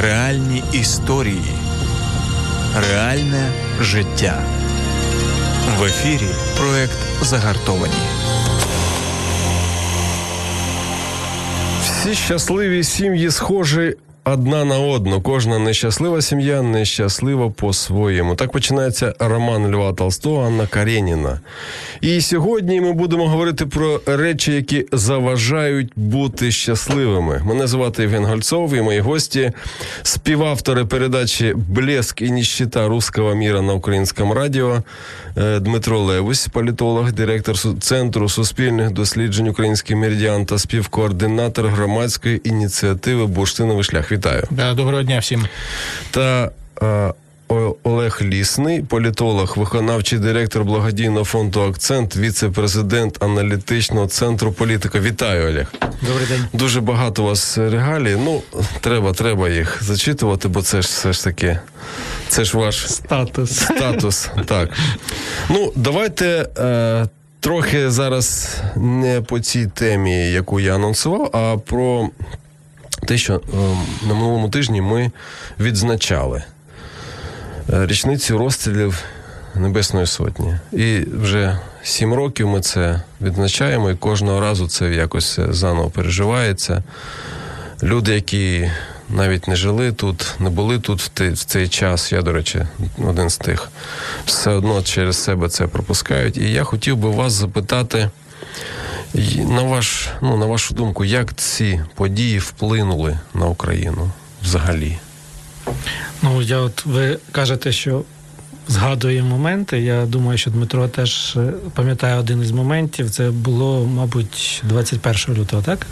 реальні 0.00 0.62
історії, 0.72 1.52
реальне 2.90 3.48
життя. 3.80 4.42
В 5.78 5.84
ефірі 5.84 6.28
проект 6.58 6.98
Загартовані. 7.22 7.92
Всі 11.82 12.14
щасливі 12.14 12.84
сім'ї 12.84 13.30
схожі 13.30 13.96
одна 14.24 14.64
на 14.64 14.78
одну. 14.78 15.20
Кожна 15.20 15.58
нещаслива 15.58 16.22
сім'я 16.22 16.62
нещаслива 16.62 17.50
по-своєму. 17.50 18.34
Так 18.34 18.52
починається 18.52 19.14
роман 19.18 19.74
Льва 19.74 19.92
Толстого 19.92 20.46
Анна 20.46 20.66
Кареніна. 20.66 21.40
І 22.04 22.20
сьогодні 22.20 22.80
ми 22.80 22.92
будемо 22.92 23.28
говорити 23.28 23.66
про 23.66 24.00
речі, 24.06 24.52
які 24.52 24.86
заважають 24.92 25.92
бути 25.96 26.52
щасливими. 26.52 27.42
Мене 27.44 27.66
звати 27.66 28.02
Євген 28.02 28.24
Гольцов 28.24 28.74
і 28.74 28.82
мої 28.82 29.00
гості, 29.00 29.52
співавтори 30.02 30.84
передачі 30.84 31.54
Блеск 31.56 32.22
і 32.22 32.30
ніщита 32.30 32.88
русского 32.88 33.34
міра 33.34 33.62
на 33.62 33.72
українському 33.72 34.34
радіо 34.34 34.82
е, 35.36 35.60
Дмитро 35.60 35.98
Левусь, 35.98 36.48
політолог, 36.48 37.12
директор 37.12 37.56
Центру 37.80 38.28
суспільних 38.28 38.90
досліджень 38.90 39.48
Український 39.48 39.96
меридіан 39.96 40.46
та 40.46 40.58
співкоординатор 40.58 41.66
громадської 41.66 42.48
ініціативи 42.48 43.26
Бурштиновий 43.26 43.84
шлях. 43.84 44.12
Вітаю. 44.12 44.44
Да, 44.50 44.74
доброго 44.74 45.02
дня 45.02 45.18
всім. 45.18 45.46
Та 46.10 46.50
е, 46.82 47.12
Олег 47.82 48.18
Лісний, 48.22 48.82
політолог, 48.82 49.54
виконавчий 49.58 50.18
директор 50.18 50.64
благодійного 50.64 51.24
фонду 51.24 51.60
Акцент, 51.60 52.16
віце-президент 52.16 53.22
аналітичного 53.22 54.06
центру 54.06 54.52
політика. 54.52 55.00
Вітаю, 55.00 55.50
Олег. 55.50 55.72
Добрий 56.02 56.26
день. 56.26 56.44
Дуже 56.52 56.80
багато 56.80 57.22
у 57.22 57.26
вас 57.26 57.58
регалій. 57.58 58.16
Ну, 58.24 58.42
треба, 58.80 59.12
треба 59.12 59.48
їх 59.48 59.82
зачитувати, 59.84 60.48
бо 60.48 60.62
це 60.62 60.82
ж 60.82 60.88
все 60.88 61.12
ж 61.12 61.24
таки. 61.24 61.58
Це 62.28 62.44
ж 62.44 62.58
ваш 62.58 62.92
Статус. 62.92 63.50
статус. 63.60 64.28
Так. 64.46 64.70
Ну, 65.50 65.72
давайте 65.76 66.48
е, 66.58 67.06
трохи 67.40 67.90
зараз 67.90 68.56
не 68.76 69.20
по 69.20 69.40
цій 69.40 69.66
темі, 69.66 70.30
яку 70.30 70.60
я 70.60 70.74
анонсував, 70.74 71.30
а 71.32 71.56
про 71.66 72.08
те, 73.06 73.18
що 73.18 73.34
е, 73.34 73.38
на 74.08 74.14
минулому 74.14 74.48
тижні 74.48 74.80
ми 74.80 75.10
відзначали 75.60 76.42
річницю 77.68 78.38
розстрілів 78.38 79.04
Небесної 79.54 80.06
Сотні. 80.06 80.56
І 80.72 80.98
вже 81.12 81.58
сім 81.82 82.14
років 82.14 82.48
ми 82.48 82.60
це 82.60 83.00
відзначаємо, 83.20 83.90
і 83.90 83.96
кожного 83.96 84.40
разу 84.40 84.68
це 84.68 84.90
якось 84.90 85.38
заново 85.48 85.90
переживається. 85.90 86.82
Люди, 87.82 88.14
які 88.14 88.70
навіть 89.08 89.48
не 89.48 89.56
жили 89.56 89.92
тут, 89.92 90.34
не 90.38 90.50
були 90.50 90.78
тут 90.78 91.00
в, 91.00 91.34
цей 91.34 91.68
час. 91.68 92.12
Я, 92.12 92.22
до 92.22 92.32
речі, 92.32 92.66
один 93.04 93.30
з 93.30 93.36
тих, 93.36 93.70
все 94.26 94.50
одно 94.50 94.82
через 94.82 95.24
себе 95.24 95.48
це 95.48 95.66
пропускають. 95.66 96.36
І 96.36 96.52
я 96.52 96.64
хотів 96.64 96.96
би 96.96 97.10
вас 97.10 97.32
запитати. 97.32 98.10
На, 99.36 99.62
ваш, 99.62 100.08
ну, 100.22 100.36
на 100.36 100.46
вашу 100.46 100.74
думку, 100.74 101.04
як 101.04 101.34
ці 101.34 101.80
події 101.94 102.38
вплинули 102.38 103.18
на 103.34 103.46
Україну 103.46 104.10
взагалі? 104.42 104.98
Ну, 106.22 106.42
я 106.42 106.58
от 106.58 106.86
ви 106.86 107.18
кажете, 107.32 107.72
що 107.72 108.02
згадує 108.68 109.22
моменти. 109.22 109.80
Я 109.80 110.06
думаю, 110.06 110.38
що 110.38 110.50
Дмитро 110.50 110.88
теж 110.88 111.36
е, 111.36 111.52
пам'ятає 111.74 112.14
один 112.16 112.42
із 112.42 112.50
моментів. 112.50 113.10
Це 113.10 113.30
було, 113.30 113.86
мабуть, 113.86 114.62
21 114.68 115.36
лютого, 115.42 115.62
так? 115.62 115.86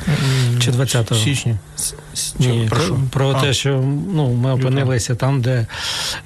Чи 0.60 0.70
20-го? 0.70 1.20
січні. 1.20 1.56
С- 1.78 1.94
с- 2.14 2.34
Ні, 2.38 2.66
прошу. 2.70 3.00
про, 3.10 3.34
те, 3.34 3.52
що 3.52 3.84
ну, 4.14 4.32
ми 4.32 4.52
опинилися 4.52 5.14
там, 5.14 5.42
де, 5.42 5.50
е, 5.52 5.66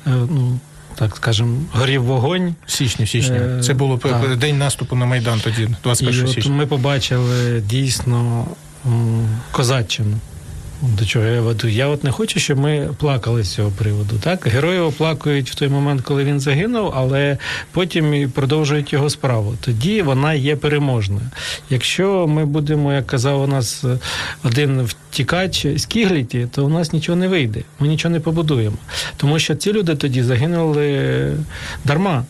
ну, 0.07 0.59
так 0.95 1.17
скажемо, 1.17 1.61
горів 1.73 2.03
вогонь. 2.05 2.55
В 2.67 2.71
січні, 2.73 3.05
в 3.05 3.09
січні. 3.09 3.37
Е, 3.37 3.61
Це 3.65 3.75
було 3.75 3.99
так. 3.99 4.37
день 4.37 4.59
наступу 4.59 4.97
на 4.97 5.07
Майдан 5.07 5.41
тоді, 5.45 5.63
І 5.63 5.69
21 5.83 6.25
от 6.25 6.31
січня. 6.31 6.53
ми 6.53 6.67
побачили 6.67 7.61
дійсно 7.61 8.47
козаччину. 9.53 10.17
До 10.83 11.05
чого 11.05 11.25
я 11.25 11.41
веду? 11.41 11.69
Я 11.69 11.87
от 11.87 12.05
не 12.05 12.11
хочу, 12.11 12.41
щоб 12.41 12.59
ми 12.59 12.89
плакали 12.99 13.43
з 13.43 13.55
цього 13.55 13.71
приводу. 13.71 14.17
Так, 14.21 14.47
герої 14.47 14.79
оплакують 14.79 15.51
в 15.51 15.55
той 15.55 15.69
момент, 15.69 16.01
коли 16.01 16.25
він 16.25 16.41
загинув, 16.41 16.93
але 16.97 17.39
потім 17.73 18.31
продовжують 18.31 18.93
його 18.93 19.11
справу. 19.11 19.55
Тоді 19.61 20.03
вона 20.03 20.35
є 20.35 20.57
переможною. 20.57 21.31
Якщо 21.71 22.27
ми 22.27 22.45
будемо, 22.45 22.93
як 22.93 23.07
казав 23.07 23.43
у 23.43 23.47
нас 23.47 23.85
е, 23.85 23.99
один 24.45 24.83
втікач 24.83 25.67
з 25.77 25.87
Кігліті, 25.87 26.49
то 26.53 26.67
у 26.67 26.69
нас 26.69 26.93
нічого 26.93 27.17
не 27.17 27.29
вийде. 27.29 27.61
Ми 27.79 27.89
нічого 27.89 28.13
не 28.13 28.21
побудуємо. 28.21 28.77
Тому 29.17 29.39
що 29.39 29.55
ці 29.55 29.73
люди 29.73 29.95
тоді 29.95 30.23
загинули 30.23 31.33
дарма. 31.85 32.25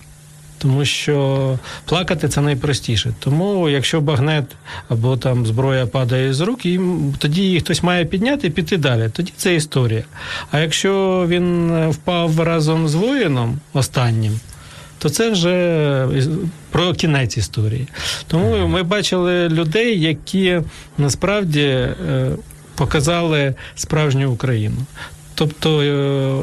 Тому 0.66 0.84
що 0.84 1.58
плакати 1.84 2.28
це 2.28 2.40
найпростіше. 2.40 3.12
Тому, 3.18 3.68
якщо 3.68 4.00
багнет 4.00 4.44
або 4.88 5.16
там 5.16 5.46
зброя 5.46 5.86
падає 5.86 6.34
з 6.34 6.40
рук, 6.40 6.66
їм 6.66 7.14
тоді 7.18 7.42
її 7.42 7.60
хтось 7.60 7.82
має 7.82 8.04
підняти 8.04 8.46
і 8.46 8.50
піти 8.50 8.76
далі. 8.76 9.10
Тоді 9.12 9.32
це 9.36 9.54
історія. 9.54 10.04
А 10.50 10.58
якщо 10.58 11.24
він 11.28 11.70
впав 11.90 12.40
разом 12.40 12.88
з 12.88 12.94
воїном 12.94 13.58
останнім, 13.72 14.40
то 14.98 15.08
це 15.08 15.30
вже 15.30 16.08
про 16.70 16.94
кінець 16.94 17.36
історії. 17.36 17.88
Тому 18.26 18.66
ми 18.66 18.82
бачили 18.82 19.48
людей, 19.48 20.00
які 20.00 20.60
насправді 20.98 21.62
е, 21.62 21.94
показали 22.74 23.54
справжню 23.74 24.32
Україну. 24.32 24.76
Тобто, 25.34 25.82
е, 25.82 26.34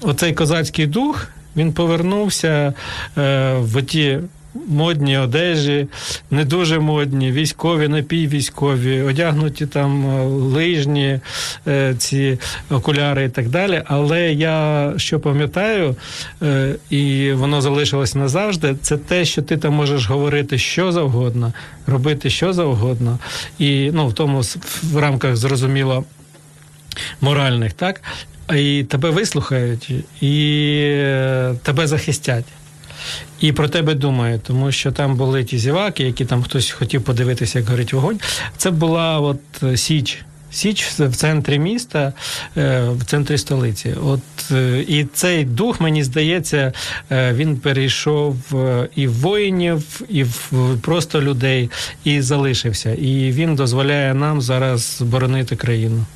оцей 0.00 0.32
козацький 0.32 0.86
дух 0.86 1.28
він 1.58 1.72
повернувся 1.72 2.74
е, 3.18 3.54
в 3.60 3.82
ті. 3.82 4.18
Модні 4.68 5.18
одежі, 5.18 5.86
не 6.30 6.44
дуже 6.44 6.78
модні, 6.78 7.32
військові, 7.32 7.88
напіввійськові, 7.88 9.02
одягнуті 9.02 9.66
там 9.66 10.06
е, 10.06 10.24
лижні, 10.26 11.20
е, 11.66 11.94
ці 11.98 12.38
окуляри 12.70 13.24
і 13.24 13.28
так 13.28 13.48
далі. 13.48 13.82
Але 13.86 14.32
я 14.32 14.92
що 14.96 15.20
пам'ятаю, 15.20 15.96
і 16.90 17.32
воно 17.32 17.60
залишилось 17.60 18.14
назавжди, 18.14 18.76
це 18.82 18.96
те, 18.96 19.24
що 19.24 19.42
ти 19.42 19.56
там 19.56 19.74
можеш 19.74 20.08
говорити 20.08 20.58
що 20.58 20.92
завгодно, 20.92 21.52
робити 21.86 22.30
що 22.30 22.52
завгодно, 22.52 23.18
і 23.58 23.90
ну 23.92 24.08
в 24.08 24.12
тому 24.12 24.40
в 24.82 24.96
рамках 24.96 25.36
зрозуміло 25.36 26.04
моральних, 27.20 27.72
так? 27.72 28.00
І 28.56 28.84
тебе 28.84 29.10
вислухають, 29.10 29.90
і 30.20 30.74
е, 30.84 31.54
тебе 31.62 31.86
захистять. 31.86 32.44
І 33.40 33.52
про 33.52 33.68
тебе 33.68 33.94
думають, 33.94 34.42
тому 34.42 34.72
що 34.72 34.92
там 34.92 35.16
були 35.16 35.44
ті 35.44 35.58
зіваки, 35.58 36.04
які 36.04 36.24
там 36.24 36.42
хтось 36.42 36.70
хотів 36.70 37.02
подивитися, 37.02 37.58
як 37.58 37.68
горить 37.68 37.92
вогонь. 37.92 38.20
Це 38.56 38.70
була 38.70 39.20
от 39.20 39.40
е, 39.62 39.76
Січ. 39.76 40.18
Січ 40.50 40.84
в 40.84 41.16
центрі 41.16 41.58
міста, 41.58 42.12
е, 42.56 42.88
в 42.90 43.04
центрі 43.04 43.38
столиці. 43.38 43.94
От 44.04 44.50
і 44.88 45.06
цей 45.14 45.44
дух, 45.44 45.80
мені 45.80 46.04
здається, 46.04 46.72
він 47.10 47.56
перейшов 47.56 48.36
і 48.96 49.06
в 49.06 49.12
воїнів, 49.12 50.00
і 50.08 50.24
в 50.24 50.52
просто 50.82 51.22
людей, 51.22 51.70
і 52.04 52.20
залишився. 52.20 52.94
І 52.94 53.32
він 53.32 53.54
дозволяє 53.54 54.14
нам 54.14 54.40
зараз 54.42 55.02
боронити 55.02 55.56
країну. 55.56 56.06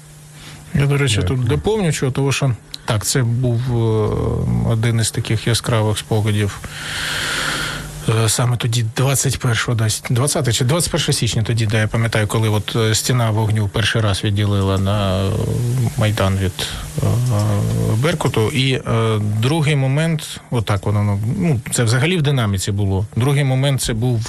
Я, 0.75 0.87
до 0.87 0.97
речі, 0.97 1.23
тут 1.23 1.45
доповню, 1.45 1.93
чого, 1.93 2.13
тому 2.13 2.33
що 2.33 2.53
так, 2.85 3.05
це 3.05 3.23
був 3.23 3.61
е, 3.71 4.71
один 4.71 5.01
із 5.01 5.11
таких 5.11 5.47
яскравих 5.47 5.99
спогадів. 5.99 6.61
Е, 8.25 8.29
Саме 8.29 8.57
тоді 8.57 8.85
21 8.97 9.77
десь 9.77 10.03
20 10.11 10.55
чи 10.55 10.65
21 10.65 11.13
січня 11.13 11.43
тоді, 11.43 11.67
де 11.67 11.79
я 11.79 11.89
пам'ятаю, 11.89 12.27
коли 12.27 12.49
от 12.49 12.77
е, 12.77 12.95
стіна 12.95 13.31
вогню 13.31 13.69
перший 13.69 14.03
раз 14.03 14.25
відділила 14.25 14.79
на 14.79 15.29
Майдан 15.97 16.39
від 16.39 16.69
Беркуту. 17.99 18.51
І 18.51 18.81
другий 19.41 19.77
момент, 19.77 20.41
отак 20.51 20.87
воно 20.87 21.19
ну 21.39 21.61
це 21.71 21.85
взагалі 21.85 22.17
в 22.17 22.23
динаміці 22.23 22.73
було. 22.73 23.07
Другий 23.17 23.45
момент 23.45 23.81
це 23.81 23.93
був 23.93 24.27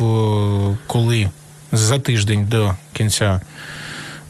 коли 0.87 1.29
за 1.71 1.99
тиждень 1.99 2.45
до 2.45 2.73
кінця 2.93 3.41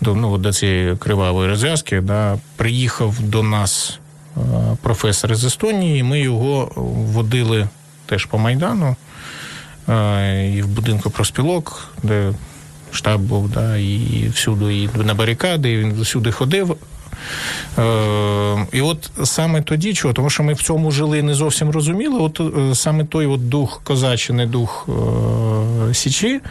до, 0.04 0.16
ну, 0.16 0.38
до 0.38 0.54
цієї 0.54 0.96
кривавої 0.96 1.50
розв'язки, 1.50 2.02
да, 2.02 2.38
приїхав 2.56 3.20
до 3.20 3.44
нас 3.44 4.00
е, 4.38 4.40
професор 4.82 5.36
з 5.36 5.44
Естонії, 5.46 6.04
ми 6.04 6.20
його 6.20 6.72
водили 7.14 7.68
теж 8.06 8.26
по 8.26 8.38
Майдану 8.38 8.96
е, 9.90 10.54
і 10.56 10.62
в 10.62 10.68
будинку 10.68 11.10
проспілок, 11.10 11.88
де 12.04 12.34
штаб 12.92 13.22
був, 13.22 13.50
да, 13.50 13.78
і 13.78 14.32
всюди, 14.34 14.76
і 14.76 14.90
на 14.96 15.14
барикади, 15.14 15.72
і 15.72 15.78
він 15.78 16.02
всюди 16.02 16.32
ходив. 16.32 16.78
Е, 17.80 18.68
І 18.72 18.82
от 18.82 19.12
саме 19.24 19.62
тоді, 19.62 19.94
чого, 19.94 20.14
тому 20.14 20.30
що 20.30 20.44
ми 20.44 20.54
в 20.54 20.62
цьому 20.62 20.92
жили 20.92 21.22
не 21.24 21.34
зовсім 21.34 21.70
розуміли, 21.70 22.20
от 22.20 22.42
е, 22.42 22.76
саме 22.76 23.06
той 23.06 23.26
от 23.26 23.50
дух 23.50 23.82
козаччини, 23.84 24.46
дух 24.46 24.90
е, 25.90 25.94
Січі, 25.94 26.42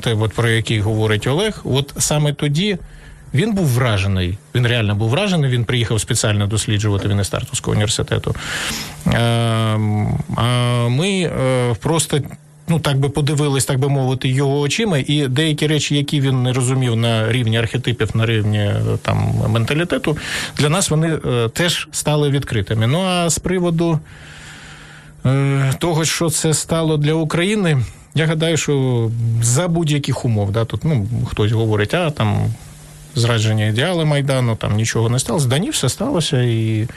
те, 0.00 0.14
от, 0.14 0.32
про 0.32 0.48
який 0.48 0.80
говорить 0.80 1.26
Олег, 1.26 1.60
от 1.64 1.94
саме 1.98 2.32
тоді. 2.32 2.78
Він 3.34 3.54
був 3.54 3.66
вражений. 3.66 4.38
Він 4.54 4.66
реально 4.66 4.94
був 4.94 5.08
вражений. 5.08 5.50
Він 5.50 5.64
приїхав 5.64 6.00
спеціально 6.00 6.46
досліджувати 6.46 7.08
він 7.08 7.20
із 7.20 7.28
Тартовського 7.28 7.72
університету. 7.72 8.34
Е, 9.06 9.18
А 10.36 10.88
ми 10.88 11.10
е, 11.10 11.74
просто. 11.80 12.20
Ну, 12.68 12.80
так 12.80 12.98
би 12.98 13.08
подивились, 13.08 13.64
так 13.64 13.78
би 13.78 13.88
мовити, 13.88 14.28
його 14.28 14.60
очима, 14.60 14.98
і 14.98 15.28
деякі 15.28 15.66
речі, 15.66 15.96
які 15.96 16.20
він 16.20 16.42
не 16.42 16.52
розумів 16.52 16.96
на 16.96 17.32
рівні 17.32 17.58
архетипів, 17.58 18.10
на 18.14 18.26
рівні 18.26 18.58
е, 18.58 18.82
там 19.02 19.34
менталітету, 19.48 20.18
для 20.58 20.68
нас 20.68 20.90
вони 20.90 21.18
е, 21.26 21.48
теж 21.48 21.88
стали 21.92 22.30
відкритими. 22.30 22.86
Ну 22.86 23.02
а 23.02 23.30
з 23.30 23.38
приводу 23.38 24.00
того, 25.78 26.04
що 26.04 26.30
це 26.30 26.54
стало 26.54 26.96
для 26.96 27.12
України, 27.14 27.78
я 28.14 28.26
гадаю, 28.26 28.56
що 28.56 29.10
за 29.42 29.68
будь-яких 29.68 30.24
умов, 30.24 30.52
да, 30.52 30.64
тут 30.64 30.84
ну, 30.84 31.06
хтось 31.26 31.52
говорить, 31.52 31.94
а 31.94 32.10
там 32.10 32.54
зрадження 33.14 33.66
ідеали 33.66 34.04
Майдану, 34.04 34.56
там 34.56 34.76
нічого 34.76 35.08
не 35.08 35.18
сталося. 35.18 35.48
Да 35.48 35.58
ні, 35.58 35.70
все 35.70 35.88
сталося. 35.88 36.42
І 36.42 36.88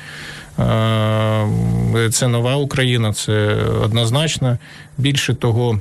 е, 0.59 2.09
це 2.11 2.27
нова 2.27 2.55
Україна, 2.55 3.13
це 3.13 3.55
однозначно. 3.83 4.57
Більше 4.97 5.33
того, 5.33 5.79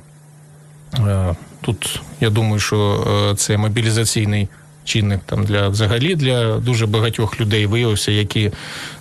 е, 0.99 1.35
тут 1.61 2.01
я 2.21 2.31
думаю, 2.31 2.61
що 2.61 3.07
е, 3.33 3.37
це 3.37 3.57
мобілізаційний 3.57 4.49
чинник 4.85 5.21
там 5.27 5.45
для 5.45 5.69
взагалі 5.69 6.15
для 6.15 6.59
дуже 6.59 6.87
багатьох 6.87 7.41
людей 7.41 7.67
виявився, 7.67 8.13
які 8.13 8.51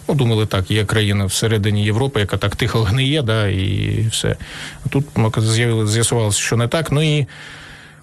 ну, 0.07 0.15
думали, 0.15 0.45
так, 0.45 0.71
є 0.71 0.85
країна 0.85 1.25
всередині 1.25 1.85
Європи, 1.85 2.19
яка 2.19 2.37
так 2.37 2.55
тихо 2.55 2.83
гниє, 2.83 3.21
да, 3.21 3.47
і 3.47 4.07
все. 4.11 4.35
А 4.85 4.89
тут 4.89 5.05
з'ясувалося, 5.87 6.39
що 6.39 6.57
не 6.57 6.67
так. 6.67 6.91
Ну 6.91 7.01
і 7.17 7.27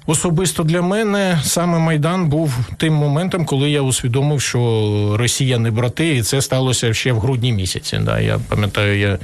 Особисто 0.07 0.63
для 0.63 0.83
мене 0.83 1.41
саме 1.45 1.79
Майдан 1.79 2.29
був 2.29 2.59
тим 2.77 2.95
моментом, 2.95 3.45
коли 3.45 3.71
я 3.71 3.83
усвідомив, 3.83 4.41
що 4.41 5.15
Росія 5.19 5.59
не 5.59 5.71
брати, 5.71 6.17
і 6.17 6.23
це 6.23 6.43
сталося 6.43 6.95
ще 6.95 7.13
в 7.13 7.21
грудні 7.21 7.53
місяці. 7.53 8.01
Да. 8.03 8.21
Я 8.21 8.41
пам'ятаю, 8.49 8.99
я 8.99 9.19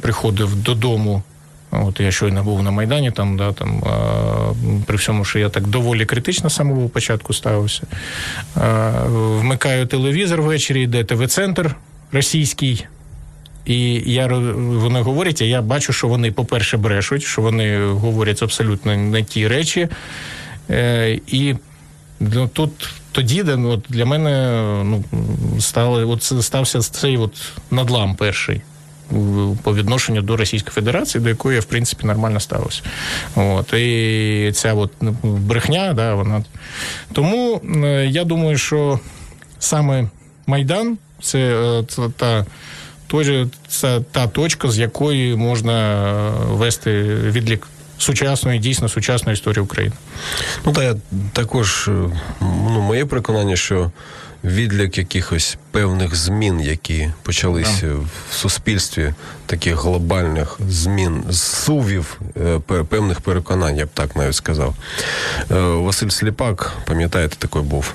приходив 0.00 0.56
додому. 0.56 1.22
От 1.70 2.00
я 2.00 2.10
щойно 2.10 2.44
був 2.44 2.62
на 2.62 2.70
Майдані, 2.70 3.10
там, 3.10 3.36
да, 3.36 3.52
там, 3.52 3.84
а, 3.84 3.96
при 4.86 4.96
всьому, 4.96 5.24
що 5.24 5.38
я 5.38 5.48
так 5.48 5.66
доволі 5.66 6.06
критично 6.06 6.50
з 6.50 6.54
самого 6.54 6.88
початку 6.88 7.32
ставився. 7.32 7.82
А, 8.56 8.90
вмикаю 9.08 9.86
телевізор 9.86 10.42
ввечері, 10.42 10.82
йде 10.82 11.04
ТВ-центр 11.04 11.74
російський. 12.14 12.86
І 13.66 14.12
я 14.12 14.26
вони 14.26 15.00
говорять, 15.00 15.42
а 15.42 15.44
я 15.44 15.62
бачу, 15.62 15.92
що 15.92 16.08
вони, 16.08 16.32
по-перше, 16.32 16.76
брешуть, 16.76 17.22
що 17.22 17.42
вони 17.42 17.86
говорять 17.86 18.42
абсолютно 18.42 18.96
не 18.96 19.22
ті 19.22 19.48
речі. 19.48 19.88
Е, 20.70 21.18
і 21.26 21.54
ну, 22.20 22.48
тут 22.48 22.90
тоді 23.12 23.42
де, 23.42 23.56
ну, 23.56 23.70
от 23.70 23.84
для 23.88 24.06
мене 24.06 24.52
ну, 24.84 25.04
стали, 25.60 26.04
от 26.04 26.22
стався 26.22 26.80
цей 26.80 27.16
от 27.16 27.52
надлам 27.70 28.14
перший. 28.14 28.60
По 29.62 29.74
відношенню 29.74 30.22
до 30.22 30.36
Російської 30.36 30.74
Федерації, 30.74 31.22
до 31.24 31.28
якої 31.28 31.54
я 31.54 31.60
в 31.60 31.64
принципі 31.64 32.06
нормально 32.06 32.40
ставився. 32.40 32.82
От 33.36 33.72
і 33.72 34.50
ця 34.54 34.74
от 34.74 34.90
ну, 35.00 35.16
брехня, 35.22 35.92
да, 35.92 36.14
вона 36.14 36.44
тому 37.12 37.60
е, 37.84 38.06
я 38.06 38.24
думаю, 38.24 38.58
що 38.58 39.00
саме 39.58 40.08
Майдан 40.46 40.98
це, 41.24 41.38
е, 41.38 41.84
це 41.88 42.02
та 42.16 42.46
це 43.68 44.00
та 44.12 44.26
точка, 44.26 44.70
з 44.70 44.78
якої 44.78 45.36
можна 45.36 46.04
е, 46.04 46.30
вести 46.48 47.02
відлік 47.04 47.66
сучасної, 47.98 48.58
дійсно 48.58 48.88
сучасної 48.88 49.34
історії 49.34 49.62
України. 49.62 49.94
Ну 50.64 50.72
та 50.72 50.82
я 50.82 50.94
також 51.32 51.88
е, 51.88 51.92
ну, 52.40 52.80
моє 52.80 53.06
переконання, 53.06 53.56
що 53.56 53.90
відлік 54.44 54.98
якихось 54.98 55.58
певних 55.70 56.14
змін, 56.14 56.60
які 56.60 57.10
почалися 57.22 57.86
в 58.30 58.34
суспільстві, 58.34 59.14
таких 59.46 59.76
глобальних 59.82 60.58
змін, 60.68 61.24
зсувів 61.30 62.20
певних 62.88 63.20
переконань, 63.20 63.76
я 63.76 63.86
б 63.86 63.88
так 63.94 64.16
навіть 64.16 64.34
сказав. 64.34 64.74
Василь 65.48 66.08
Сліпак, 66.08 66.72
пам'ятаєте, 66.86 67.36
такий 67.38 67.62
був. 67.62 67.94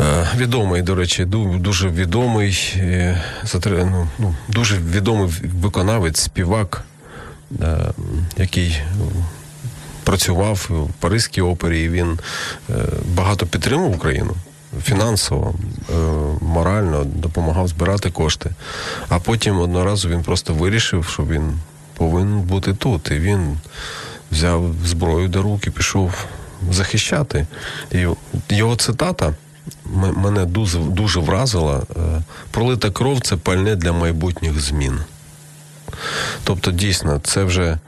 Е, 0.00 0.28
Відомий, 0.36 0.82
до 0.82 0.94
речі, 0.94 1.24
дуже 1.24 1.88
відомий, 1.88 2.74
е, 2.76 3.22
ну, 3.64 4.08
ну, 4.18 4.34
дуже 4.48 4.78
відомий 4.78 5.30
виконавець, 5.62 6.20
співак, 6.20 6.84
е, 7.62 7.78
який 8.36 8.78
працював 10.04 10.66
в 10.70 11.00
Паризькій 11.00 11.40
опері, 11.40 11.82
і 11.82 11.88
він 11.88 12.18
багато 13.14 13.46
підтримував 13.46 13.94
Україну 13.94 14.34
фінансово, 14.82 15.54
морально 16.40 17.04
допомагав 17.04 17.68
збирати 17.68 18.10
кошти. 18.10 18.50
А 19.08 19.18
потім 19.18 19.58
одного 19.58 19.84
разу 19.84 20.08
він 20.08 20.22
просто 20.22 20.54
вирішив, 20.54 21.04
що 21.04 21.22
він 21.22 21.58
повинен 21.94 22.40
бути 22.40 22.74
тут. 22.74 23.10
І 23.10 23.14
він 23.14 23.58
взяв 24.32 24.74
зброю 24.84 25.28
до 25.28 25.42
рук 25.42 25.66
і 25.66 25.70
пішов 25.70 26.26
захищати. 26.70 27.46
І 27.92 28.06
його 28.50 28.76
цитата. 28.76 29.34
Мене 29.94 30.44
дуже, 30.44 30.78
дуже 30.78 31.20
вразила. 31.20 31.82
Е, 31.96 32.22
Пролита 32.50 32.90
кров 32.90 33.20
це 33.20 33.36
пальне 33.36 33.76
для 33.76 33.92
майбутніх 33.92 34.60
змін. 34.60 35.00
Тобто, 36.44 36.70
дійсно, 36.70 37.20
це 37.24 37.44
вже 37.44 37.78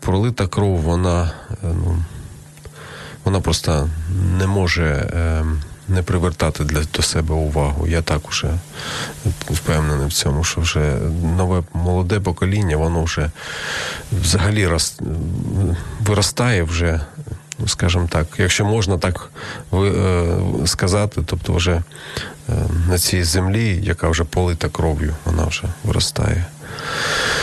пролита 0.00 0.46
кров, 0.46 0.76
вона, 0.76 1.30
е, 1.50 1.56
ну, 1.62 2.02
вона 3.24 3.40
просто 3.40 3.88
не 4.38 4.46
може 4.46 4.84
е, 4.84 5.44
не 5.88 6.02
привертати 6.02 6.64
для, 6.64 6.82
до 6.94 7.02
себе 7.02 7.34
увагу. 7.34 7.86
Я 7.86 8.02
так 8.02 8.28
уже 8.28 8.58
впевнений 9.50 10.06
в 10.06 10.12
цьому, 10.12 10.44
що 10.44 10.60
вже 10.60 10.98
нове 11.36 11.62
молоде 11.72 12.20
покоління, 12.20 12.76
воно 12.76 13.02
вже 13.02 13.30
взагалі 14.12 14.66
роз, 14.66 15.00
виростає 16.00 16.62
вже. 16.62 17.00
Скажімо 17.66 18.08
так, 18.10 18.26
якщо 18.38 18.64
можна 18.64 18.98
так 18.98 19.30
е, 19.74 20.24
сказати, 20.66 21.22
тобто 21.26 21.52
вже 21.52 21.72
е, 21.72 21.82
на 22.88 22.98
цій 22.98 23.24
землі, 23.24 23.80
яка 23.82 24.08
вже 24.08 24.24
полита 24.24 24.68
кров'ю, 24.68 25.14
вона 25.24 25.44
вже 25.44 25.62
виростає. 25.84 26.46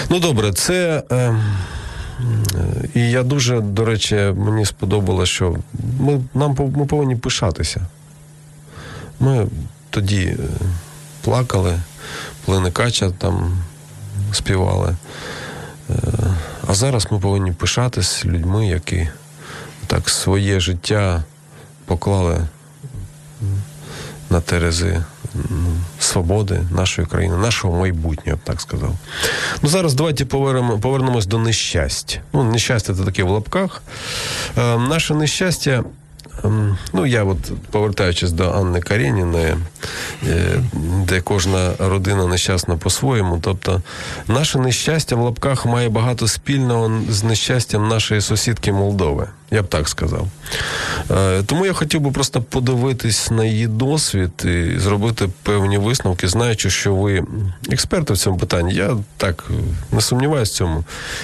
Ну 0.10 0.20
добре, 0.20 0.54
це. 0.54 1.04
Е, 1.12 1.36
і 2.94 3.00
я 3.00 3.24
дуже, 3.24 3.62
до 3.62 3.86
речі, 3.86 4.16
мені 4.16 4.66
сподобалося, 4.66 5.32
що 5.32 5.56
ми, 6.00 6.22
нам, 6.34 6.56
ми 6.76 6.86
повинні 6.86 7.16
пишатися. 7.16 7.82
Ми 9.20 9.48
тоді 9.90 10.36
плакали, 11.22 11.80
Плини 12.46 12.72
Кача 12.72 13.10
там 13.10 13.58
співали. 14.32 14.96
А 16.68 16.74
зараз 16.74 17.08
ми 17.12 17.20
повинні 17.20 17.52
пишатись 17.52 18.26
людьми, 18.26 18.68
які 18.68 19.08
так 19.88 20.10
своє 20.10 20.60
життя 20.60 21.24
поклали 21.86 22.48
на 24.30 24.42
терези 24.42 25.04
свободи 26.00 26.62
нашої 26.72 27.08
країни, 27.08 27.38
нашого 27.38 27.80
майбутнього, 27.80 28.30
я 28.30 28.36
б 28.36 28.40
так 28.44 28.62
сказав. 28.62 28.96
Ну 29.62 29.70
зараз 29.70 29.94
давайте 29.94 30.26
повернемо, 30.26 30.80
повернемось 30.80 31.26
до 31.26 31.38
нещастя. 31.38 32.20
Ну, 32.34 32.44
нещастя 32.44 32.94
це 32.94 33.04
таке 33.04 33.24
в 33.24 33.30
лапках. 33.30 33.84
Е, 34.58 34.78
наше 34.78 35.14
нещастя. 35.14 35.84
ем, 36.44 36.78
Ну, 36.94 37.06
я 37.06 37.24
от 37.24 37.38
повертаючись 37.72 38.32
до 38.32 38.52
Анни 38.52 38.82
Карєніної, 38.82 39.56
е, 40.28 40.60
де 41.08 41.22
кожна 41.22 41.72
родина 41.80 42.28
нещасна 42.28 42.78
по-своєму. 42.78 43.40
Тобто, 43.42 43.82
наше 44.28 44.60
нещастя 44.60 45.16
в 45.16 45.20
лапках 45.20 45.66
має 45.66 45.90
багато 45.90 46.28
спільного 46.28 47.02
з 47.10 47.24
нещастям 47.24 47.88
нашої 47.88 48.22
сусідки 48.22 48.72
Молдови. 48.72 49.28
Я 49.52 49.62
б 49.62 49.68
так 49.68 49.90
сказав. 49.90 50.28
Е, 51.12 51.44
Тому 51.44 51.66
я 51.66 51.74
хотів 51.74 52.02
би 52.02 52.12
просто 52.12 52.42
подивитись 52.42 53.32
на 53.32 53.46
її 53.46 53.68
досвід 53.68 54.32
і 54.46 54.80
зробити 54.80 55.30
певні 55.44 55.78
висновки, 55.78 56.28
знаючи, 56.28 56.70
що 56.70 56.96
ви 56.96 57.24
експерти 57.72 58.14
в 58.14 58.18
цьому 58.18 58.38
питанні. 58.38 58.74
Я 58.74 58.98
так 59.18 59.44
е, 59.50 59.54
не 59.92 60.02
сумніваюся 60.02 60.52
в 60.52 60.56
цьому. 60.56 60.84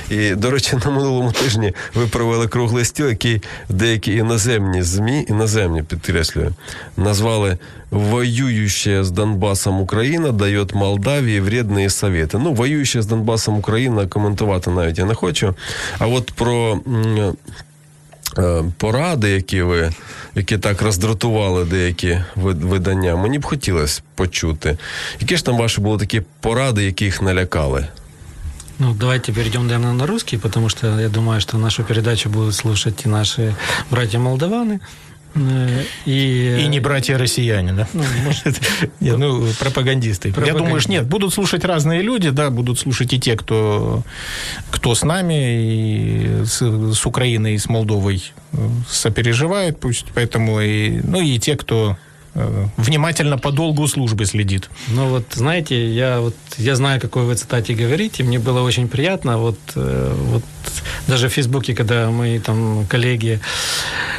І, 0.10 0.36
до 0.36 0.52
речі, 0.52 0.78
на 0.86 0.92
минулому 0.92 1.32
тижні 1.32 1.74
ви 1.96 2.08
провели 2.08 2.48
круглий 2.48 2.86
стіл, 2.86 3.10
який 3.10 3.42
деякі 3.70 4.14
іноземні 4.14 4.84
ЗМІ, 4.84 5.26
іноземні 5.30 5.84
підкреслюю, 5.84 6.54
назвали 6.98 7.58
«Воюющая 7.92 9.02
с 9.02 9.12
Донбасом 9.12 9.82
Україна 9.82 10.32
дає 10.32 10.66
Молдавії 10.74 11.40
вредні 11.40 11.90
совєти». 11.90 12.38
Ну, 12.38 12.54
воююча 12.54 13.02
з 13.02 13.06
Донбасом 13.06 13.58
Україна 13.58 14.08
коментувати 14.08 14.72
навіть 14.72 14.98
я 14.98 15.06
не 15.06 15.14
хочу. 15.14 15.56
А 16.00 16.08
от 16.08 16.32
про. 16.32 16.80
Е, 18.38 18.64
Поради, 18.78 19.30
які 19.30 19.62
ви, 19.62 19.92
які 20.36 20.58
так 20.58 20.82
роздратували 20.82 21.66
деякі 21.66 22.20
видання, 22.36 23.16
мені 23.16 23.40
б 23.40 23.46
хотілося 23.46 24.02
почути. 24.16 24.78
Які 25.20 25.38
ж 25.38 25.46
там 25.46 25.58
ваші 25.58 25.82
були 25.82 25.98
такі 25.98 26.22
поради, 26.40 26.84
які 26.84 27.06
їх 27.06 27.22
налякали? 27.22 27.88
Ну, 28.80 28.94
давайте 29.00 29.32
перейдем, 29.32 29.68
наверное, 29.68 29.94
на 29.94 30.08
русский, 30.08 30.40
потому 30.40 30.70
что 30.70 31.00
я 31.00 31.10
думаю, 31.10 31.42
что 31.42 31.58
нашу 31.58 31.84
передачу 31.84 32.30
будут 32.30 32.56
слушать 32.56 33.06
и 33.06 33.10
наши 33.10 33.56
братья-молдаваны. 33.92 34.74
Э, 34.74 34.80
И, 36.06 36.62
И 36.64 36.68
не 36.68 36.80
братья-россияне, 36.80 37.74
да? 37.74 37.88
Ну, 37.94 38.04
может, 38.26 38.46
Нет, 39.00 39.18
ну, 39.18 39.48
пропагандисты. 39.60 40.28
Я 40.30 40.34
Пропагандисты. 40.34 40.64
думаю, 40.66 40.82
что 40.82 40.92
нет, 40.92 41.08
будут 41.08 41.34
слушать 41.34 41.64
разные 41.64 42.02
люди, 42.02 42.30
да, 42.30 42.50
будут 42.50 42.80
слушать 42.80 43.14
и 43.14 43.20
те, 43.20 43.38
кто, 43.38 44.04
кто 44.72 44.94
с 44.94 45.04
нами, 45.04 45.34
и 45.34 46.44
с, 46.46 46.62
с 46.62 47.06
Украиной, 47.06 47.54
и 47.54 47.58
с 47.58 47.70
Молдовой 47.70 48.32
э, 48.52 48.70
сопереживает, 48.90 49.80
пусть, 49.80 50.06
поэтому, 50.14 50.60
и, 50.60 51.00
ну, 51.04 51.22
и 51.22 51.40
те, 51.40 51.56
кто 51.56 51.98
э, 51.98 52.11
внимательно 52.78 53.38
по 53.38 53.52
долгу 53.52 53.88
службы 53.88 54.26
следит. 54.26 54.70
Ну 54.88 55.08
вот, 55.08 55.26
знаете, 55.34 55.94
я 55.94 56.20
вот 56.22 56.36
я 56.58 56.76
знаю, 56.76 57.02
какой 57.02 57.24
вы 57.24 57.36
цитате 57.36 57.74
говорите. 57.74 58.24
Мне 58.24 58.40
было 58.40 58.62
очень 58.62 58.88
приятно. 58.88 59.38
Вот, 59.38 59.60
э, 59.76 60.14
вот 60.16 60.44
даже 61.08 61.28
в 61.28 61.34
Фейсбуке, 61.34 61.74
когда 61.76 62.10
мои 62.10 62.40
там 62.40 62.86
коллеги, 62.88 63.40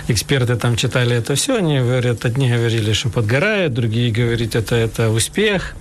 эксперты 0.09 0.57
там 0.57 0.76
читали 0.76 1.16
это 1.16 1.35
все, 1.35 1.57
они 1.57 1.78
говорят, 1.78 2.25
одни 2.25 2.50
говорили, 2.50 2.92
что 2.92 3.09
подгорает, 3.09 3.73
другие 3.73 4.12
говорят, 4.12 4.54
это 4.54 4.76
это 4.76 5.11
успех. 5.11 5.75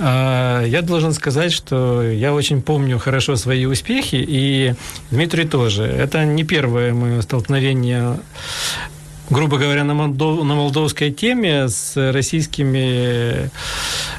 А 0.00 0.64
я 0.64 0.82
должен 0.82 1.12
сказать, 1.12 1.52
что 1.52 2.02
я 2.02 2.32
очень 2.32 2.62
помню 2.62 2.98
хорошо 2.98 3.34
свои 3.36 3.66
успехи, 3.66 4.24
и 4.28 4.74
Дмитрий 5.10 5.44
тоже. 5.44 5.82
Это 5.84 6.24
не 6.24 6.44
первое 6.44 6.94
мое 6.94 7.20
столкновение 7.20 8.18
грубо 9.30 9.58
говоря, 9.58 9.84
на, 9.84 9.94
молдов, 9.94 10.44
на 10.44 10.54
молдовской 10.54 11.10
теме 11.10 11.68
с 11.68 11.96
российскими, 12.12 13.50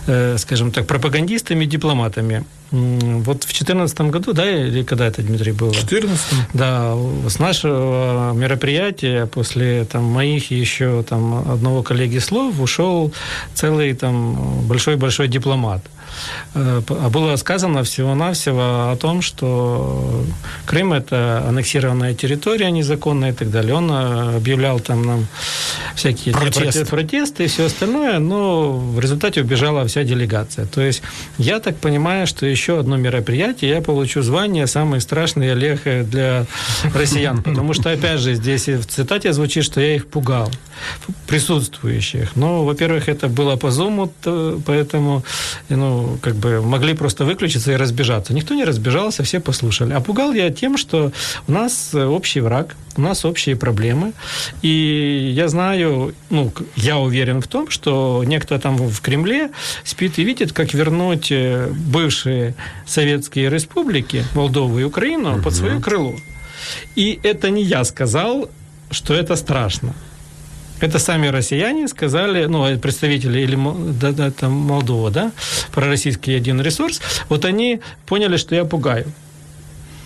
э, 0.08 0.38
скажем 0.38 0.72
так, 0.72 0.88
пропагандистами, 0.88 1.66
дипломатами. 1.66 2.44
М, 2.72 3.24
Вот 3.24 3.44
в 3.44 3.48
2014 3.48 4.12
году, 4.12 4.34
да, 4.34 4.50
или 4.50 4.84
когда 4.84 5.08
это, 5.08 5.22
Дмитрий, 5.22 5.52
было? 5.54 5.74
14 5.74 6.34
Да, 6.54 6.96
с 7.28 7.40
нашего 7.40 8.34
мероприятия 8.34 9.26
после 9.26 9.86
там 9.86 10.04
моих 10.04 10.52
и 10.52 10.56
еще 10.56 11.04
там 11.04 11.52
одного 11.52 11.84
коллеги 11.84 12.20
слов 12.20 12.60
ушел 12.60 13.12
целый 13.56 13.94
там 13.94 14.36
большой-большой 14.68 15.28
дипломат. 15.28 15.82
Э, 16.56 16.82
А 16.90 17.10
было 17.10 17.36
сказано 17.38 17.84
всего-навсего 17.84 18.92
о 18.92 18.96
том, 19.00 19.22
что 19.22 20.24
Крым 20.66 20.94
это 20.94 21.44
аннексированная 21.48 22.14
территория 22.14 22.72
незаконная 22.72 23.32
и 23.32 23.34
так 23.34 23.50
далее. 23.52 23.74
Он 23.76 23.92
э, 23.92 24.36
объявлял 24.38 24.80
там 24.80 25.04
нам 25.06 25.28
всякие 25.96 26.34
Протест. 26.34 26.78
проте- 26.78 26.86
протесты 26.86 27.44
и 27.46 27.48
все 27.48 27.66
остальное, 27.66 28.20
но 28.20 28.72
в 28.72 29.00
результате 29.00 29.42
убежала 29.42 29.86
вся 29.88 30.04
делегация. 30.04 30.66
То 30.66 30.82
есть 30.82 31.02
я 31.38 31.60
так 31.60 31.78
понимаю, 31.78 32.28
что 32.28 32.46
еще 32.46 32.80
одно 32.80 32.98
мероприятие, 32.98 33.72
я 33.72 33.82
получу 33.82 34.22
звание 34.22 34.68
«Самый 34.68 35.02
страшный 35.02 35.52
Олег 35.52 35.82
для 36.10 36.46
россиян», 36.94 37.42
потому 37.44 37.74
что, 37.74 37.92
опять 37.92 38.20
же, 38.20 38.34
здесь 38.36 38.68
в 38.68 38.86
цитате 38.86 39.34
звучит, 39.34 39.64
что 39.64 39.82
я 39.82 39.96
их 39.96 40.08
пугал, 40.08 40.50
присутствующих. 41.28 42.36
Но, 42.36 42.64
во-первых, 42.66 43.08
это 43.10 43.28
было 43.28 43.56
по 43.56 43.70
то- 44.22 44.60
поэтому, 44.66 45.24
ну, 45.70 45.99
как 46.22 46.36
бы 46.36 46.62
могли 46.62 46.94
просто 46.94 47.26
выключиться 47.26 47.72
и 47.72 47.76
разбежаться. 47.76 48.34
Никто 48.34 48.54
не 48.54 48.66
разбежался, 48.66 49.24
все 49.24 49.40
послушали. 49.40 49.94
А 49.94 50.00
пугал 50.00 50.34
я 50.34 50.50
тем, 50.50 50.78
что 50.78 51.12
у 51.48 51.52
нас 51.52 51.92
э, 51.94 52.06
общий 52.06 52.42
враг, 52.42 52.76
у 52.98 53.02
нас 53.02 53.26
общие 53.26 53.56
проблемы, 53.56 54.14
и 54.62 55.32
я 55.34 55.48
знаю, 55.48 56.14
ну, 56.30 56.52
я 56.76 56.98
уверен 56.98 57.42
в 57.42 57.48
том, 57.48 57.70
что 57.70 58.24
некто 58.26 58.60
там 58.60 58.78
в 58.78 59.02
Кремле 59.02 59.52
спит 59.84 60.20
и 60.20 60.24
видит, 60.24 60.54
как 60.54 60.74
вернуть 60.74 61.32
э, 61.32 61.70
бывшие 61.72 62.56
советские 62.86 63.50
республики, 63.50 64.24
Молдову 64.36 64.80
и 64.80 64.84
Украину, 64.84 65.42
под 65.42 65.54
свое 65.54 65.80
крыло. 65.80 66.16
И 66.96 67.20
это 67.24 67.50
не 67.50 67.64
я 67.64 67.84
сказал, 67.84 68.50
что 68.92 69.14
это 69.14 69.36
страшно. 69.36 69.94
Это 70.82 71.00
сами 71.00 71.28
россияне 71.28 71.88
сказали, 71.88 72.46
ну, 72.46 72.78
представители 72.78 73.40
или 73.40 73.58
да, 74.00 74.12
да, 74.12 74.32
там 74.32 74.54
Молдова, 74.54 75.12
да, 75.12 75.32
пророссийский 75.74 76.36
один 76.36 76.62
ресурс, 76.62 77.02
вот 77.28 77.46
они 77.46 77.82
поняли, 78.06 78.38
что 78.38 78.56
я 78.56 78.66
пугаю. 78.66 79.06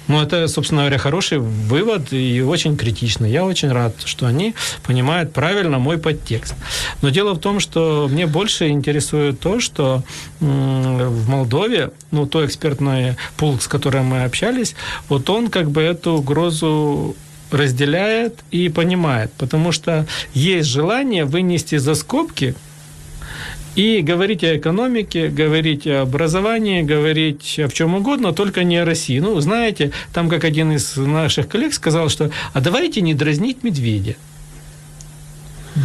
Ну, 0.08 0.22
это, 0.22 0.48
собственно 0.48 0.82
говоря, 0.82 0.98
хороший 0.98 1.38
вывод 1.38 2.12
и 2.12 2.42
очень 2.42 2.76
критичный. 2.76 3.32
Я 3.32 3.46
очень 3.46 3.72
рад, 3.72 3.96
что 4.04 4.26
они 4.26 4.54
понимают 4.86 5.32
правильно 5.32 5.80
мой 5.80 5.98
подтекст. 5.98 6.56
Но 7.02 7.10
дело 7.10 7.34
в 7.34 7.40
том, 7.40 7.62
что 7.62 8.10
мне 8.12 8.28
больше 8.28 8.68
интересует 8.68 9.40
то, 9.40 9.62
что 9.62 10.04
в 10.42 11.30
Молдове, 11.30 11.92
ну, 12.12 12.26
то 12.26 12.46
экспертный 12.46 13.16
пул, 13.38 13.60
с 13.62 13.68
которым 13.68 14.08
мы 14.08 14.24
общались, 14.26 14.76
вот 15.08 15.30
он 15.30 15.50
как 15.50 15.72
бы 15.72 15.82
эту 15.82 16.14
угрозу 16.14 17.16
разделяет 17.52 18.40
и 18.52 18.70
понимает, 18.70 19.32
потому 19.38 19.72
что 19.72 20.06
есть 20.34 20.70
желание 20.70 21.26
вынести 21.26 21.78
за 21.78 21.96
скобки 21.96 22.56
и 23.76 24.02
говорить 24.02 24.44
о 24.44 24.56
экономике, 24.58 25.30
говорить 25.30 25.88
о 25.88 26.02
образовании, 26.02 26.84
говорить 26.84 27.60
о 27.60 27.70
чем 27.70 27.96
угодно, 27.96 28.34
только 28.34 28.64
не 28.64 28.78
о 28.78 28.86
России. 28.86 29.20
Ну, 29.20 29.40
знаете, 29.40 29.92
там 30.14 30.30
как 30.30 30.44
один 30.44 30.72
из 30.72 30.96
наших 30.96 31.48
коллег 31.48 31.74
сказал, 31.74 32.10
что 32.10 32.30
«а 32.54 32.62
давайте 32.62 33.02
не 33.02 33.14
дразнить 33.14 33.64
медведя». 33.64 34.16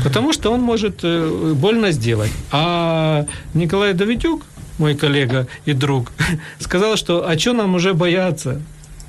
Потому 0.05 0.35
что 0.35 0.53
он 0.53 0.61
может 0.61 1.01
э, 1.03 1.55
больно 1.55 1.93
сделать. 1.93 2.31
А 2.53 3.27
Николай 3.55 3.95
Давидюк, 3.95 4.45
мой 4.77 4.95
коллега 4.95 5.47
и 5.65 5.73
друг, 5.73 6.13
сказал, 6.59 6.97
что 6.97 7.27
а 7.27 7.39
что 7.39 7.55
нам 7.55 7.75
уже 7.75 7.95
бояться? 7.95 8.61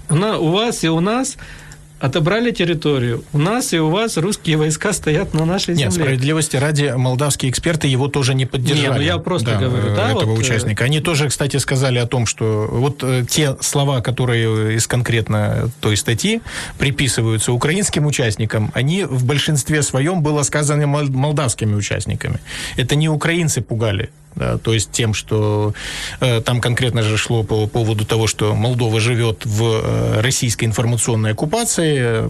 У 0.09 0.49
вас 0.49 0.83
и 0.83 0.89
у 0.89 1.01
нас 1.01 1.37
отобрали 1.99 2.51
территорию. 2.51 3.23
У 3.33 3.37
нас 3.37 3.73
и 3.73 3.79
у 3.79 3.89
вас 3.89 4.17
русские 4.17 4.57
войска 4.57 4.93
стоят 4.93 5.33
на 5.33 5.45
нашей 5.45 5.75
Нет, 5.75 5.91
земле. 5.91 6.05
справедливости 6.05 6.57
ради, 6.57 6.93
молдавские 6.95 7.51
эксперты 7.51 7.87
его 7.87 8.07
тоже 8.07 8.33
не 8.33 8.45
поддержали. 8.45 8.87
Не, 8.87 8.95
ну 8.95 9.01
я 9.01 9.17
просто 9.17 9.55
говорю, 9.55 9.95
да, 9.95 10.11
этого 10.11 10.31
вот, 10.31 10.37
э, 10.37 10.41
участника. 10.41 10.85
Они 10.85 10.99
тоже, 11.01 11.29
кстати, 11.29 11.57
сказали 11.57 11.99
о 11.99 12.07
том, 12.07 12.25
что 12.25 12.67
вот 12.71 13.03
э, 13.03 13.25
те 13.29 13.55
слова, 13.61 14.01
которые 14.01 14.75
из 14.75 14.87
конкретно 14.87 15.69
той 15.81 15.97
статьи 15.97 16.41
приписываются 16.77 17.51
украинским 17.51 18.05
участникам, 18.05 18.71
они 18.73 19.03
в 19.03 19.25
большинстве 19.25 19.81
своем 19.83 20.21
было 20.21 20.43
сказано 20.43 20.87
мол- 20.87 21.09
молдавскими 21.09 21.75
участниками. 21.75 22.39
Это 22.77 22.95
не 22.95 23.09
украинцы 23.09 23.61
пугали. 23.61 24.09
Да, 24.39 24.57
то 24.57 24.73
есть 24.73 24.91
тем, 24.93 25.13
что 25.13 25.73
э, 26.21 26.39
там 26.39 26.61
конкретно 26.61 27.03
же 27.03 27.17
шло 27.17 27.43
по 27.43 27.67
поводу 27.67 28.05
того, 28.05 28.25
что 28.25 28.55
Молдова 28.55 29.01
живет 29.01 29.45
в 29.45 29.81
э, 29.83 30.21
российской 30.21 30.63
информационной 30.63 31.33
оккупации, 31.33 31.97
э, 31.99 32.29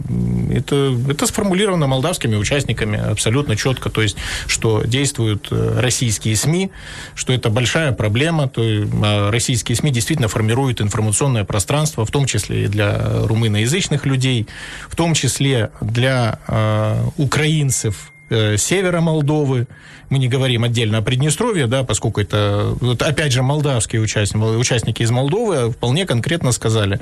это, 0.55 0.97
это 1.07 1.27
сформулировано 1.27 1.85
молдавскими 1.85 2.35
участниками 2.35 2.99
абсолютно 2.99 3.55
четко, 3.55 3.91
то 3.91 4.01
есть 4.01 4.17
что 4.47 4.81
действуют 4.85 5.49
э, 5.51 5.79
российские 5.79 6.35
СМИ, 6.35 6.71
что 7.13 7.31
это 7.31 7.51
большая 7.51 7.91
проблема, 7.91 8.49
то 8.49 8.63
а 9.03 9.29
российские 9.29 9.75
СМИ 9.75 9.91
действительно 9.91 10.29
формируют 10.29 10.81
информационное 10.81 11.43
пространство, 11.43 12.05
в 12.05 12.11
том 12.11 12.25
числе 12.25 12.63
и 12.63 12.67
для 12.67 13.27
румыноязычных 13.27 14.07
людей, 14.07 14.47
в 14.89 14.95
том 14.95 15.13
числе 15.13 15.69
для 15.79 16.39
э, 16.47 17.03
украинцев, 17.17 18.11
э, 18.30 18.56
севера 18.56 19.00
Молдовы, 19.00 19.66
мы 20.10 20.18
не 20.18 20.28
говорим 20.28 20.64
отдельно 20.64 20.98
о 20.98 21.02
Приднестровье, 21.02 21.66
да, 21.66 21.82
поскольку 21.84 22.20
это, 22.20 22.76
вот, 22.80 23.02
опять 23.02 23.32
же, 23.32 23.42
молдавские 23.42 24.02
участники, 24.02 24.44
участники 24.44 25.02
из 25.02 25.10
Молдовы 25.10 25.72
вполне 25.72 26.06
конкретно 26.06 26.52
сказали, 26.52 27.00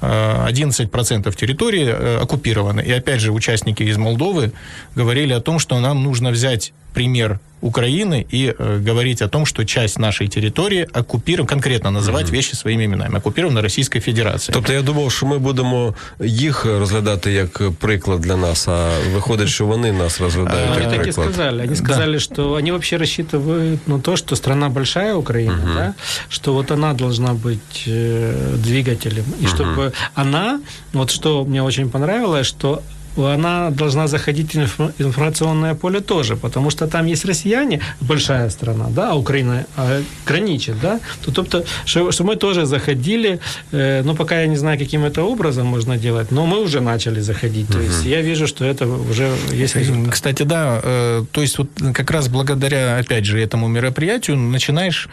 11% 0.00 1.36
территории 1.36 2.20
оккупированы. 2.22 2.80
И 2.80 2.92
опять 2.92 3.20
же, 3.20 3.30
участники 3.32 3.82
из 3.82 3.96
Молдовы 3.96 4.52
говорили 4.96 5.32
о 5.32 5.40
том, 5.40 5.58
что 5.58 5.80
нам 5.80 6.02
нужно 6.02 6.30
взять 6.30 6.72
пример 6.92 7.38
Украины 7.62 8.26
и 8.30 8.54
э, 8.58 8.78
говорить 8.78 9.22
о 9.22 9.28
том, 9.28 9.46
что 9.46 9.64
часть 9.64 9.98
нашей 9.98 10.28
территории 10.28 10.88
оккупирована, 10.92 11.48
конкретно 11.48 11.90
називати 11.90 12.24
mm 12.24 12.30
вещи 12.30 12.56
своїми 12.56 12.84
іменами, 12.84 13.18
оккупирована 13.18 13.62
Російською 13.62 14.02
Федерацією. 14.02 14.54
Тобто 14.54 14.72
я 14.72 14.82
думав, 14.82 15.12
що 15.12 15.26
ми 15.26 15.38
будемо 15.38 15.94
їх 16.20 16.64
розглядати 16.64 17.32
як 17.32 17.62
приклад 17.72 18.20
для 18.20 18.36
нас, 18.36 18.68
а 18.68 18.90
виходить, 19.14 19.48
що 19.48 19.66
вони 19.66 19.92
нас 19.92 20.20
розглядають 20.20 20.63
Они 20.71 20.81
як 20.83 20.89
так 20.91 20.99
и 20.99 21.03
приклад. 21.03 21.27
сказали. 21.27 21.61
Они 21.63 21.75
сказали, 21.75 22.13
Да. 22.13 22.19
что 22.19 22.55
они 22.55 22.71
вообще 22.71 22.97
рассчитывают 22.97 23.87
на 23.87 23.99
то, 23.99 24.15
что 24.15 24.35
страна 24.35 24.69
большая, 24.69 25.15
Украина, 25.15 25.59
да, 25.75 25.93
что 26.29 26.53
вот 26.53 26.71
она 26.71 26.93
должна 26.93 27.33
быть 27.33 27.83
э, 27.87 28.55
двигателем. 28.63 29.25
И 29.41 29.47
чтобы 29.47 29.93
она, 30.13 30.59
вот 30.93 31.11
что 31.11 31.43
мне 31.45 31.61
очень 31.63 31.89
понравилось, 31.89 32.47
что 32.47 32.81
она 33.17 33.69
должна 33.69 34.07
заходить 34.07 34.53
в 34.53 34.57
инфо- 34.57 34.93
информационное 34.99 35.75
поле 35.75 35.99
тоже, 35.99 36.35
потому 36.35 36.69
что 36.69 36.87
там 36.87 37.05
есть 37.05 37.25
россияне, 37.25 37.81
большая 38.01 38.49
страна, 38.49 38.87
да, 38.89 39.11
а 39.11 39.15
Украина 39.15 39.65
а, 39.77 40.01
граничит, 40.25 40.79
да, 40.81 40.99
то, 41.23 41.31
тобто, 41.31 41.65
что, 41.85 42.11
что 42.11 42.23
мы 42.23 42.35
тоже 42.35 42.65
заходили, 42.65 43.39
э, 43.71 44.01
ну, 44.03 44.15
пока 44.15 44.41
я 44.41 44.47
не 44.47 44.57
знаю, 44.57 44.79
каким 44.79 45.03
это 45.03 45.23
образом 45.23 45.67
можно 45.67 45.97
делать, 45.97 46.31
но 46.31 46.45
мы 46.45 46.61
уже 46.61 46.81
начали 46.81 47.21
заходить, 47.21 47.67
то 47.67 47.79
есть 47.79 48.05
я 48.05 48.21
вижу, 48.21 48.47
что 48.47 48.65
это 48.65 48.87
уже 48.87 49.31
есть 49.53 49.75
результат. 49.75 50.13
Кстати, 50.13 50.43
да, 50.43 50.81
э, 50.83 51.25
то 51.31 51.41
есть 51.41 51.57
вот 51.57 51.69
как 51.93 52.11
раз 52.11 52.27
благодаря, 52.27 52.97
опять 52.97 53.25
же, 53.25 53.39
этому 53.41 53.67
мероприятию 53.67 54.37
начинаешь 54.37 55.09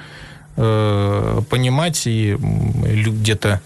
э, 0.56 1.40
понимать 1.49 2.06
и 2.06 2.37
где-то, 2.37 3.61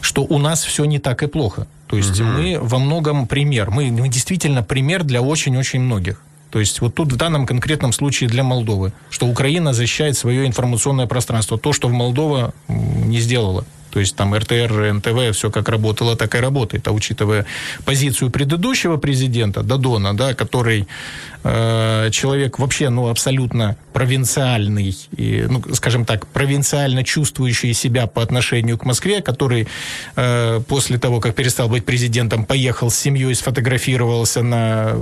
что 0.00 0.22
у 0.22 0.38
нас 0.38 0.64
все 0.64 0.84
не 0.84 0.98
так 0.98 1.22
и 1.22 1.26
плохо. 1.26 1.66
То 1.94 1.98
есть 1.98 2.20
мы 2.20 2.58
во 2.60 2.78
многом 2.78 3.26
пример. 3.26 3.70
Мы, 3.70 3.90
мы 3.90 4.08
действительно 4.08 4.62
пример 4.62 5.04
для 5.04 5.22
очень-очень 5.22 5.80
многих. 5.80 6.20
То 6.50 6.60
есть 6.60 6.80
вот 6.80 6.94
тут 6.94 7.12
в 7.12 7.16
данном 7.16 7.46
конкретном 7.46 7.92
случае 7.92 8.28
для 8.28 8.44
Молдовы, 8.44 8.92
что 9.10 9.26
Украина 9.26 9.72
защищает 9.72 10.16
свое 10.16 10.46
информационное 10.46 11.06
пространство. 11.06 11.58
То, 11.58 11.72
что 11.72 11.88
в 11.88 11.92
Молдова 11.92 12.54
не 12.68 13.18
сделала. 13.18 13.64
То 13.94 14.00
есть 14.00 14.16
там 14.16 14.34
РТР, 14.34 14.92
НТВ, 14.92 15.36
все 15.36 15.52
как 15.52 15.68
работало, 15.68 16.16
так 16.16 16.34
и 16.34 16.38
работает. 16.38 16.88
А 16.88 16.90
учитывая 16.90 17.46
позицию 17.84 18.32
предыдущего 18.32 18.96
президента, 18.96 19.62
Дадона, 19.62 20.16
да, 20.16 20.34
который 20.34 20.88
э, 21.44 22.08
человек 22.10 22.58
вообще, 22.58 22.88
ну, 22.88 23.08
абсолютно 23.08 23.76
провинциальный, 23.92 24.96
и, 25.16 25.46
ну, 25.48 25.62
скажем 25.74 26.04
так, 26.04 26.26
провинциально 26.26 27.04
чувствующий 27.04 27.72
себя 27.72 28.08
по 28.08 28.20
отношению 28.20 28.78
к 28.78 28.84
Москве, 28.84 29.22
который 29.22 29.68
э, 30.16 30.60
после 30.66 30.98
того, 30.98 31.20
как 31.20 31.36
перестал 31.36 31.68
быть 31.68 31.84
президентом, 31.84 32.44
поехал 32.44 32.90
с 32.90 32.96
семьей, 32.96 33.34
сфотографировался 33.36 34.42
на 34.42 34.94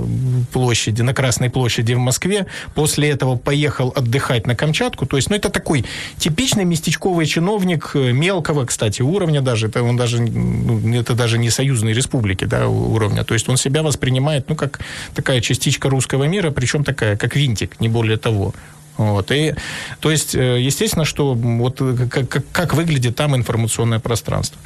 площади, 0.51 1.01
на 1.01 1.15
Красной 1.15 1.49
площади 1.49 1.93
в 1.93 1.99
Москве, 1.99 2.45
после 2.75 3.09
этого 3.09 3.37
поехал 3.37 3.91
отдыхать 3.95 4.45
на 4.45 4.55
Камчатку. 4.55 5.07
То 5.07 5.15
есть, 5.15 5.31
ну, 5.31 5.35
это 5.35 5.49
такой 5.49 5.83
типичный 6.19 6.65
местечковый 6.65 7.25
чиновник 7.25 7.91
э, 7.95 8.11
мелкого, 8.11 8.65
кстати, 8.65 8.82
уровня 9.03 9.41
даже. 9.41 9.67
Это 9.67 9.83
он 9.83 9.97
даже, 9.97 10.21
ну, 10.21 10.99
это 10.99 11.13
даже 11.13 11.37
не 11.37 11.49
союзной 11.49 11.93
республики, 11.93 12.45
да, 12.45 12.67
уровня. 12.67 13.23
То 13.23 13.33
есть 13.33 13.49
он 13.49 13.57
себя 13.57 13.83
воспринимает, 13.83 14.49
ну, 14.49 14.55
как 14.55 14.79
такая 15.15 15.41
частичка 15.41 15.89
русского 15.89 16.25
мира, 16.25 16.51
причем 16.51 16.83
такая, 16.83 17.17
как 17.17 17.35
винтик, 17.35 17.79
не 17.79 17.89
более 17.89 18.17
того. 18.17 18.53
Вот. 18.97 19.31
И, 19.31 19.55
то 19.99 20.11
есть, 20.11 20.35
э, 20.35 20.61
естественно, 20.61 21.05
что 21.05 21.33
вот 21.33 21.81
э, 21.81 22.07
как, 22.09 22.29
как, 22.29 22.43
как 22.51 22.73
выглядит 22.73 23.15
там 23.15 23.35
информационное 23.35 23.99
пространство. 23.99 24.59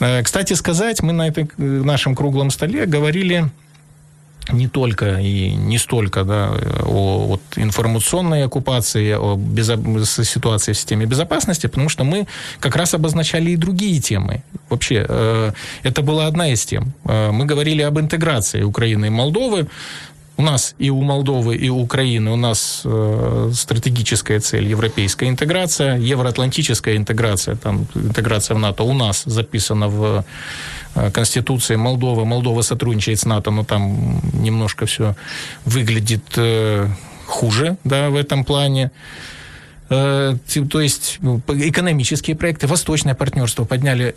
Э, 0.00 0.22
Кстати 0.22 0.52
сказать, 0.52 1.02
мы 1.02 1.12
на 1.12 1.26
этом 1.26 1.48
нашем 1.56 2.14
круглом 2.14 2.50
столе 2.50 2.86
говорили 2.86 3.50
не 4.50 4.68
только 4.68 5.20
и 5.20 5.54
не 5.54 5.78
столько 5.78 6.24
да, 6.24 6.50
о 6.84 7.26
вот, 7.26 7.40
информационной 7.56 8.44
оккупации, 8.44 9.14
о 9.14 9.36
безо- 9.36 10.24
ситуации 10.24 10.72
в 10.72 10.76
системе 10.76 11.06
безопасности, 11.06 11.68
потому 11.68 11.88
что 11.88 12.04
мы 12.04 12.26
как 12.60 12.76
раз 12.76 12.94
обозначали 12.94 13.50
и 13.50 13.56
другие 13.56 14.00
темы. 14.00 14.42
Вообще, 14.68 15.06
э, 15.08 15.52
это 15.84 16.02
была 16.02 16.26
одна 16.26 16.48
из 16.48 16.64
тем. 16.64 16.92
Э, 17.04 17.30
мы 17.30 17.44
говорили 17.44 17.82
об 17.82 17.98
интеграции 17.98 18.62
Украины 18.62 19.06
и 19.06 19.10
Молдовы. 19.10 19.66
У 20.38 20.42
нас 20.42 20.74
и 20.78 20.90
у 20.90 21.02
Молдовы, 21.02 21.56
и 21.56 21.68
у 21.68 21.78
Украины 21.80 22.30
у 22.30 22.36
нас 22.36 22.82
э, 22.84 23.50
стратегическая 23.54 24.40
цель 24.40 24.64
европейская 24.64 25.28
интеграция, 25.28 25.98
евроатлантическая 25.98 26.96
интеграция, 26.96 27.54
там 27.54 27.86
интеграция 27.94 28.56
в 28.56 28.58
НАТО 28.58 28.82
у 28.82 28.94
нас 28.94 29.22
записана 29.26 29.88
в 29.88 30.24
Конституции 31.12 31.76
Молдовы. 31.76 32.24
Молдова 32.24 32.62
сотрудничает 32.62 33.20
с 33.20 33.24
НАТО, 33.24 33.50
но 33.50 33.64
там 33.64 34.20
немножко 34.32 34.86
все 34.86 35.14
выглядит 35.64 36.24
э, 36.36 36.88
хуже, 37.26 37.76
да, 37.84 38.10
в 38.10 38.16
этом 38.16 38.44
плане. 38.44 38.90
Э, 39.90 40.36
то 40.70 40.80
есть 40.80 41.18
ну, 41.20 41.40
экономические 41.48 42.36
проекты, 42.36 42.66
восточное 42.66 43.14
партнерство 43.14 43.64
подняли. 43.64 44.14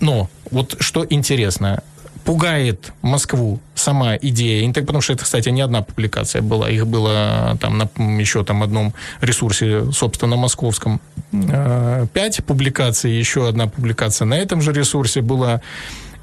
Но 0.00 0.28
вот 0.50 0.76
что 0.80 1.06
интересно, 1.08 1.82
пугает 2.24 2.92
Москву 3.02 3.60
сама 3.74 4.16
идея, 4.16 4.72
потому 4.72 5.00
что 5.00 5.12
это, 5.12 5.24
кстати, 5.24 5.50
не 5.50 5.60
одна 5.60 5.82
публикация 5.82 6.42
была, 6.42 6.70
их 6.70 6.86
было 6.86 7.56
там 7.60 7.78
на 7.78 7.88
еще 8.20 8.44
там 8.44 8.62
одном 8.62 8.94
ресурсе, 9.20 9.92
собственно, 9.92 10.36
московском, 10.36 11.00
э, 11.32 12.06
пять 12.12 12.44
публикаций, 12.44 13.12
еще 13.12 13.48
одна 13.48 13.66
публикация 13.66 14.26
на 14.26 14.34
этом 14.34 14.62
же 14.62 14.72
ресурсе 14.72 15.20
была. 15.20 15.60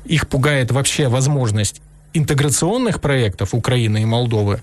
Их 0.06 0.28
пугает 0.28 0.72
вообще 0.72 1.08
возможность 1.08 1.82
интеграционных 2.14 3.00
проектов 3.00 3.54
Украины 3.54 4.02
и 4.02 4.06
Молдовы, 4.06 4.62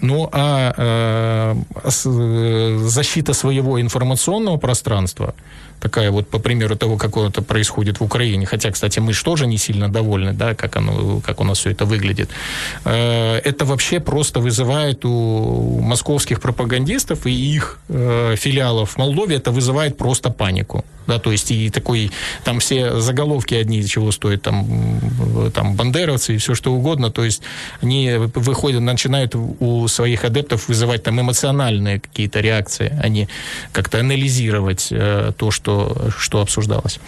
ну, 0.00 0.28
а 0.32 0.74
э, 0.76 1.54
э, 1.84 2.78
защита 2.86 3.34
своего 3.34 3.80
информационного 3.80 4.56
пространства, 4.56 5.34
такая 5.80 6.10
вот 6.10 6.28
по 6.28 6.38
примеру 6.38 6.76
того, 6.76 6.96
как 6.96 7.16
это 7.16 7.42
происходит 7.42 8.00
в 8.00 8.04
Украине, 8.04 8.46
хотя, 8.46 8.70
кстати, 8.70 9.00
мы 9.00 9.12
же 9.12 9.24
тоже 9.24 9.46
не 9.46 9.58
сильно 9.58 9.88
довольны, 9.88 10.32
да, 10.32 10.54
как, 10.54 10.76
оно, 10.76 11.20
как 11.20 11.40
у 11.40 11.44
нас 11.44 11.58
все 11.58 11.70
это 11.70 11.84
выглядит, 11.84 12.30
э, 12.84 13.38
это 13.44 13.64
вообще 13.64 14.00
просто 14.00 14.40
вызывает 14.40 15.04
у 15.04 15.80
московских 15.80 16.40
пропагандистов 16.40 17.26
и 17.26 17.30
их 17.30 17.78
э, 17.88 18.36
филиалов 18.36 18.90
в 18.90 18.98
Молдове, 18.98 19.36
это 19.36 19.50
вызывает 19.50 19.96
просто 19.96 20.30
панику. 20.30 20.84
Да, 21.06 21.18
то 21.18 21.30
есть 21.30 21.52
и 21.52 21.70
такой, 21.70 22.10
там 22.44 22.58
все 22.58 22.98
заголовки 23.00 23.54
одни 23.54 23.86
чего 23.86 24.10
стоят, 24.10 24.42
там, 24.42 24.66
м, 24.68 25.52
там 25.52 25.76
бандеровцы 25.76 26.34
и 26.34 26.38
все 26.38 26.54
что 26.54 26.72
угодно, 26.72 27.10
то 27.10 27.24
есть 27.24 27.42
они 27.80 28.12
выходят, 28.34 28.80
начинают 28.80 29.34
у 29.36 29.86
своих 29.88 30.24
адептов 30.24 30.68
вызывать 30.68 31.04
там 31.04 31.20
эмоциональные 31.20 32.00
какие-то 32.00 32.40
реакции, 32.40 32.92
а 33.00 33.08
не 33.08 33.28
как-то 33.72 34.00
анализировать 34.00 34.88
э, 34.90 35.32
то, 35.36 35.50
что, 35.52 35.65
что 36.18 36.38
обсуждалось. 36.38 37.00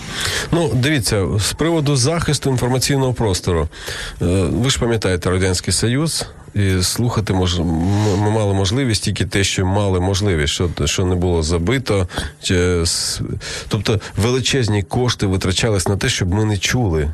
Ну, 0.52 0.70
дивіться, 0.74 1.26
з 1.38 1.52
приводу 1.52 1.96
захисту 1.96 2.50
інформаційного 2.50 3.12
простору. 3.12 3.68
Е, 4.22 4.24
Ви 4.52 4.70
ж 4.70 4.78
пам'ятаєте 4.78 5.30
Радянський 5.30 5.72
Союз, 5.72 6.26
і 6.54 6.82
слухати 6.82 7.32
мож... 7.32 7.58
ми 8.18 8.30
мали 8.30 8.54
можливість 8.54 9.02
тільки 9.04 9.26
те, 9.26 9.44
що 9.44 9.66
мали 9.66 10.00
можливість, 10.00 10.52
що, 10.52 10.70
що 10.84 11.04
не 11.04 11.14
було 11.14 11.42
забито. 11.42 12.08
Чи... 12.42 12.84
Тобто 13.68 14.00
величезні 14.16 14.82
кошти 14.82 15.26
витрачались 15.26 15.88
на 15.88 15.96
те, 15.96 16.08
щоб 16.08 16.34
ми 16.34 16.44
не 16.44 16.58
чули 16.58 17.12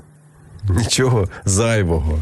нічого 0.69 1.29
зайвого. 1.45 2.19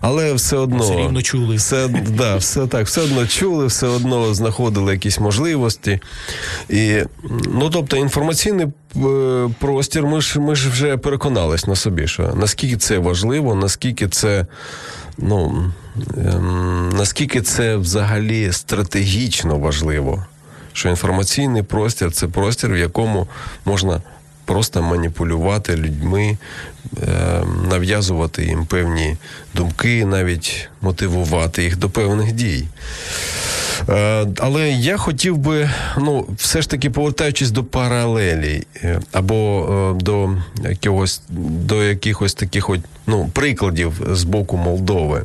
Але 0.00 0.32
все 0.34 0.56
одно 0.56 0.78
Все 0.78 0.96
рівно 0.96 1.22
чули. 1.22 1.56
все, 1.56 1.88
да, 1.88 2.36
все 2.36 2.66
так, 2.66 2.86
все 2.86 3.00
одно 3.00 3.26
чули, 3.26 3.66
все 3.66 3.86
одно 3.86 4.34
знаходили 4.34 4.92
якісь 4.92 5.20
можливості. 5.20 6.00
І, 6.68 6.98
ну, 7.54 7.70
тобто, 7.70 7.96
інформаційний 7.96 8.66
е, 8.96 9.48
простір, 9.58 10.06
ми 10.06 10.20
ж, 10.20 10.40
ми 10.40 10.54
ж 10.54 10.68
вже 10.70 10.96
переконались 10.96 11.66
на 11.66 11.76
собі, 11.76 12.06
що 12.06 12.34
наскільки 12.34 12.76
це 12.76 12.98
важливо, 12.98 13.54
наскільки 13.54 14.08
це. 14.08 14.46
Ну, 15.18 15.72
ем, 16.16 16.90
наскільки 16.96 17.40
це 17.40 17.76
взагалі 17.76 18.52
стратегічно 18.52 19.58
важливо, 19.58 20.26
що 20.72 20.88
інформаційний 20.88 21.62
простір 21.62 22.12
це 22.12 22.28
простір, 22.28 22.70
в 22.72 22.76
якому 22.78 23.28
можна 23.64 24.02
просто 24.52 24.82
маніпулювати 24.82 25.76
людьми, 25.76 26.36
ем, 27.02 27.66
нав'язувати 27.70 28.44
їм 28.44 28.66
певні 28.66 29.16
думки, 29.54 30.04
навіть 30.04 30.68
мотивувати 30.80 31.64
їх 31.64 31.76
до 31.76 31.90
певних 31.90 32.32
дій. 32.32 32.64
Е, 33.88 34.26
Але 34.38 34.70
я 34.70 34.96
хотів 34.96 35.36
би, 35.38 35.70
ну, 35.98 36.26
все 36.36 36.62
ж 36.62 36.70
таки 36.70 36.90
повертаючись 36.90 37.50
до 37.50 37.64
паралелі 37.64 38.66
е, 38.76 39.00
або 39.12 39.68
е, 39.98 40.02
до 40.02 40.30
якогось 40.70 41.22
до 41.28 41.82
якихось 41.82 42.34
таких 42.34 42.70
от, 42.70 42.80
ну, 43.06 43.30
прикладів 43.32 44.00
з 44.10 44.24
боку 44.24 44.56
Молдови. 44.56 45.24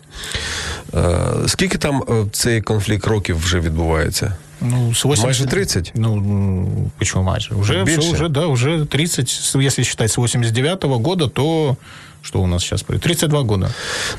Е, 0.94 1.18
Скільки 1.48 1.78
там 1.78 2.04
е, 2.10 2.26
цей 2.32 2.62
конфлікт 2.62 3.08
років 3.08 3.38
вже 3.40 3.60
відбувається? 3.60 4.34
Ну, 4.62 4.92
с 4.94 5.06
80... 5.06 5.26
Майже 5.26 5.46
30? 5.46 5.92
Ну, 5.96 6.92
почему 6.98 7.24
майже? 7.24 7.56
Уже 7.56 7.84
Больше? 7.84 8.00
все, 8.00 8.12
уже, 8.12 8.30
да, 8.30 8.46
уже 8.48 8.86
30, 8.86 9.30
с- 9.30 9.56
если 9.56 9.84
считать 9.84 10.12
с 10.12 10.18
89 10.18 10.84
года, 10.84 11.28
то 11.28 11.78
что 12.22 12.42
у 12.42 12.48
нас 12.48 12.62
сейчас? 12.64 12.84
32 12.84 13.42
года. 13.42 13.70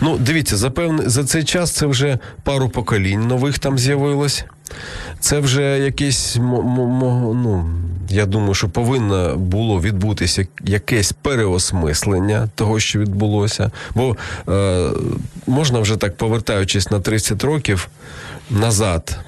Ну, 0.00 0.18
дивіться, 0.18 0.56
за, 0.56 0.70
певне, 0.70 1.02
за 1.08 1.24
цей 1.24 1.44
час 1.44 1.70
це 1.70 1.86
вже 1.86 2.18
пару 2.42 2.68
поколінь 2.68 3.26
нових 3.26 3.58
там 3.58 3.78
з'явилось. 3.78 4.44
Це 5.20 5.38
вже 5.38 5.62
якесь, 5.78 6.36
ну, 6.40 7.70
я 8.10 8.26
думаю, 8.26 8.54
що 8.54 8.68
повинно 8.68 9.36
було 9.36 9.80
відбутися 9.80 10.46
якесь 10.64 11.12
переосмислення 11.12 12.48
того, 12.54 12.80
що 12.80 12.98
відбулося. 12.98 13.70
Бо 13.94 14.16
е, 14.48 14.90
можна 15.46 15.78
вже 15.80 15.96
так, 15.96 16.16
повертаючись 16.16 16.90
на 16.90 17.00
30 17.00 17.44
років 17.44 17.88
назад, 18.50 19.18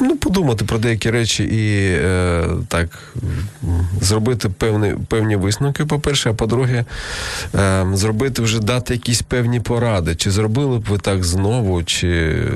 ну, 0.00 0.16
подумати 0.16 0.64
про 0.64 0.78
деякі 0.78 1.10
речі 1.10 1.44
і 1.44 1.92
е, 2.04 2.44
так 2.68 3.14
зробити 4.00 4.48
певні, 4.48 4.94
певні 5.08 5.36
висновки, 5.36 5.84
по-перше, 5.84 6.30
а 6.30 6.34
по-друге, 6.34 6.84
е, 7.54 7.86
зробити 7.94 8.42
вже 8.42 8.60
дати 8.60 8.94
якісь 8.94 9.22
певні 9.22 9.60
поради. 9.60 10.14
Чи 10.14 10.30
зробили 10.30 10.78
б 10.78 10.84
ви 10.84 10.98
так 10.98 11.24
знову, 11.24 11.82
чи 11.82 12.08
е, 12.08 12.48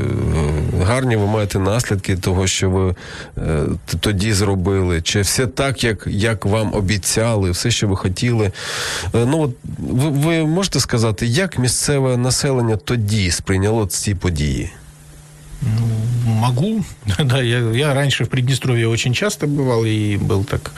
гарні 0.82 1.16
ви 1.16 1.26
маєте 1.26 1.58
наслідки 1.58 2.16
того, 2.16 2.46
що 2.46 2.70
ви 2.70 2.94
е, 3.38 3.62
тоді 4.00 4.32
зробили, 4.32 5.02
чи 5.02 5.20
все 5.20 5.46
так, 5.46 5.84
як, 5.84 6.06
як 6.06 6.44
вам 6.44 6.74
обіцяли, 6.74 7.50
все, 7.50 7.70
що 7.70 7.88
ви 7.88 7.96
хотіли. 7.96 8.52
Е, 9.14 9.26
ну, 9.26 9.40
от 9.40 9.50
ви, 9.78 10.10
ви 10.10 10.46
можете 10.46 10.80
сказати, 10.80 11.26
як 11.26 11.58
місцеве 11.58 12.16
населення 12.16 12.76
тоді 12.76 13.30
сприйняло 13.30 13.86
ці 13.86 14.14
події? 14.14 14.72
Могу. 16.33 16.83
Да, 17.19 17.41
я, 17.41 17.59
я 17.59 17.93
раньше 17.93 18.23
в 18.23 18.27
Приднестровье 18.27 18.87
очень 18.87 19.13
часто 19.13 19.47
бывал 19.47 19.85
и 19.85 20.17
был 20.17 20.43
так. 20.45 20.71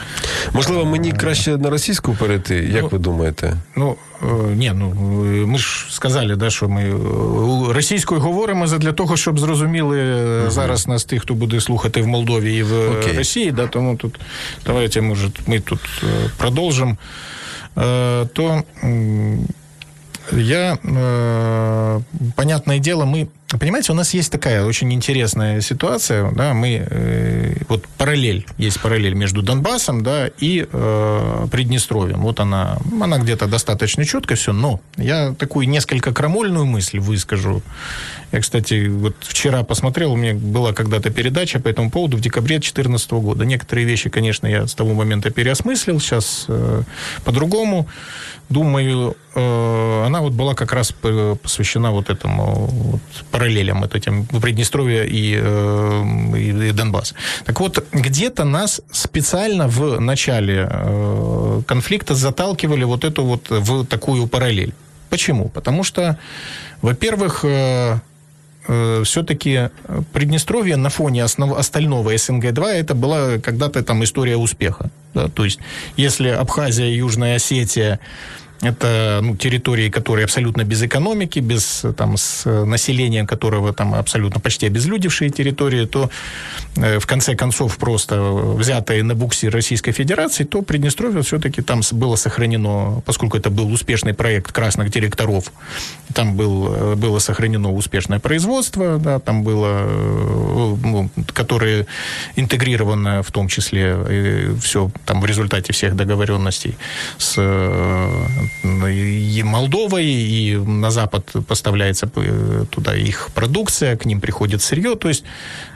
Можливо, 0.52 0.84
мені 0.84 1.12
краще 1.12 1.56
на 1.56 1.70
російську 1.70 2.14
перейти, 2.20 2.54
як 2.54 2.82
Ну, 2.82 2.88
ви 2.92 2.98
думаєте? 2.98 3.56
Ну, 3.76 3.96
е, 4.22 4.26
ні, 4.56 4.72
ну 4.74 4.90
е, 5.24 5.46
ми 5.46 5.58
ж 5.58 5.86
сказали, 5.90 6.36
да, 6.36 6.50
що 6.50 6.68
ми 6.68 6.82
е, 6.82 7.72
російською 7.72 8.20
говоримо 8.20 8.66
для 8.66 8.92
того, 8.92 9.16
щоб 9.16 9.38
зрозуміли 9.38 9.98
е, 10.00 10.50
зараз 10.50 10.88
нас 10.88 11.04
тих, 11.04 11.22
хто 11.22 11.34
буде 11.34 11.60
слухати 11.60 12.02
в 12.02 12.06
Молдові 12.06 12.56
і 12.56 12.62
в 12.62 12.72
е, 12.74 12.88
Окей. 13.00 13.18
Росії. 13.18 13.52
Да, 13.52 13.66
тому 13.66 13.96
тут 13.96 14.20
давайте, 14.66 15.00
може, 15.00 15.30
ми 15.46 15.60
тут 15.60 15.80
е, 16.02 16.06
продовжимо. 16.36 16.96
Е, 17.78 18.26
То 18.32 18.62
м, 18.84 19.38
я, 20.32 20.74
э, 20.84 22.02
понятное 22.36 22.78
дело, 22.78 23.04
мы, 23.04 23.26
понимаете, 23.55 23.93
у 23.93 23.95
нас 23.95 24.13
есть 24.13 24.31
такая 24.31 24.65
очень 24.65 24.91
интересная 24.93 25.61
ситуация, 25.61 26.31
да, 26.31 26.53
мы, 26.53 26.85
э, 26.89 27.55
вот 27.69 27.87
параллель, 27.97 28.45
есть 28.57 28.81
параллель 28.81 29.13
между 29.13 29.41
Донбассом, 29.41 30.03
да, 30.03 30.29
и 30.39 30.67
э, 30.69 31.47
Приднестровьем, 31.49 32.21
вот 32.21 32.39
она, 32.41 32.77
она 33.01 33.19
где-то 33.19 33.47
достаточно 33.47 34.03
четко 34.03 34.35
все, 34.35 34.51
но 34.51 34.81
я 34.97 35.33
такую 35.33 35.69
несколько 35.69 36.13
крамольную 36.13 36.65
мысль 36.65 36.99
выскажу. 36.99 37.61
Я, 38.33 38.41
кстати, 38.41 38.87
вот 38.87 39.15
вчера 39.21 39.63
посмотрел, 39.63 40.11
у 40.11 40.17
меня 40.17 40.33
была 40.33 40.73
когда-то 40.73 41.09
передача 41.09 41.59
по 41.59 41.69
этому 41.69 41.89
поводу 41.89 42.17
в 42.17 42.21
декабре 42.21 42.57
2014 42.57 43.11
года. 43.11 43.45
Некоторые 43.45 43.87
вещи, 43.87 44.09
конечно, 44.09 44.47
я 44.47 44.67
с 44.67 44.73
того 44.73 44.93
момента 44.93 45.29
переосмыслил, 45.29 46.01
сейчас 46.01 46.45
э, 46.49 46.83
по-другому. 47.23 47.87
Думаю, 48.49 49.17
э, 49.35 50.03
она 50.05 50.21
вот 50.21 50.31
была 50.31 50.53
как 50.53 50.71
раз 50.71 50.91
п- 50.93 51.35
посвящена 51.35 51.91
вот 51.91 52.09
этому 52.09 52.67
вот, 52.67 53.01
параллелям 53.31 53.81
вот 53.81 53.93
этим 53.93 54.25
Приднестровье 54.25 55.05
и, 55.05 55.37
э, 55.37 56.03
и, 56.37 56.69
и 56.69 56.71
Донбасс. 56.71 57.13
Так 57.45 57.59
вот, 57.59 57.83
где-то 57.91 58.45
нас 58.45 58.81
специально 58.91 59.67
в 59.67 59.99
начале 59.99 60.67
э, 60.69 61.61
конфликта 61.67 62.15
заталкивали 62.15 62.85
вот 62.85 63.03
эту 63.03 63.23
вот 63.23 63.49
в 63.49 63.85
такую 63.85 64.27
параллель. 64.27 64.73
Почему? 65.09 65.49
Потому 65.49 65.83
что, 65.83 66.17
во-первых, 66.81 67.43
э, 68.67 69.03
все-таки 69.03 69.69
Приднестровье 70.13 70.75
на 70.75 70.89
фоне 70.89 71.23
основ, 71.23 71.57
остального 71.57 72.13
СНГ-2 72.15 72.65
это 72.67 72.95
была 72.95 73.37
когда-то 73.39 73.83
там 73.83 74.03
история 74.03 74.37
успеха. 74.37 74.89
Да? 75.13 75.27
То 75.29 75.45
есть, 75.45 75.59
если 75.95 76.29
Абхазия 76.29 76.87
Южная 76.87 77.35
Осетия 77.35 77.99
это 78.61 79.19
ну, 79.21 79.35
территории, 79.35 79.89
которые 79.89 80.23
абсолютно 80.23 80.63
без 80.63 80.81
экономики, 80.81 81.39
без 81.39 81.85
там, 81.95 82.17
с 82.17 82.45
населением 82.65 83.27
которого 83.27 83.73
там 83.73 83.93
абсолютно 83.93 84.39
почти 84.39 84.67
обезлюдевшие 84.67 85.29
территории, 85.29 85.85
то 85.85 86.09
э, 86.75 86.99
в 86.99 87.05
конце 87.05 87.35
концов 87.35 87.77
просто 87.77 88.21
взятые 88.21 89.03
на 89.03 89.15
буксир 89.15 89.53
Российской 89.53 89.91
Федерации, 89.91 90.43
то 90.43 90.61
Приднестровье 90.61 91.21
все-таки 91.21 91.61
там 91.61 91.81
было 91.91 92.15
сохранено, 92.15 93.01
поскольку 93.05 93.37
это 93.37 93.49
был 93.49 93.71
успешный 93.71 94.13
проект 94.13 94.51
красных 94.51 94.89
директоров, 94.89 95.51
там 96.13 96.35
был, 96.35 96.73
э, 96.73 96.95
было 96.95 97.19
сохранено 97.19 97.71
успешное 97.71 98.19
производство, 98.19 98.97
да, 98.97 99.19
там 99.19 99.43
было, 99.43 99.83
э, 99.83 100.75
ну, 100.83 101.09
которое 101.33 101.85
интегрировано 102.35 103.21
в 103.21 103.31
том 103.31 103.47
числе 103.47 104.55
все 104.61 104.89
там 105.05 105.21
в 105.21 105.25
результате 105.25 105.73
всех 105.73 105.95
договоренностей 105.95 106.75
с 107.17 107.35
э, 107.37 108.46
и 108.63 109.43
Молдовой, 109.43 110.05
и 110.05 110.55
на 110.55 110.91
Запад 110.91 111.31
поставляется 111.47 112.09
э, 112.15 112.65
туда 112.69 112.95
их 112.95 113.29
продукция, 113.33 113.95
к 113.97 114.05
ним 114.05 114.21
приходит 114.21 114.61
сырье, 114.61 114.95
то 114.95 115.07
есть 115.09 115.23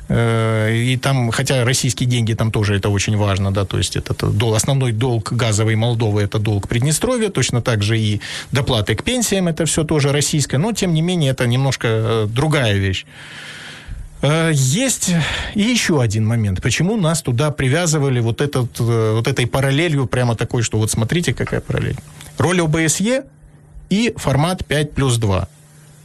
э, 0.10 0.76
и 0.76 0.98
там, 0.98 1.32
хотя 1.32 1.64
российские 1.64 2.10
деньги 2.10 2.34
там 2.34 2.52
тоже 2.52 2.76
это 2.76 2.90
очень 2.90 3.18
важно, 3.18 3.52
да, 3.52 3.66
то 3.66 3.78
есть 3.78 3.96
это 3.96 4.14
то- 4.14 4.30
дол, 4.30 4.56
основной 4.56 4.92
долг 4.92 5.34
газовой 5.34 5.76
Молдовы 5.76 6.22
это 6.22 6.40
долг 6.40 6.68
Приднестровья, 6.68 7.30
точно 7.30 7.62
так 7.62 7.84
же 7.84 8.00
и 8.00 8.22
доплаты 8.52 8.96
к 8.96 9.04
пенсиям 9.04 9.48
это 9.48 9.66
все 9.66 9.84
тоже 9.84 10.12
российское, 10.12 10.58
но 10.58 10.72
тем 10.72 10.94
не 10.94 11.02
менее 11.02 11.32
это 11.32 11.48
немножко 11.48 11.88
э, 11.88 12.28
другая 12.30 12.74
вещь. 12.74 13.06
Есть 14.54 15.10
и 15.56 15.62
еще 15.62 16.00
один 16.00 16.28
момент. 16.28 16.62
Почему 16.62 16.96
нас 16.96 17.24
туда 17.24 17.50
привязывали 17.50 18.20
вот, 18.20 18.40
этот, 18.40 18.80
вот 18.80 19.28
этой 19.28 19.48
параллелью, 19.48 20.06
прямо 20.06 20.36
такой, 20.36 20.62
что 20.62 20.78
вот 20.78 20.92
смотрите, 20.92 21.34
какая 21.34 21.60
параллель. 21.60 21.98
Роль 22.42 22.62
ОБСЕ 22.62 23.26
и 23.90 24.14
формат 24.18 24.66
5 24.66 24.94
плюс 24.94 25.18
2. 25.18 25.48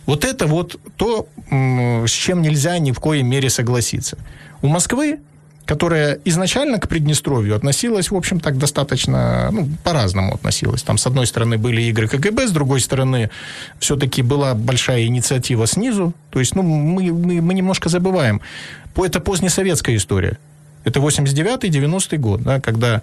Вот 0.04 0.24
это 0.24 0.46
вот 0.46 0.78
то, 0.96 1.26
с 1.50 2.10
чем 2.10 2.42
нельзя 2.42 2.78
ни 2.78 2.92
в 2.92 3.00
коей 3.00 3.22
мере 3.22 3.48
согласиться. 3.48 4.18
У 4.62 4.68
Москвы, 4.68 5.18
которая 5.64 6.18
изначально 6.26 6.78
к 6.78 6.88
Приднестровью 6.88 7.56
относилась, 7.56 8.10
в 8.10 8.14
общем, 8.14 8.38
так 8.40 8.58
достаточно, 8.58 9.50
ну, 9.50 9.68
по-разному 9.82 10.34
относилась. 10.34 10.82
Там, 10.82 10.98
с 10.98 11.06
одной 11.06 11.26
стороны, 11.26 11.56
были 11.56 11.82
игры 11.82 12.06
КГБ, 12.06 12.48
с 12.48 12.52
другой 12.52 12.80
стороны, 12.80 13.30
все-таки 13.78 14.22
была 14.22 14.54
большая 14.54 15.06
инициатива 15.06 15.66
снизу. 15.66 16.12
То 16.30 16.38
есть, 16.38 16.54
ну, 16.54 16.62
мы, 16.62 17.12
мы, 17.12 17.40
мы 17.40 17.54
немножко 17.54 17.88
забываем. 17.88 18.40
Это 18.94 19.20
позднесоветская 19.20 19.96
история. 19.96 20.38
Это 20.86 21.00
89-90 21.00 22.16
год, 22.18 22.42
да, 22.42 22.60
когда, 22.60 23.02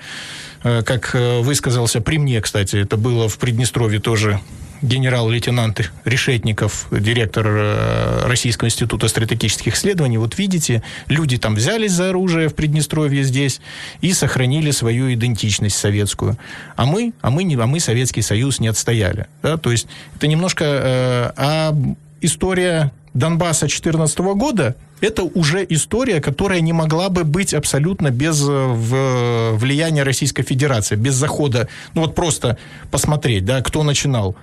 э, 0.63 0.83
как 0.83 1.13
э, 1.15 1.41
высказался 1.41 1.99
при 1.99 2.17
мне, 2.17 2.39
кстати, 2.39 2.77
это 2.77 2.95
было 2.95 3.27
в 3.27 3.37
Приднестровье 3.37 3.99
тоже 3.99 4.39
генерал-лейтенант 4.81 5.91
Решетников, 6.05 6.87
директор 6.91 7.45
э, 7.45 8.25
Российского 8.25 8.67
института 8.69 9.09
стратегических 9.09 9.75
исследований. 9.75 10.17
Вот 10.17 10.37
видите, 10.37 10.81
люди 11.09 11.37
там 11.37 11.55
взялись 11.55 11.91
за 11.91 12.09
оружие 12.09 12.47
в 12.47 12.55
Приднестровье 12.55 13.23
здесь 13.23 13.59
и 13.99 14.13
сохранили 14.13 14.71
свою 14.71 15.13
идентичность 15.13 15.75
советскую. 15.75 16.37
А 16.77 16.85
мы, 16.85 17.11
а 17.19 17.31
мы, 17.31 17.43
не, 17.43 17.55
а 17.55 17.67
мы 17.67 17.81
Советский 17.81 18.21
Союз 18.21 18.61
не 18.61 18.69
отстояли. 18.69 19.27
Да? 19.41 19.57
То 19.57 19.71
есть 19.71 19.87
это 20.15 20.27
немножко... 20.27 20.63
э, 20.63 21.31
а 21.35 21.75
история 22.21 22.93
Донбасса 23.13 23.67
2014 23.67 24.19
года 24.35 24.75
это 25.01 25.23
уже 25.23 25.65
история, 25.69 26.19
которая 26.21 26.61
не 26.61 26.73
могла 26.73 27.09
бы 27.09 27.23
быть 27.23 27.53
абсолютно 27.53 28.09
без 28.09 28.41
э, 28.41 28.45
в- 28.51 29.53
влияния 29.57 30.03
Российской 30.03 30.43
Федерации, 30.43 30.95
без 30.95 31.13
захода, 31.13 31.67
ну 31.93 32.01
вот 32.01 32.15
просто 32.15 32.57
посмотреть, 32.91 33.45
да, 33.45 33.61
кто 33.61 33.83
начинал. 33.83 34.35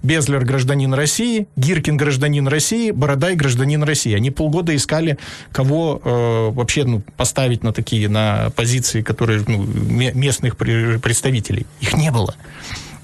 Безлер 0.00 0.44
гражданин 0.44 0.94
России, 0.94 1.48
Гиркин 1.56 1.96
гражданин 1.96 2.46
России, 2.46 2.92
Бородай 2.92 3.34
гражданин 3.34 3.82
России. 3.82 4.14
Они 4.14 4.30
полгода 4.30 4.74
искали, 4.76 5.18
кого 5.50 6.00
э, 6.04 6.50
вообще 6.52 6.84
ну, 6.84 7.02
поставить 7.16 7.64
на 7.64 7.72
такие 7.72 8.08
на 8.08 8.50
позиции, 8.54 9.02
которые 9.02 9.42
ну, 9.48 9.58
ме- 9.64 10.12
местных 10.12 10.54
пре- 10.54 11.00
представителей. 11.00 11.66
Их 11.80 11.94
не 11.94 12.12
было. 12.12 12.36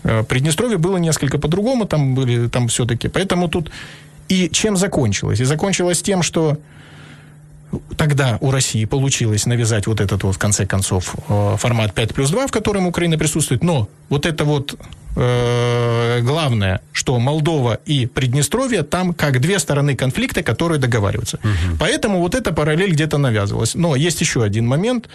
Э, 0.05 0.23
Приднестровье 0.23 0.79
было 0.79 0.97
несколько 0.99 1.39
по-другому, 1.39 1.87
там 1.87 2.15
были, 2.15 2.47
там 2.49 2.69
все-таки. 2.69 3.09
Поэтому 3.09 3.49
тут 3.49 3.73
и 4.29 4.49
чем 4.51 4.77
закончилось? 4.77 5.41
И 5.41 5.45
закончилось 5.45 6.03
тем, 6.03 6.23
что 6.23 6.59
тогда 7.97 8.39
у 8.41 8.51
России 8.51 8.85
получилось 8.85 9.47
навязать 9.47 9.87
вот 9.87 10.01
этот 10.01 10.23
вот, 10.23 10.35
в 10.35 10.39
конце 10.39 10.67
концов, 10.67 11.15
э, 11.29 11.57
формат 11.59 11.95
5 11.95 12.15
плюс 12.15 12.31
2, 12.31 12.47
в 12.47 12.51
котором 12.51 12.87
Украина 12.87 13.19
присутствует, 13.19 13.63
но 13.63 13.89
вот 14.09 14.27
это 14.27 14.45
вот 14.45 14.77
э, 15.17 16.21
главное, 16.23 16.81
что 16.93 17.19
Молдова 17.19 17.79
и 17.87 18.07
Приднестровье 18.07 18.83
там 18.83 19.15
как 19.15 19.41
две 19.41 19.59
стороны 19.59 19.97
конфликта, 19.97 20.43
которые 20.43 20.79
договариваются. 20.79 21.39
Угу. 21.39 21.77
Поэтому 21.79 22.21
вот 22.21 22.35
эта 22.35 22.53
параллель 22.53 22.93
где-то 22.93 23.19
навязывалась. 23.19 23.75
Но 23.75 23.97
есть 23.97 24.21
еще 24.21 24.43
один 24.43 24.67
момент. 24.67 25.09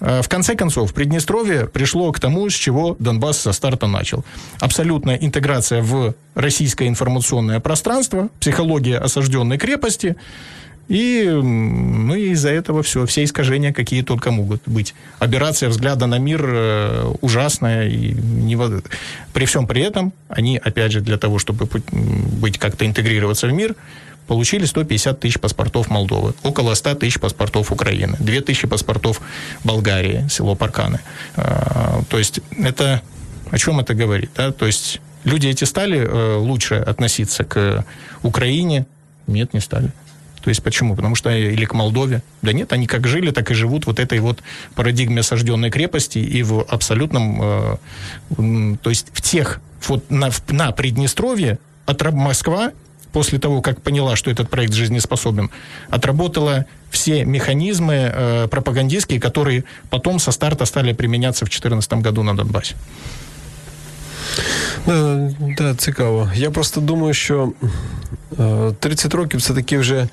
Э, 0.00 0.22
в 0.22 0.28
конце 0.28 0.54
концов, 0.54 0.92
Приднестровье 0.94 1.66
пришло 1.66 2.12
к 2.12 2.20
тому, 2.20 2.48
с 2.48 2.54
чего 2.54 2.96
Донбасс 2.98 3.38
со 3.38 3.52
старта 3.52 3.86
начал. 3.86 4.24
Абсолютная 4.60 5.16
интеграция 5.16 5.82
в 5.82 6.14
российское 6.34 6.88
информационное 6.88 7.60
пространство, 7.60 8.28
психология 8.40 8.98
осажденной 8.98 9.58
крепости– 9.58 10.16
и, 10.88 11.28
ну, 11.28 12.14
из-за 12.14 12.48
этого 12.48 12.82
все, 12.82 13.04
все 13.06 13.24
искажения, 13.24 13.72
какие 13.72 14.02
только 14.02 14.30
могут 14.30 14.62
быть. 14.66 14.94
Операция 15.18 15.68
взгляда 15.68 16.06
на 16.06 16.18
мир 16.18 16.44
э, 16.44 17.12
ужасная. 17.20 17.88
И 17.88 18.14
не, 18.14 18.58
при 19.32 19.44
всем 19.44 19.66
при 19.66 19.82
этом, 19.82 20.12
они, 20.28 20.56
опять 20.56 20.92
же, 20.92 21.00
для 21.00 21.18
того, 21.18 21.38
чтобы 21.38 21.68
быть 22.40 22.58
как-то 22.58 22.86
интегрироваться 22.86 23.46
в 23.46 23.52
мир, 23.52 23.76
получили 24.26 24.64
150 24.64 25.20
тысяч 25.20 25.38
паспортов 25.38 25.88
Молдовы, 25.90 26.34
около 26.42 26.74
100 26.74 26.94
тысяч 26.96 27.18
паспортов 27.18 27.70
Украины, 27.70 28.16
2 28.18 28.40
тысячи 28.40 28.66
паспортов 28.66 29.20
Болгарии, 29.64 30.26
село 30.30 30.54
Парканы. 30.54 31.00
Э, 31.36 32.02
то 32.08 32.18
есть 32.18 32.40
это 32.58 33.02
о 33.50 33.58
чем 33.58 33.80
это 33.80 33.94
говорит? 33.94 34.30
Да? 34.36 34.52
То 34.52 34.66
есть 34.66 35.00
люди 35.24 35.48
эти 35.48 35.64
стали 35.64 35.98
э, 35.98 36.36
лучше 36.36 36.74
относиться 36.76 37.44
к 37.44 37.84
Украине? 38.22 38.86
Нет, 39.26 39.54
не 39.54 39.60
стали. 39.60 39.92
То 40.42 40.50
есть 40.50 40.62
почему? 40.62 40.94
Потому 40.94 41.14
что 41.14 41.30
или 41.30 41.64
к 41.64 41.74
Молдове. 41.74 42.22
Да 42.42 42.52
нет, 42.52 42.72
они 42.72 42.86
как 42.86 43.06
жили, 43.06 43.30
так 43.30 43.50
и 43.50 43.54
живут 43.54 43.86
вот 43.86 43.98
этой 43.98 44.20
вот 44.20 44.42
парадигме 44.74 45.20
осажденной 45.20 45.70
крепости 45.70 46.18
и 46.18 46.42
в 46.42 46.60
абсолютном, 46.62 47.40
э, 47.42 48.76
то 48.82 48.90
есть 48.90 49.08
в 49.12 49.20
тех, 49.20 49.60
вот 49.86 50.10
на, 50.10 50.30
на 50.48 50.72
Приднестровье 50.72 51.58
от 51.86 52.02
Москва 52.12 52.72
после 53.12 53.38
того, 53.38 53.62
как 53.62 53.80
поняла, 53.82 54.16
что 54.16 54.30
этот 54.30 54.50
проект 54.50 54.72
жизнеспособен, 54.74 55.50
отработала 55.88 56.66
все 56.90 57.24
механизмы 57.24 58.12
э, 58.12 58.48
пропагандистские, 58.48 59.20
которые 59.20 59.64
потом 59.90 60.18
со 60.18 60.30
старта 60.30 60.64
стали 60.66 60.92
применяться 60.92 61.44
в 61.44 61.48
2014 61.48 61.92
году 61.94 62.22
на 62.22 62.36
Донбассе. 62.36 62.76
Да, 64.85 65.29
да, 65.57 65.75
цікаво. 65.75 66.31
Я 66.35 66.51
просто 66.51 66.81
думаю, 66.81 67.13
що 67.13 67.51
30 68.79 69.13
років 69.13 69.41
це 69.41 69.53
такі 69.53 69.77
вже 69.77 69.95
Е, 70.01 70.07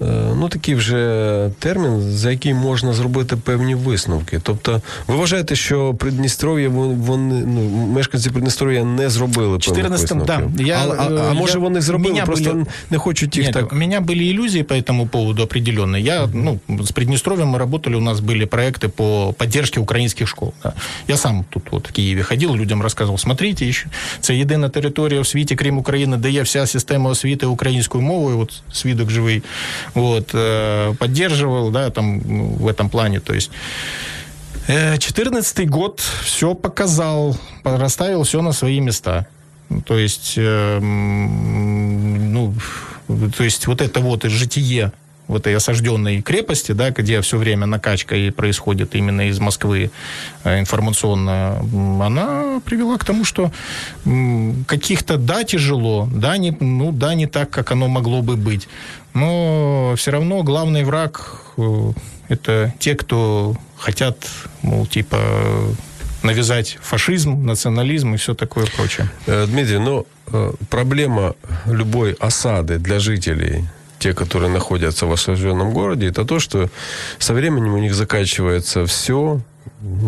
ну, 0.00 0.48
такий 0.48 0.74
вже 0.74 1.50
термін, 1.58 2.00
за 2.00 2.30
який 2.30 2.54
можна 2.54 2.92
зробити 2.92 3.36
певні 3.36 3.74
висновки. 3.74 4.40
Тобто, 4.42 4.82
ви 5.06 5.16
вважаєте, 5.16 5.56
що 5.56 5.94
Придністров'я 5.94 6.68
вони 6.68 7.44
ну, 7.46 7.60
мешканці 7.86 8.30
Придністров'я 8.30 8.84
не 8.84 9.10
зробили 9.10 9.58
14 9.58 10.24
да. 10.26 10.42
Я, 10.58 10.78
а, 10.78 10.94
а, 10.98 11.30
а 11.30 11.34
може 11.34 11.58
вони 11.58 11.80
зробили, 11.80 12.22
просто 12.26 12.50
были... 12.50 12.66
не 12.90 12.98
хочуть 12.98 13.36
їх 13.36 13.46
Нет, 13.46 13.54
так. 13.54 13.72
У 13.72 13.76
меня 13.76 14.00
были 14.00 14.30
иллюзии 14.30 14.62
по 14.62 14.74
этому 14.74 15.08
поводу 15.08 15.42
определенные. 15.42 16.00
Я, 16.00 16.28
ну, 16.32 16.60
с 16.84 16.92
Приднестровьем 16.92 17.48
мы 17.48 17.58
работали, 17.58 17.96
у 17.96 18.00
нас 18.00 18.20
были 18.20 18.44
проекты 18.44 18.88
по 18.88 19.34
поддержке 19.38 19.80
украинских 19.80 20.28
школ. 20.28 20.54
Да. 20.62 20.72
Я 21.08 21.16
сам 21.16 21.44
тут 21.50 21.62
вот 21.72 21.88
в 21.88 21.92
Києві 21.92 22.22
ходив, 22.22 22.56
людям 22.56 22.82
розказував, 22.82 23.20
смотрите, 23.20 23.66
еще, 23.66 23.86
це 24.20 24.36
єдина 24.36 24.68
територія 24.68 25.20
в 25.20 25.26
світі, 25.26 25.56
крім 25.56 25.78
України, 25.78 26.16
де 26.16 26.30
є 26.30 26.42
вся 26.42 26.66
система 26.66 27.10
освіти 27.10 27.46
українською 27.46 28.04
мовою, 28.04 28.38
от 28.38 28.62
свідок 28.72 29.10
живий 29.10 29.42
вот, 29.93 30.29
э, 30.33 30.93
поддерживал, 30.99 31.71
да, 31.71 31.89
там, 31.89 32.19
в 32.19 32.67
этом 32.67 32.89
плане, 32.89 33.19
то 33.19 33.33
есть 33.33 33.51
2014 34.67 35.67
год 35.69 35.99
все 36.23 36.53
показал, 36.53 37.35
расставил 37.63 38.23
все 38.23 38.41
на 38.41 38.51
свои 38.51 38.79
места. 38.79 39.27
То 39.85 39.97
есть, 39.97 40.33
э, 40.37 40.79
ну, 40.79 42.53
то 43.07 43.43
есть 43.43 43.67
вот 43.67 43.81
это 43.81 43.99
вот 43.99 44.23
житие 44.23 44.91
в 45.31 45.35
этой 45.35 45.55
осажденной 45.55 46.21
крепости, 46.21 46.73
да, 46.73 46.89
где 46.89 47.21
все 47.21 47.37
время 47.37 47.65
накачка 47.65 48.15
и 48.15 48.31
происходит 48.31 48.95
именно 48.95 49.29
из 49.29 49.39
Москвы 49.39 49.91
э, 50.43 50.59
информационно, 50.59 51.59
она 52.05 52.61
привела 52.65 52.97
к 52.97 53.05
тому, 53.05 53.23
что 53.23 53.51
каких-то, 54.67 55.17
да, 55.17 55.43
тяжело, 55.43 56.09
да, 56.11 56.37
не, 56.37 56.51
ну, 56.59 56.91
да, 56.91 57.13
не 57.15 57.27
так, 57.27 57.49
как 57.49 57.71
оно 57.71 57.87
могло 57.87 58.21
бы 58.21 58.35
быть, 58.35 58.67
но 59.13 59.93
все 59.97 60.11
равно 60.11 60.43
главный 60.43 60.83
враг 60.83 61.41
э, 61.57 61.91
это 62.29 62.73
те, 62.79 62.95
кто 62.95 63.55
хотят, 63.77 64.17
мол, 64.61 64.85
типа, 64.85 65.19
навязать 66.23 66.77
фашизм, 66.81 67.45
национализм 67.45 68.13
и 68.13 68.17
все 68.17 68.33
такое 68.33 68.65
прочее. 68.75 69.09
Э, 69.27 69.45
Дмитрий, 69.47 69.79
ну, 69.79 70.05
проблема 70.69 71.35
любой 71.65 72.13
осады 72.13 72.77
для 72.77 72.99
жителей 72.99 73.65
те, 74.01 74.13
которые 74.13 74.49
находятся 74.49 75.05
в 75.05 75.11
осажденном 75.11 75.73
городе, 75.73 76.07
это 76.07 76.25
то, 76.25 76.39
что 76.39 76.69
со 77.19 77.33
временем 77.33 77.75
у 77.75 77.77
них 77.77 77.93
заканчивается 77.93 78.85
все, 78.85 79.41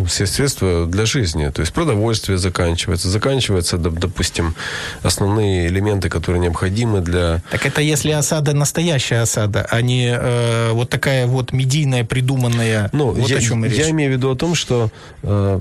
все 0.07 0.25
средства 0.25 0.85
для 0.85 1.05
жизни. 1.05 1.49
То 1.49 1.61
есть 1.61 1.73
продовольствие 1.73 2.37
заканчивается, 2.37 3.09
заканчиваются, 3.09 3.77
допустим, 3.77 4.55
основные 5.01 5.67
элементы, 5.67 6.09
которые 6.09 6.41
необходимы 6.41 7.01
для... 7.01 7.41
Так 7.51 7.65
это 7.65 7.81
если 7.81 8.11
осада 8.11 8.53
настоящая 8.53 9.21
осада, 9.21 9.65
а 9.69 9.81
не 9.81 10.15
э, 10.15 10.71
вот 10.71 10.89
такая 10.89 11.27
вот 11.27 11.53
медийная, 11.53 12.03
придуманная... 12.03 12.89
Ну, 12.93 13.11
вот 13.11 13.29
я, 13.29 13.37
о 13.37 13.41
чем 13.41 13.65
речь. 13.65 13.73
я 13.73 13.89
имею 13.89 14.11
в 14.11 14.13
виду 14.13 14.31
о 14.31 14.35
том, 14.35 14.53
что 14.55 14.91
э, 15.23 15.59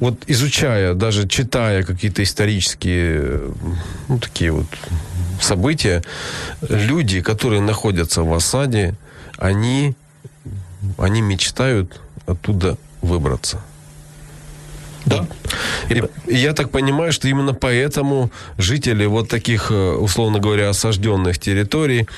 вот 0.00 0.22
изучая, 0.26 0.94
даже 0.94 1.28
читая 1.28 1.82
какие-то 1.82 2.22
исторические, 2.22 3.52
ну, 4.08 4.18
такие 4.18 4.52
вот 4.52 4.66
события, 5.40 6.02
люди, 6.68 7.20
которые 7.20 7.60
находятся 7.60 8.22
в 8.22 8.32
осаде, 8.32 8.94
они, 9.38 9.94
они 10.98 11.20
мечтают 11.20 12.00
оттуда 12.26 12.76
выбраться. 13.04 13.60
Да. 15.06 15.26
И, 15.90 16.02
и 16.26 16.36
я 16.36 16.54
так 16.54 16.70
понимаю, 16.70 17.12
что 17.12 17.28
именно 17.28 17.52
поэтому 17.52 18.30
жители 18.56 19.04
вот 19.06 19.28
таких, 19.28 19.70
э, 19.70 19.74
условно 19.74 20.38
говоря, 20.38 20.70
осажденных 20.70 21.38
территорий, 21.38 22.08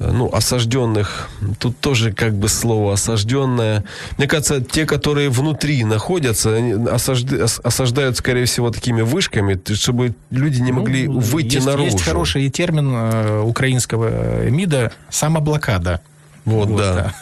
э, 0.00 0.10
ну, 0.10 0.28
осажденных, 0.32 1.28
тут 1.60 1.78
тоже 1.78 2.12
как 2.12 2.34
бы 2.34 2.48
слово 2.48 2.94
осажденное. 2.94 3.84
Мне 4.18 4.26
кажется, 4.26 4.60
те, 4.60 4.86
которые 4.86 5.30
внутри 5.30 5.84
находятся, 5.84 6.54
они 6.54 6.88
осажд... 6.88 7.32
осаждают, 7.62 8.16
скорее 8.16 8.46
всего, 8.46 8.70
такими 8.70 9.02
вышками, 9.02 9.60
чтобы 9.74 10.14
люди 10.30 10.60
не 10.60 10.72
могли 10.72 11.06
ну, 11.06 11.20
выйти 11.20 11.56
есть, 11.56 11.66
наружу. 11.66 11.92
Есть 11.92 12.02
хороший 12.02 12.48
термин 12.50 12.92
э, 12.92 13.40
украинского 13.40 14.48
МИДа 14.50 14.90
«самоблокада». 15.10 16.00
Вот, 16.44 16.68
вот 16.68 16.78
да. 16.78 16.94
да. 16.94 17.14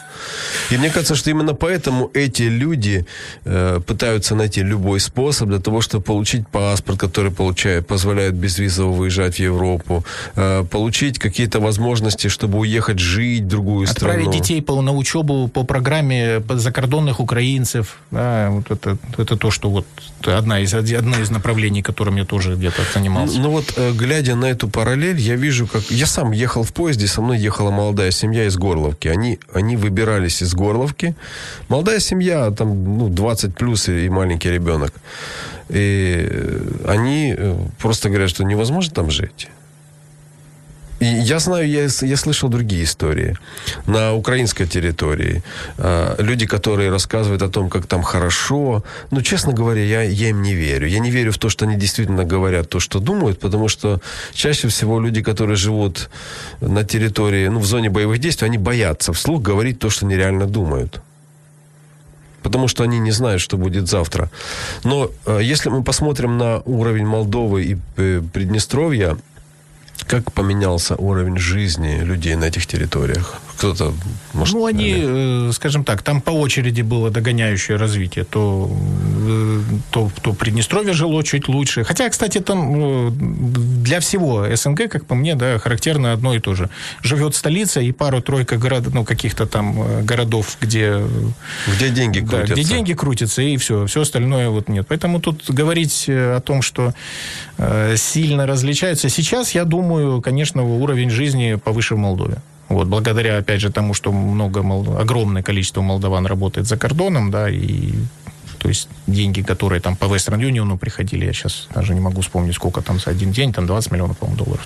И 0.71 0.77
мне 0.77 0.89
кажется, 0.89 1.15
что 1.15 1.29
именно 1.29 1.53
поэтому 1.53 2.09
эти 2.13 2.43
люди 2.43 3.05
э, 3.45 3.79
пытаются 3.85 4.35
найти 4.35 4.63
любой 4.63 4.99
способ 4.99 5.49
для 5.49 5.59
того, 5.59 5.81
чтобы 5.81 6.03
получить 6.03 6.47
паспорт, 6.47 6.99
который 6.99 7.31
получает, 7.31 7.87
позволяет 7.87 8.33
безвизово 8.33 8.91
выезжать 8.91 9.35
в 9.35 9.39
Европу, 9.39 10.03
э, 10.35 10.63
получить 10.69 11.19
какие-то 11.19 11.59
возможности, 11.59 12.27
чтобы 12.27 12.59
уехать 12.59 12.99
жить 12.99 13.43
в 13.43 13.47
другую 13.47 13.87
Отправить 13.87 13.97
страну. 13.97 14.27
Отправить 14.27 14.41
детей 14.41 14.61
по, 14.61 14.81
на 14.81 14.93
учебу 14.93 15.47
по 15.47 15.63
программе 15.63 16.41
закордонных 16.49 17.19
украинцев. 17.19 17.97
Да, 18.11 18.49
вот 18.51 18.71
это, 18.71 18.97
это 19.17 19.37
то, 19.37 19.51
что 19.51 19.69
вот 19.69 19.85
одна 20.25 20.59
из, 20.59 20.73
одна 20.73 21.19
из 21.19 21.29
направлений, 21.29 21.81
которым 21.81 22.15
я 22.17 22.25
тоже 22.25 22.55
где-то 22.55 22.81
занимался. 22.93 23.37
Ну, 23.37 23.43
ну 23.43 23.49
вот, 23.51 23.73
э, 23.77 23.91
глядя 23.91 24.35
на 24.35 24.45
эту 24.45 24.67
параллель, 24.67 25.19
я 25.19 25.35
вижу, 25.35 25.67
как... 25.67 25.83
Я 25.91 26.05
сам 26.05 26.31
ехал 26.31 26.63
в 26.63 26.73
поезде, 26.73 27.07
со 27.07 27.21
мной 27.21 27.37
ехала 27.37 27.71
молодая 27.71 28.11
семья 28.11 28.45
из 28.45 28.57
Горловки. 28.57 29.07
Они, 29.07 29.39
они 29.53 29.75
выбирались 30.05 30.41
из 30.43 30.53
Горловки. 30.53 31.15
Молодая 31.69 31.99
семья, 31.99 32.51
там, 32.51 32.97
ну, 32.97 33.09
20 33.09 33.55
плюс 33.55 33.89
и 33.89 34.09
маленький 34.09 34.51
ребенок. 34.51 34.93
И 35.69 36.29
они 36.87 37.35
э, 37.37 37.57
просто 37.79 38.09
говорят, 38.09 38.29
что 38.29 38.43
невозможно 38.43 38.93
там 38.93 39.11
жить. 39.11 39.47
И 41.05 41.07
я 41.07 41.39
знаю, 41.39 41.69
я, 41.69 41.87
я 42.01 42.17
слышал 42.17 42.49
другие 42.49 42.83
истории. 42.83 43.35
На 43.85 44.13
украинской 44.13 44.65
территории 44.65 45.43
э, 45.77 46.15
люди, 46.17 46.47
которые 46.47 46.89
рассказывают 46.89 47.41
о 47.41 47.49
том, 47.49 47.69
как 47.69 47.85
там 47.85 48.01
хорошо. 48.01 48.83
Ну, 49.11 49.21
честно 49.21 49.53
говоря, 49.53 49.83
я, 49.83 50.01
я 50.01 50.29
им 50.29 50.41
не 50.41 50.55
верю. 50.55 50.87
Я 50.87 50.99
не 50.99 51.11
верю 51.11 51.31
в 51.31 51.37
то, 51.37 51.49
что 51.49 51.65
они 51.65 51.75
действительно 51.75 52.23
говорят 52.23 52.69
то, 52.69 52.79
что 52.79 52.99
думают, 52.99 53.39
потому 53.39 53.67
что 53.67 54.01
чаще 54.33 54.67
всего 54.67 54.99
люди, 54.99 55.21
которые 55.21 55.57
живут 55.57 56.09
на 56.61 56.83
территории, 56.83 57.49
ну, 57.49 57.59
в 57.59 57.65
зоне 57.65 57.89
боевых 57.89 58.17
действий, 58.19 58.47
они 58.47 58.57
боятся 58.57 59.13
вслух 59.13 59.43
говорить 59.43 59.79
то, 59.79 59.89
что 59.89 60.05
нереально 60.05 60.45
думают 60.45 61.01
потому 62.43 62.67
что 62.67 62.83
они 62.83 62.99
не 62.99 63.11
знают, 63.11 63.41
что 63.41 63.57
будет 63.57 63.87
завтра. 63.87 64.29
Но 64.83 65.09
э, 65.25 65.39
если 65.41 65.71
мы 65.71 65.83
посмотрим 65.83 66.37
на 66.37 66.61
уровень 66.65 67.05
Молдовы 67.07 67.63
и 67.63 67.77
э, 67.97 68.21
Приднестровья, 68.33 69.17
как 70.07 70.31
поменялся 70.31 70.95
уровень 70.95 71.37
жизни 71.37 71.99
людей 72.03 72.35
на 72.35 72.45
этих 72.45 72.67
территориях? 72.67 73.41
Кто-то, 73.57 73.93
может, 74.33 74.53
Ну, 74.53 74.65
они, 74.65 74.95
э, 74.97 75.51
скажем 75.53 75.83
так, 75.83 76.01
там 76.01 76.21
по 76.21 76.31
очереди 76.31 76.81
было 76.81 77.09
догоняющее 77.09 77.77
развитие. 77.77 78.25
То, 78.25 78.69
э, 78.69 79.61
то, 79.91 80.11
то 80.21 80.33
Приднестровье 80.33 80.93
жило 80.93 81.23
чуть 81.23 81.47
лучше. 81.47 81.83
Хотя, 81.85 82.09
кстати, 82.09 82.39
там 82.39 83.07
э, 83.07 83.11
для 83.11 83.99
всего 84.01 84.45
СНГ, 84.53 84.89
как 84.89 85.05
по 85.05 85.15
мне, 85.15 85.35
да, 85.35 85.57
характерно 85.57 86.11
одно 86.11 86.35
и 86.35 86.39
то 86.39 86.53
же. 86.53 86.69
Живет 87.01 87.33
столица 87.33 87.79
и 87.79 87.91
пару-тройка 87.93 88.57
городов, 88.57 88.93
ну, 88.93 89.05
каких-то 89.05 89.45
там 89.45 89.81
э, 89.81 90.01
городов, 90.03 90.57
где 90.59 91.01
где 91.77 91.89
деньги 91.89 92.19
да, 92.19 92.27
крутятся? 92.27 92.53
где 92.53 92.63
деньги 92.63 92.93
крутятся, 92.93 93.41
и 93.41 93.55
все. 93.55 93.85
Все 93.85 94.01
остальное 94.01 94.49
вот 94.49 94.67
нет. 94.67 94.85
Поэтому 94.89 95.21
тут 95.21 95.49
говорить 95.49 96.05
о 96.09 96.41
том, 96.41 96.61
что 96.61 96.93
сильно 97.95 98.45
различаются. 98.45 99.09
Сейчас, 99.09 99.55
я 99.55 99.65
думаю, 99.65 100.21
конечно, 100.21 100.63
уровень 100.63 101.09
жизни 101.09 101.55
повыше 101.55 101.95
в 101.95 101.97
Молдове. 101.97 102.37
Вот, 102.67 102.87
благодаря, 102.87 103.37
опять 103.37 103.61
же, 103.61 103.71
тому, 103.71 103.93
что 103.93 104.11
много, 104.11 104.61
огромное 104.99 105.43
количество 105.43 105.81
молдаван 105.81 106.25
работает 106.25 106.67
за 106.67 106.77
кордоном, 106.77 107.29
да, 107.31 107.49
и 107.49 107.93
то 108.57 108.69
есть 108.69 108.89
деньги, 109.05 109.41
которые 109.43 109.79
там 109.79 109.95
по 109.95 110.05
Western 110.05 110.39
Union 110.39 110.75
приходили, 110.79 111.25
я 111.25 111.33
сейчас 111.33 111.67
даже 111.75 111.93
не 111.93 111.99
могу 111.99 112.21
вспомнить, 112.21 112.55
сколько 112.55 112.81
там 112.81 112.99
за 112.99 113.11
один 113.11 113.31
день, 113.31 113.53
там 113.53 113.67
20 113.67 113.91
миллионов, 113.91 114.17
по-моему, 114.17 114.43
долларов. 114.43 114.65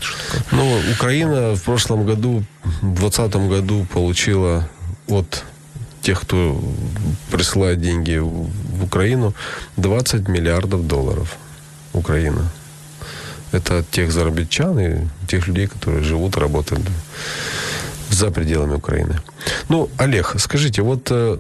Ну, 0.52 0.80
Украина 0.94 1.54
в 1.56 1.62
прошлом 1.64 2.06
году, 2.06 2.44
в 2.64 2.96
2020 2.96 3.36
году 3.50 3.86
получила 3.94 4.70
от 5.10 5.44
тех, 6.02 6.22
кто 6.22 6.64
присылает 7.30 7.82
деньги 7.82 8.18
в 8.18 8.84
Украину, 8.84 9.34
20 9.76 10.30
миллиардов 10.30 10.88
долларов. 10.88 11.38
Украина. 11.92 12.50
Это 13.52 13.80
от 13.80 13.90
тех 13.90 14.12
заработчан 14.12 14.80
и 14.80 15.08
тех 15.28 15.48
людей, 15.48 15.68
которые 15.68 16.04
живут, 16.04 16.38
работают 16.38 16.84
за 18.10 18.32
пределами 18.32 18.76
Украины. 18.76 19.20
Ну, 19.70 19.90
Олег, 19.98 20.36
скажите, 20.38 20.82
вот 20.82 21.08
э, 21.12 21.38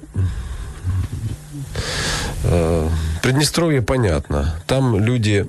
э, 2.43 2.89
Приднестровье 3.21 3.81
понятно. 3.81 4.55
Там 4.65 4.97
люди 4.99 5.47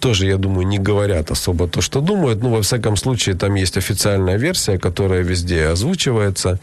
тоже, 0.00 0.26
я 0.26 0.36
думаю, 0.36 0.66
не 0.66 0.78
говорят 0.78 1.30
особо 1.30 1.68
то, 1.68 1.80
что 1.80 2.00
думают. 2.00 2.42
Ну, 2.42 2.50
во 2.50 2.62
всяком 2.62 2.96
случае, 2.96 3.34
там 3.36 3.54
есть 3.54 3.76
официальная 3.76 4.36
версия, 4.36 4.78
которая 4.78 5.22
везде 5.22 5.66
озвучивается, 5.66 6.58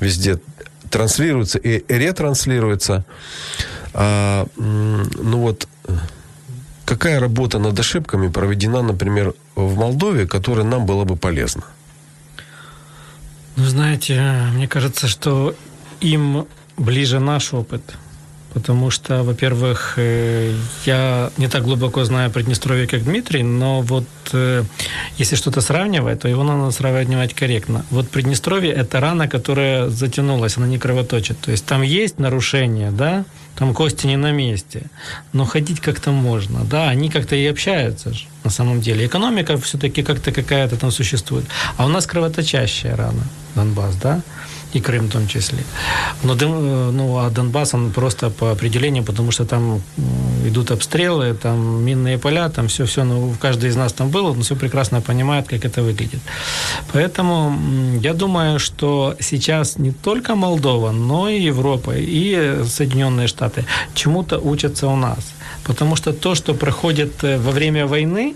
везде 0.00 0.38
транслируется 0.90 1.58
и 1.58 1.84
ретранслируется. 1.88 3.04
А, 3.94 4.46
ну 4.56 5.38
вот, 5.38 5.68
какая 6.92 7.20
работа 7.20 7.58
над 7.58 7.78
ошибками 7.78 8.28
проведена, 8.28 8.82
например, 8.82 9.34
в 9.54 9.76
Молдове, 9.76 10.26
которая 10.26 10.64
нам 10.64 10.84
была 10.86 11.04
бы 11.04 11.16
полезна? 11.16 11.62
Ну, 13.56 13.64
знаете, 13.64 14.20
мне 14.54 14.68
кажется, 14.68 15.08
что 15.08 15.54
им 16.00 16.46
ближе 16.76 17.18
наш 17.20 17.54
опыт. 17.54 17.82
Потому 18.54 18.90
что, 18.90 19.22
во-первых, 19.22 19.94
э, 19.96 20.54
я 20.84 21.30
не 21.38 21.48
так 21.48 21.62
глубоко 21.62 22.04
знаю 22.04 22.30
Приднестровье, 22.30 22.86
как 22.86 23.04
Дмитрий, 23.04 23.42
но 23.42 23.80
вот 23.80 24.04
э, 24.32 24.64
если 25.16 25.36
что-то 25.36 25.60
сравнивать, 25.60 26.20
то 26.20 26.28
его 26.28 26.44
надо 26.44 26.70
сравнивать 26.70 27.34
корректно. 27.34 27.84
Вот 27.90 28.10
Приднестровье– 28.10 28.72
это 28.82 29.00
рана, 29.00 29.26
которая 29.26 29.88
затянулась, 29.88 30.58
она 30.58 30.66
не 30.66 30.78
кровоточит. 30.78 31.38
То 31.40 31.50
есть 31.50 31.64
там 31.64 31.82
есть 31.82 32.18
нарушения, 32.18 32.90
да, 32.90 33.24
там 33.56 33.74
кости 33.74 34.06
не 34.06 34.16
на 34.16 34.32
месте, 34.32 34.82
но 35.32 35.44
ходить 35.44 35.80
как-то 35.80 36.10
можно, 36.10 36.64
да, 36.64 36.88
они 36.90 37.08
как-то 37.10 37.36
и 37.36 37.46
общаются 37.46 38.12
же 38.12 38.26
на 38.44 38.50
самом 38.50 38.80
деле. 38.80 39.06
Экономика 39.06 39.56
все-таки 39.56 40.02
как-то 40.02 40.32
какая-то 40.32 40.76
там 40.76 40.90
существует. 40.90 41.44
А 41.76 41.86
у 41.86 41.88
нас 41.88 42.06
кровоточащая 42.06 42.96
рана, 42.96 43.22
Донбасс, 43.54 43.96
да, 43.96 44.22
и 44.74 44.80
Крым 44.80 45.06
в 45.06 45.12
том 45.12 45.26
числе. 45.26 45.58
Но 46.22 46.34
э, 46.34 46.90
ну, 46.92 47.18
а 47.18 47.30
Донбасс, 47.30 47.74
он 47.74 47.90
просто 47.90 48.30
по 48.30 48.50
определению, 48.50 49.04
потому 49.04 49.32
что 49.32 49.44
там 49.44 49.82
идут 50.46 50.70
обстрелы, 50.70 51.34
там 51.34 51.84
минные 51.84 52.18
поля, 52.18 52.48
там 52.48 52.66
все-все, 52.66 53.04
ну, 53.04 53.34
каждый 53.40 53.70
из 53.70 53.76
нас 53.76 53.92
там 53.92 54.10
был, 54.10 54.26
он 54.26 54.42
все 54.42 54.56
прекрасно 54.56 55.00
понимает, 55.00 55.48
как 55.48 55.64
это 55.64 55.82
выглядит. 55.82 56.20
Поэтому 56.92 57.58
я 58.02 58.14
думаю, 58.14 58.58
что 58.58 59.14
сейчас 59.20 59.78
не 59.78 59.92
только 59.92 60.34
Молдова, 60.34 60.92
но 60.92 61.28
и 61.28 61.40
Европа, 61.40 61.92
и 61.96 62.64
Соединенные 62.64 63.28
Штаты 63.28 63.64
чему-то 63.94 64.38
учатся 64.38 64.88
у 64.88 64.96
нас. 64.96 65.32
Потому 65.64 65.96
что 65.96 66.12
то, 66.12 66.34
что 66.34 66.54
проходит 66.54 67.24
э, 67.24 67.38
во 67.38 67.50
время 67.50 67.86
войны, 67.86 68.34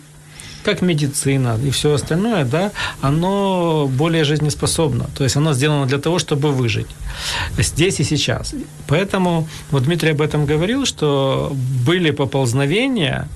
как 0.66 0.82
медицина 0.82 1.58
и 1.64 1.70
все 1.70 1.88
остальное, 1.94 2.44
да, 2.44 2.70
оно 3.00 3.86
более 3.86 4.24
жизнеспособно. 4.24 5.04
То 5.16 5.24
есть 5.24 5.36
оно 5.36 5.54
сделано 5.54 5.86
для 5.86 5.98
того, 5.98 6.18
чтобы 6.18 6.50
выжить 6.50 6.88
здесь 7.58 8.00
и 8.00 8.04
сейчас. 8.04 8.54
Поэтому 8.88 9.46
вот 9.70 9.84
Дмитрий 9.84 10.10
об 10.10 10.20
этом 10.20 10.46
говорил, 10.46 10.86
что 10.86 11.52
были 11.86 12.10
поползновения, 12.10 13.28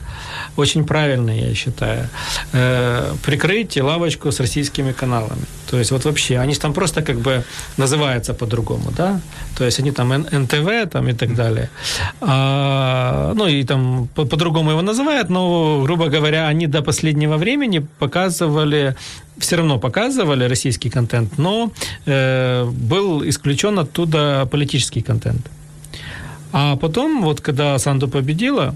очень 0.57 0.85
правильные, 0.85 1.49
я 1.49 1.55
считаю, 1.55 2.09
э, 2.53 3.15
прикрыть 3.25 3.77
лавочку 3.81 4.33
с 4.33 4.41
российскими 4.41 4.93
каналами. 4.93 5.45
То 5.71 5.79
есть 5.79 5.93
вот 5.93 6.05
вообще, 6.05 6.39
они 6.39 6.55
же 6.55 6.61
там 6.61 6.73
просто 6.73 7.03
как 7.03 7.17
бы 7.17 7.45
называются 7.77 8.35
по-другому, 8.35 8.91
да? 8.97 9.21
То 9.57 9.65
есть 9.65 9.81
они 9.81 9.93
там 9.93 10.13
НТВ 10.13 10.91
там 10.91 11.09
и 11.09 11.13
так 11.13 11.35
далее. 11.35 11.69
А, 12.21 13.33
ну 13.35 13.47
и 13.47 13.65
там 13.65 14.09
по- 14.15 14.27
по-другому 14.27 14.71
его 14.71 14.83
называют, 14.83 15.31
но, 15.31 15.83
грубо 15.85 16.07
говоря, 16.07 16.49
они 16.49 16.67
до 16.67 16.83
последнего 16.83 17.20
времени 17.27 17.87
показывали 17.99 18.95
все 19.41 19.57
равно 19.57 19.79
показывали 19.79 20.45
российский 20.49 20.91
контент, 20.91 21.39
но 21.39 21.73
э, 22.07 22.65
был 22.65 23.23
исключен 23.29 23.79
оттуда 23.79 24.47
политический 24.51 25.01
контент. 25.01 25.51
А 26.53 26.77
потом, 26.77 27.23
вот 27.23 27.41
когда 27.41 27.79
Санду 27.79 28.09
победила 28.09 28.75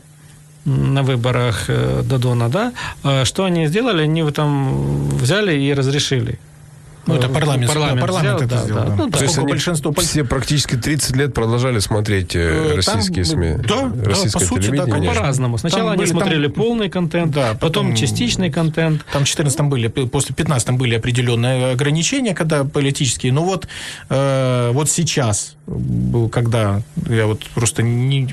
на 0.64 1.02
выборах 1.02 1.64
э, 1.68 2.02
Додона, 2.02 2.48
да, 2.48 2.72
э, 3.04 3.24
что 3.24 3.44
они 3.44 3.66
сделали? 3.66 4.02
Они 4.02 4.30
там 4.30 5.08
взяли 5.08 5.54
и 5.60 5.74
разрешили. 5.74 6.38
Ну, 7.06 7.14
это 7.14 7.26
Э, 7.26 7.30
парламент, 7.30 7.68
парламент 7.72 8.00
парламент 8.00 8.36
взял, 8.36 8.36
это 8.36 8.46
да, 8.56 8.62
сделал. 8.64 8.80
да. 8.82 8.88
да. 8.88 8.94
Ну, 8.96 9.06
да. 9.10 9.18
То 9.18 9.24
есть 9.24 9.38
они 9.38 9.46
большинство 9.48 9.92
все 9.92 10.24
практически 10.24 10.76
30 10.76 11.16
лет 11.16 11.34
продолжали 11.34 11.78
смотреть 11.80 12.34
э, 12.34 12.40
Э, 12.40 12.68
там, 12.68 12.76
российские 12.76 13.24
СМИ, 13.24 13.54
да, 13.68 13.82
да, 13.88 14.04
российское 14.04 14.38
по 14.40 14.44
сути, 14.46 14.70
да. 14.70 14.84
По-разному. 14.86 15.58
Сначала 15.58 15.82
Там 15.82 15.88
они 15.92 15.98
были- 15.98 16.08
там- 16.10 16.18
смотрели 16.20 16.46
полный 16.48 16.88
контент, 16.88 17.32
Да, 17.32 17.52
потом, 17.54 17.88
потом- 17.88 17.94
частичный 17.96 18.50
контент. 18.50 19.04
Там 19.12 19.24
в 19.24 19.28
14 19.28 19.68
были, 19.68 19.88
после 19.88 20.34
15 20.34 20.76
были 20.76 20.94
определенные 20.94 21.72
ограничения, 21.72 22.34
когда 22.34 22.64
политические. 22.64 23.32
Но 23.32 23.44
вот, 23.44 23.66
э, 24.08 24.70
вот 24.72 24.90
сейчас, 24.90 25.56
был, 25.66 26.28
когда 26.28 26.82
я 27.08 27.26
вот 27.26 27.42
просто 27.54 27.82
не, 27.82 28.28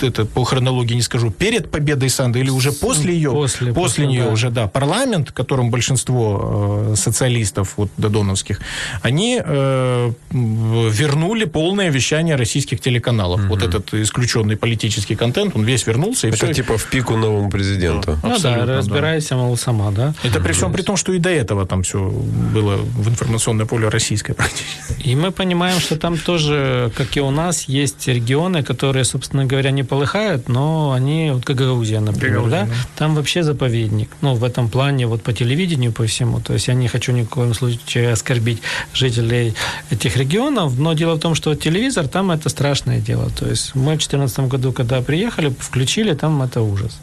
это 0.00 0.24
по 0.24 0.44
хронологии 0.44 0.94
не 0.94 1.02
скажу, 1.02 1.30
перед 1.30 1.70
победой 1.70 2.08
Санды 2.10 2.40
или 2.40 2.50
уже 2.50 2.72
после 2.72 3.14
ее, 3.14 3.30
После, 3.30 3.72
после, 3.72 4.06
нее 4.06 4.24
да. 4.24 4.30
уже, 4.30 4.50
да, 4.50 4.66
парламент, 4.68 5.30
в 5.30 5.32
котором 5.32 5.70
большинство 5.70 6.88
э, 6.92 6.94
социалистов 6.96 7.74
вот 7.76 7.90
додоновских, 8.12 8.60
они 9.02 9.40
э, 9.44 10.12
вернули 10.30 11.44
полное 11.44 11.90
вещание 11.90 12.36
российских 12.36 12.80
телеканалов. 12.80 13.40
Вот 13.48 13.62
этот 13.62 13.94
исключенный 13.94 14.56
политический 14.56 15.16
контент, 15.16 15.56
он 15.56 15.64
весь 15.64 15.86
вернулся 15.86 16.28
и 16.28 16.30
Это 16.30 16.46
все. 16.46 16.54
типа 16.54 16.76
в 16.76 16.84
пику 16.84 17.16
новому 17.16 17.50
президенту. 17.50 18.18
Ну 18.22 18.34
Абсолютно, 18.34 18.66
да, 18.66 18.72
да. 18.72 18.78
разбирайся, 18.78 19.36
мол, 19.36 19.56
сама, 19.56 19.90
да. 19.90 20.14
Это 20.22 20.40
при 20.40 20.52
всем 20.52 20.72
при 20.72 20.82
том, 20.82 20.96
что 20.96 21.12
и 21.12 21.18
до 21.18 21.30
этого 21.30 21.66
там 21.66 21.82
все 21.82 21.98
было 21.98 22.76
в 22.76 23.08
информационное 23.08 23.66
поле 23.66 23.88
российское 23.88 24.34
практически. 24.34 25.08
И 25.08 25.16
мы 25.16 25.30
понимаем, 25.30 25.80
что 25.80 25.96
там 25.96 26.18
тоже, 26.18 26.92
как 26.96 27.16
и 27.16 27.20
у 27.20 27.30
нас, 27.30 27.68
есть 27.68 28.08
регионы, 28.08 28.62
которые, 28.62 29.04
собственно 29.04 29.44
говоря, 29.44 29.70
не 29.70 29.82
полыхают, 29.82 30.48
но 30.48 30.92
они, 30.92 31.30
вот 31.32 31.44
как 31.44 31.56
Гагаузия, 31.56 32.00
например, 32.00 32.42
Гагаузия, 32.42 32.60
да? 32.60 32.66
да. 32.66 32.72
там 32.96 33.14
вообще 33.14 33.42
заповедник. 33.42 34.10
Ну, 34.20 34.34
в 34.34 34.44
этом 34.44 34.68
плане, 34.68 35.06
вот 35.06 35.22
по 35.22 35.32
телевидению, 35.32 35.92
по 35.92 36.04
всему. 36.06 36.40
То 36.40 36.52
есть 36.54 36.68
я 36.68 36.74
не 36.74 36.88
хочу 36.88 37.12
ни 37.12 37.22
в 37.22 37.28
коем 37.28 37.54
случае 37.54 38.01
оскорбить 38.04 38.62
жителей 38.92 39.54
этих 39.90 40.16
регионов, 40.16 40.78
но 40.78 40.92
дело 40.92 41.14
в 41.14 41.20
том, 41.20 41.34
что 41.34 41.54
телевизор 41.54 42.08
там 42.08 42.30
это 42.30 42.48
страшное 42.48 43.00
дело. 43.00 43.30
То 43.30 43.46
есть 43.46 43.74
мы 43.74 43.94
в 43.94 43.98
2014 43.98 44.40
году, 44.40 44.72
когда 44.72 45.00
приехали, 45.00 45.54
включили, 45.58 46.14
там 46.14 46.42
это 46.42 46.60
ужас. 46.60 46.98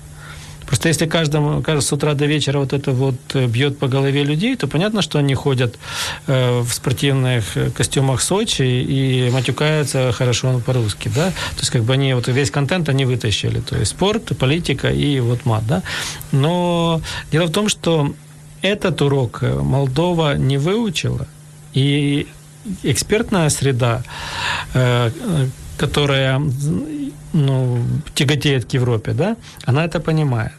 Просто 0.69 0.89
если 0.89 1.07
каждому, 1.07 1.63
каждый 1.63 1.81
с 1.81 1.91
утра 1.91 2.13
до 2.13 2.27
вечера 2.27 2.59
вот 2.59 2.73
это 2.73 2.91
вот 2.91 3.15
э, 3.33 3.47
бьет 3.47 3.79
по 3.79 3.88
голове 3.88 4.23
людей, 4.23 4.55
то 4.55 4.67
понятно, 4.67 5.01
что 5.01 5.17
они 5.17 5.33
ходят 5.33 5.79
э, 6.27 6.59
в 6.59 6.71
спортивных 6.71 7.57
э, 7.57 7.71
костюмах 7.71 8.21
Сочи 8.21 8.62
и 8.62 9.31
матюкаются 9.31 10.12
хорошо 10.12 10.62
по-русски, 10.63 11.09
да. 11.15 11.31
То 11.31 11.59
есть 11.62 11.71
как 11.71 11.81
бы 11.81 11.93
они 11.93 12.13
вот 12.13 12.27
весь 12.27 12.51
контент 12.51 12.88
они 12.88 13.05
вытащили, 13.05 13.62
то 13.62 13.77
есть 13.77 13.91
спорт, 13.91 14.38
политика 14.38 14.91
и 14.91 15.19
вот 15.19 15.43
мат, 15.45 15.65
да. 15.65 15.81
Но 16.31 17.01
дело 17.31 17.47
в 17.47 17.51
том, 17.51 17.67
что 17.67 18.13
этот 18.61 19.01
урок 19.01 19.43
э, 19.43 19.53
Молдова 19.53 20.35
не 20.37 20.57
выучила, 20.57 21.27
и 21.73 22.27
экспертная 22.83 23.49
среда, 23.49 24.03
э, 24.73 25.09
э, 25.09 25.47
которая 25.77 26.41
ну, 27.33 27.83
тяготеет 28.13 28.65
к 28.65 28.73
Европе, 28.73 29.13
да, 29.13 29.35
она 29.65 29.85
это 29.85 29.99
понимает. 29.99 30.53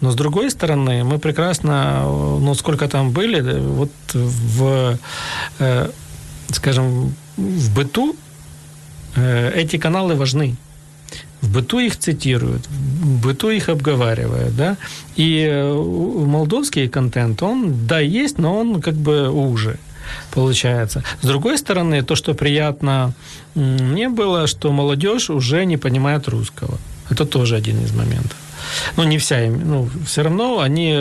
Но 0.00 0.10
с 0.10 0.14
другой 0.14 0.50
стороны, 0.50 1.04
мы 1.04 1.18
прекрасно, 1.18 2.02
ну, 2.40 2.54
сколько 2.54 2.88
там 2.88 3.10
были, 3.10 3.40
вот 3.58 3.90
в, 4.12 4.98
э, 5.58 5.90
скажем, 6.50 7.14
в 7.36 7.74
быту 7.74 8.16
э, 9.16 9.52
эти 9.54 9.78
каналы 9.78 10.14
важны. 10.14 10.56
В 11.42 11.52
быту 11.52 11.80
их 11.80 11.98
цитируют, 11.98 12.66
в 12.66 13.26
быту 13.26 13.50
их 13.50 13.68
обговаривают, 13.68 14.56
да, 14.56 14.76
и 15.16 15.46
э, 15.50 15.74
молдовский 15.74 16.88
контент, 16.88 17.42
он, 17.42 17.86
да, 17.86 17.98
есть, 17.98 18.38
но 18.38 18.58
он 18.58 18.80
как 18.80 18.94
бы 18.94 19.28
уже 19.28 19.78
получается. 20.30 21.02
С 21.20 21.26
другой 21.26 21.58
стороны, 21.58 22.02
то, 22.02 22.14
что 22.14 22.34
приятно 22.34 23.12
мне 23.54 24.08
было, 24.08 24.46
что 24.46 24.72
молодежь 24.72 25.30
уже 25.30 25.64
не 25.64 25.76
понимает 25.76 26.28
русского. 26.28 26.78
Это 27.10 27.26
тоже 27.26 27.56
один 27.56 27.82
из 27.84 27.92
моментов. 27.92 28.36
Ну, 28.96 29.04
не 29.04 29.18
вся, 29.18 29.48
ну, 29.48 29.88
все 30.06 30.22
равно 30.22 30.60
они 30.60 30.96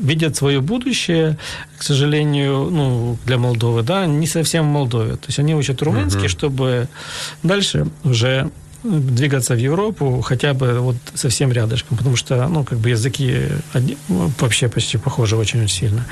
видят 0.00 0.36
свое 0.36 0.60
будущее, 0.60 1.38
к 1.78 1.82
сожалению, 1.82 2.68
ну, 2.70 3.18
для 3.24 3.38
Молдовы, 3.38 3.82
да, 3.82 4.06
не 4.06 4.26
совсем 4.26 4.66
в 4.66 4.72
Молдове. 4.72 5.12
То 5.16 5.26
есть 5.28 5.38
они 5.38 5.54
учат 5.54 5.82
румынский, 5.82 6.26
uh-huh. 6.26 6.28
чтобы 6.28 6.88
дальше 7.42 7.86
уже 8.04 8.50
двигаться 8.86 9.54
в 9.54 9.58
Европу 9.58 10.20
хотя 10.20 10.54
бы 10.54 10.80
вот 10.80 10.96
совсем 11.14 11.52
рядышком, 11.52 11.96
потому 11.96 12.16
что, 12.16 12.48
ну, 12.48 12.64
как 12.64 12.78
бы 12.78 12.90
языки 12.90 13.48
вообще 14.08 14.68
почти 14.68 14.98
похожи 14.98 15.36
очень 15.36 15.68
сильно. 15.68 16.06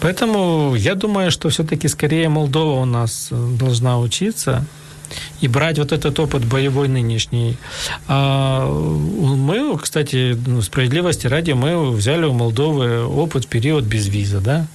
Поэтому 0.00 0.74
я 0.74 0.94
думаю, 0.94 1.30
что 1.30 1.48
все-таки 1.48 1.88
скорее 1.88 2.28
Молдова 2.28 2.80
у 2.80 2.84
нас 2.84 3.28
э, 3.30 3.56
должна 3.58 3.98
учиться 3.98 4.64
и 5.40 5.48
брать 5.48 5.78
вот 5.78 5.92
этот 5.92 6.18
опыт 6.18 6.44
боевой 6.44 6.88
нынешний. 6.88 7.56
А 8.08 8.66
мы, 8.66 9.78
кстати, 9.78 10.38
ну, 10.46 10.62
справедливости 10.62 11.26
ради, 11.26 11.52
мы 11.52 11.90
взяли 11.90 12.24
у 12.26 12.32
Молдовы 12.32 13.04
опыт 13.04 13.44
в 13.44 13.48
период 13.48 13.84
без 13.84 14.06
виза, 14.06 14.40
да? 14.40 14.66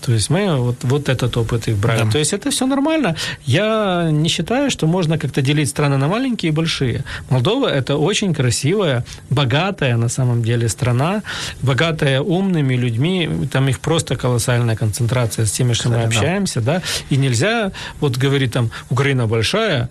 То 0.00 0.12
есть 0.12 0.30
мы 0.30 0.56
вот, 0.56 0.76
вот 0.82 1.08
этот 1.08 1.36
опыт 1.36 1.68
их 1.68 1.76
брали. 1.76 2.04
Да. 2.04 2.10
То 2.10 2.18
есть 2.18 2.32
это 2.32 2.50
все 2.50 2.66
нормально. 2.66 3.16
Я 3.44 4.08
не 4.10 4.28
считаю, 4.28 4.70
что 4.70 4.86
можно 4.86 5.18
как-то 5.18 5.42
делить 5.42 5.68
страны 5.68 5.96
на 5.96 6.08
маленькие 6.08 6.52
и 6.52 6.54
большие. 6.54 7.04
Молдова 7.30 7.68
это 7.68 7.96
очень 7.96 8.34
красивая, 8.34 9.04
богатая 9.30 9.96
на 9.96 10.08
самом 10.08 10.42
деле 10.42 10.68
страна, 10.68 11.22
богатая 11.62 12.20
умными 12.20 12.76
людьми. 12.76 13.28
Там 13.52 13.68
их 13.68 13.80
просто 13.80 14.16
колоссальная 14.16 14.76
концентрация 14.76 15.46
с 15.46 15.52
теми, 15.52 15.72
что 15.72 15.88
мы 15.88 16.02
общаемся, 16.02 16.60
да. 16.60 16.82
И 17.10 17.16
нельзя 17.16 17.72
вот 18.00 18.16
говорить 18.16 18.52
там 18.52 18.70
Украина 18.90 19.26
большая, 19.26 19.88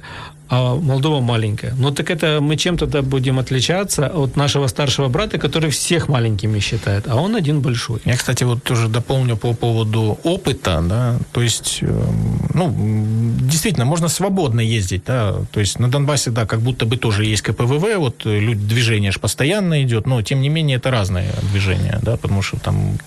а 0.50 0.76
Молдова 0.76 1.22
маленькая. 1.22 1.74
Ну 1.78 1.92
так 1.92 2.10
это 2.10 2.40
мы 2.42 2.56
чем 2.56 2.78
тогда 2.78 3.02
будем 3.02 3.40
отличаться 3.40 4.08
от 4.08 4.36
нашего 4.36 4.68
старшего 4.68 5.10
брата, 5.10 5.38
который 5.38 5.70
всех 5.70 6.08
маленькими 6.08 6.60
считает, 6.60 7.08
а 7.08 7.16
он 7.16 7.36
один 7.36 7.62
большой. 7.62 8.00
Я, 8.06 8.16
кстати, 8.16 8.44
вот 8.46 8.64
тоже 8.64 8.88
дополню 8.88 9.36
по 9.36 9.54
поводу 9.54 10.18
опыта, 10.24 10.82
да, 10.82 11.18
то 11.34 11.42
есть, 11.42 11.80
эм, 11.82 12.50
ну, 12.54 12.74
действительно, 13.42 13.86
можно 13.86 14.08
свободно 14.08 14.62
ездить, 14.62 15.04
да, 15.06 15.36
то 15.52 15.60
есть 15.60 15.80
на 15.80 15.90
Донбассе, 15.90 16.32
да, 16.32 16.46
как 16.46 16.62
будто 16.62 16.86
бы 16.86 16.98
тоже 16.98 17.26
есть 17.26 17.42
КПВВ, 17.42 17.98
вот 17.98 18.26
люди, 18.26 18.62
движение 18.62 19.12
же 19.12 19.20
постоянно 19.20 19.84
идет, 19.84 20.08
но 20.08 20.22
тем 20.22 20.42
не 20.42 20.50
менее 20.50 20.78
это 20.78 20.92
разное 20.92 21.34
движение, 21.52 22.00
да, 22.02 22.16
потому 22.16 22.42
что 22.42 22.58
там 22.58 22.98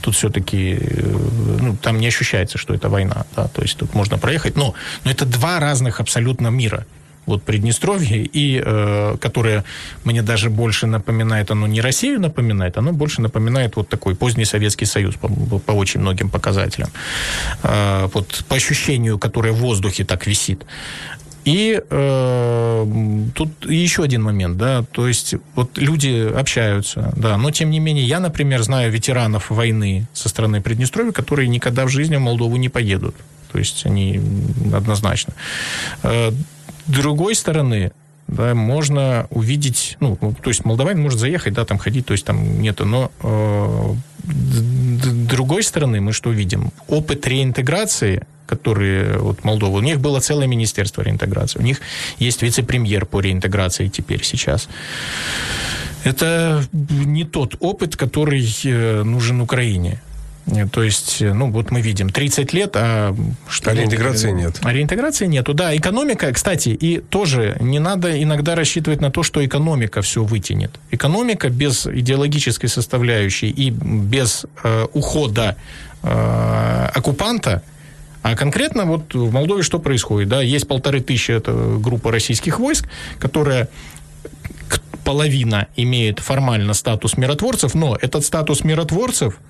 тут 0.00 0.14
все-таки, 0.14 0.78
э, 0.80 1.58
ну, 1.60 1.76
там 1.76 1.98
не 1.98 2.06
ощущается, 2.06 2.58
что 2.58 2.74
это 2.74 2.88
война, 2.88 3.26
да, 3.34 3.48
то 3.48 3.62
есть 3.62 3.76
тут 3.76 3.94
можно 3.94 4.18
проехать, 4.18 4.56
но, 4.56 4.74
но 5.04 5.10
это 5.10 5.24
два 5.24 5.58
разных 5.58 6.00
абсолютно 6.00 6.48
мира 6.48 6.75
вот 7.26 7.42
Приднестровье, 7.42 8.24
и 8.24 8.62
э, 8.64 9.16
которое 9.20 9.64
мне 10.04 10.22
даже 10.22 10.50
больше 10.50 10.86
напоминает, 10.86 11.50
оно 11.50 11.66
не 11.66 11.80
Россию 11.80 12.20
напоминает, 12.20 12.78
оно 12.78 12.92
больше 12.92 13.20
напоминает 13.20 13.76
вот 13.76 13.88
такой 13.88 14.14
поздний 14.14 14.44
Советский 14.44 14.86
Союз 14.86 15.14
по, 15.14 15.28
по 15.58 15.72
очень 15.72 16.00
многим 16.00 16.30
показателям. 16.30 16.88
Э, 17.62 18.08
вот 18.14 18.44
по 18.48 18.56
ощущению, 18.56 19.18
которое 19.18 19.52
в 19.52 19.56
воздухе 19.58 20.04
так 20.04 20.26
висит. 20.26 20.64
И 21.46 21.80
э, 21.90 22.86
тут 23.34 23.70
еще 23.70 24.02
один 24.02 24.22
момент, 24.22 24.56
да, 24.56 24.82
то 24.82 25.06
есть 25.06 25.36
вот 25.54 25.78
люди 25.78 26.28
общаются, 26.36 27.12
да, 27.16 27.36
но 27.36 27.52
тем 27.52 27.70
не 27.70 27.78
менее 27.78 28.04
я, 28.04 28.18
например, 28.18 28.62
знаю 28.64 28.90
ветеранов 28.90 29.50
войны 29.50 30.08
со 30.12 30.28
стороны 30.28 30.60
Приднестровья, 30.60 31.12
которые 31.12 31.46
никогда 31.48 31.84
в 31.84 31.88
жизни 31.88 32.16
в 32.16 32.20
Молдову 32.20 32.56
не 32.56 32.68
поедут. 32.68 33.14
То 33.52 33.58
есть 33.58 33.86
они 33.86 34.20
однозначно. 34.74 35.34
Другой 36.86 37.34
стороны, 37.34 37.92
да, 38.28 38.54
можно 38.54 39.26
увидеть, 39.30 39.96
ну, 40.00 40.16
то 40.16 40.50
есть 40.50 40.64
молдаванин 40.64 41.00
может 41.00 41.18
заехать, 41.18 41.54
да, 41.54 41.64
там 41.64 41.78
ходить, 41.78 42.06
то 42.06 42.12
есть 42.12 42.24
там 42.24 42.60
нету, 42.60 42.84
но 42.84 43.10
э, 43.22 43.94
другой 45.30 45.62
стороны 45.62 46.00
мы 46.00 46.12
что 46.12 46.30
видим? 46.30 46.72
Опыт 46.88 47.26
реинтеграции, 47.26 48.26
который 48.46 49.18
вот 49.18 49.44
Молдова, 49.44 49.78
у 49.78 49.80
них 49.80 50.00
было 50.00 50.20
целое 50.20 50.46
министерство 50.46 51.02
реинтеграции, 51.02 51.58
у 51.60 51.62
них 51.62 51.80
есть 52.18 52.42
вице-премьер 52.42 53.06
по 53.06 53.20
реинтеграции 53.20 53.88
теперь 53.88 54.24
сейчас. 54.24 54.68
Это 56.04 56.64
не 56.72 57.24
тот 57.24 57.56
опыт, 57.60 57.96
который 57.96 58.46
э, 58.64 59.02
нужен 59.02 59.40
Украине. 59.40 60.00
То 60.70 60.84
есть, 60.84 61.20
ну, 61.20 61.50
вот 61.50 61.72
мы 61.72 61.80
видим, 61.80 62.08
30 62.10 62.52
лет, 62.52 62.76
а 62.76 63.16
что... 63.48 63.72
А 63.72 63.74
реинтеграции 63.74 64.30
нет. 64.30 64.60
А 64.62 64.72
реинтеграции 64.72 65.26
нету, 65.26 65.54
да. 65.54 65.76
Экономика, 65.76 66.32
кстати, 66.32 66.68
и 66.68 67.00
тоже 67.00 67.56
не 67.58 67.80
надо 67.80 68.22
иногда 68.22 68.54
рассчитывать 68.54 69.00
на 69.00 69.10
то, 69.10 69.24
что 69.24 69.44
экономика 69.44 70.02
все 70.02 70.22
вытянет. 70.22 70.70
Экономика 70.92 71.48
без 71.48 71.86
идеологической 71.86 72.68
составляющей 72.68 73.50
и 73.50 73.70
без 73.70 74.46
э, 74.62 74.86
ухода 74.92 75.56
э, 76.04 76.88
оккупанта, 76.94 77.64
а 78.22 78.36
конкретно 78.36 78.84
вот 78.84 79.14
в 79.14 79.32
Молдове 79.32 79.64
что 79.64 79.80
происходит? 79.80 80.28
Да, 80.28 80.42
есть 80.42 80.68
полторы 80.68 81.00
тысячи, 81.00 81.32
это 81.32 81.76
группа 81.80 82.12
российских 82.12 82.60
войск, 82.60 82.88
которая 83.18 83.68
половина 85.04 85.66
имеет 85.74 86.20
формально 86.20 86.72
статус 86.74 87.16
миротворцев, 87.16 87.74
но 87.74 87.98
этот 88.00 88.24
статус 88.24 88.62
миротворцев– 88.62 89.40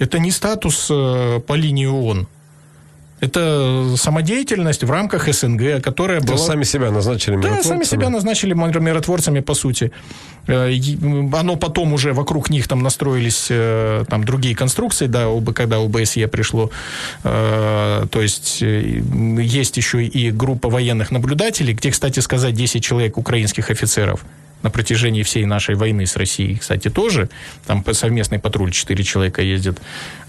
это 0.00 0.18
не 0.18 0.30
статус 0.30 0.88
э, 0.90 1.40
по 1.46 1.52
линии 1.52 1.86
ООН. 1.86 2.26
Это 3.20 3.96
самодеятельность 3.96 4.82
в 4.82 4.90
рамках 4.90 5.28
СНГ, 5.30 5.82
которая 5.82 6.22
была... 6.22 6.38
сами 6.38 6.64
себя 6.64 6.90
назначили 6.90 7.36
миротворцами. 7.36 7.62
Да, 7.62 7.68
сами 7.68 7.84
себя 7.84 8.08
назначили 8.08 8.54
миротворцами, 8.54 9.40
по 9.40 9.52
сути. 9.52 9.92
Э, 10.46 10.72
оно 11.34 11.56
потом 11.56 11.92
уже 11.92 12.14
вокруг 12.14 12.48
них 12.48 12.66
там 12.66 12.82
настроились 12.82 13.48
э, 13.50 14.04
там 14.08 14.24
другие 14.24 14.56
конструкции, 14.56 15.06
да, 15.06 15.26
когда 15.54 15.76
ОБСЕ 15.76 16.28
пришло. 16.28 16.70
То 17.22 18.08
есть 18.22 18.62
есть 18.62 19.76
еще 19.76 20.02
и 20.02 20.30
группа 20.30 20.70
военных 20.70 21.10
наблюдателей, 21.10 21.74
где, 21.74 21.90
кстати 21.90 22.20
сказать, 22.20 22.54
10 22.54 22.82
человек 22.82 23.18
украинских 23.18 23.70
офицеров– 23.70 24.24
на 24.62 24.70
протяжении 24.70 25.22
всей 25.22 25.46
нашей 25.46 25.74
войны 25.74 26.06
с 26.06 26.16
Россией, 26.16 26.56
кстати, 26.56 26.90
тоже. 26.90 27.28
Там 27.66 27.84
совместный 27.92 28.38
патруль, 28.38 28.72
четыре 28.72 29.04
человека 29.04 29.42
ездит. 29.42 29.80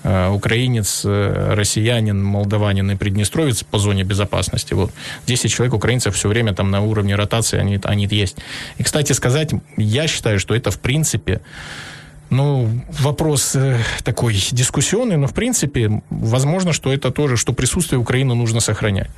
Э, 0.04 0.30
украинец, 0.30 1.02
э, 1.04 1.54
россиянин, 1.54 2.24
молдаванин 2.24 2.92
и 2.92 2.96
приднестровец 2.96 3.64
по 3.64 3.78
зоне 3.78 4.04
безопасности. 4.04 4.74
Вот. 4.74 4.92
10 5.28 5.52
человек 5.52 5.74
украинцев 5.74 6.16
все 6.16 6.30
время 6.30 6.54
там 6.54 6.72
на 6.72 6.82
уровне 6.82 7.16
ротации, 7.16 7.60
они, 7.60 7.80
они 7.84 8.08
есть. 8.10 8.38
И, 8.78 8.84
кстати 8.84 9.14
сказать, 9.14 9.52
я 9.78 10.08
считаю, 10.08 10.40
что 10.40 10.56
это 10.56 10.72
в 10.72 10.80
принципе 10.80 11.42
ну, 12.30 12.70
вопрос 13.00 13.56
э, 13.56 13.78
такой 14.04 14.34
дискуссионный, 14.52 15.18
но 15.18 15.28
в 15.28 15.34
принципе, 15.34 16.02
возможно, 16.10 16.72
что 16.72 16.94
это 16.94 17.12
тоже, 17.12 17.36
что 17.36 17.52
присутствие 17.52 18.00
Украины 18.00 18.34
нужно 18.34 18.62
сохранять. 18.62 19.10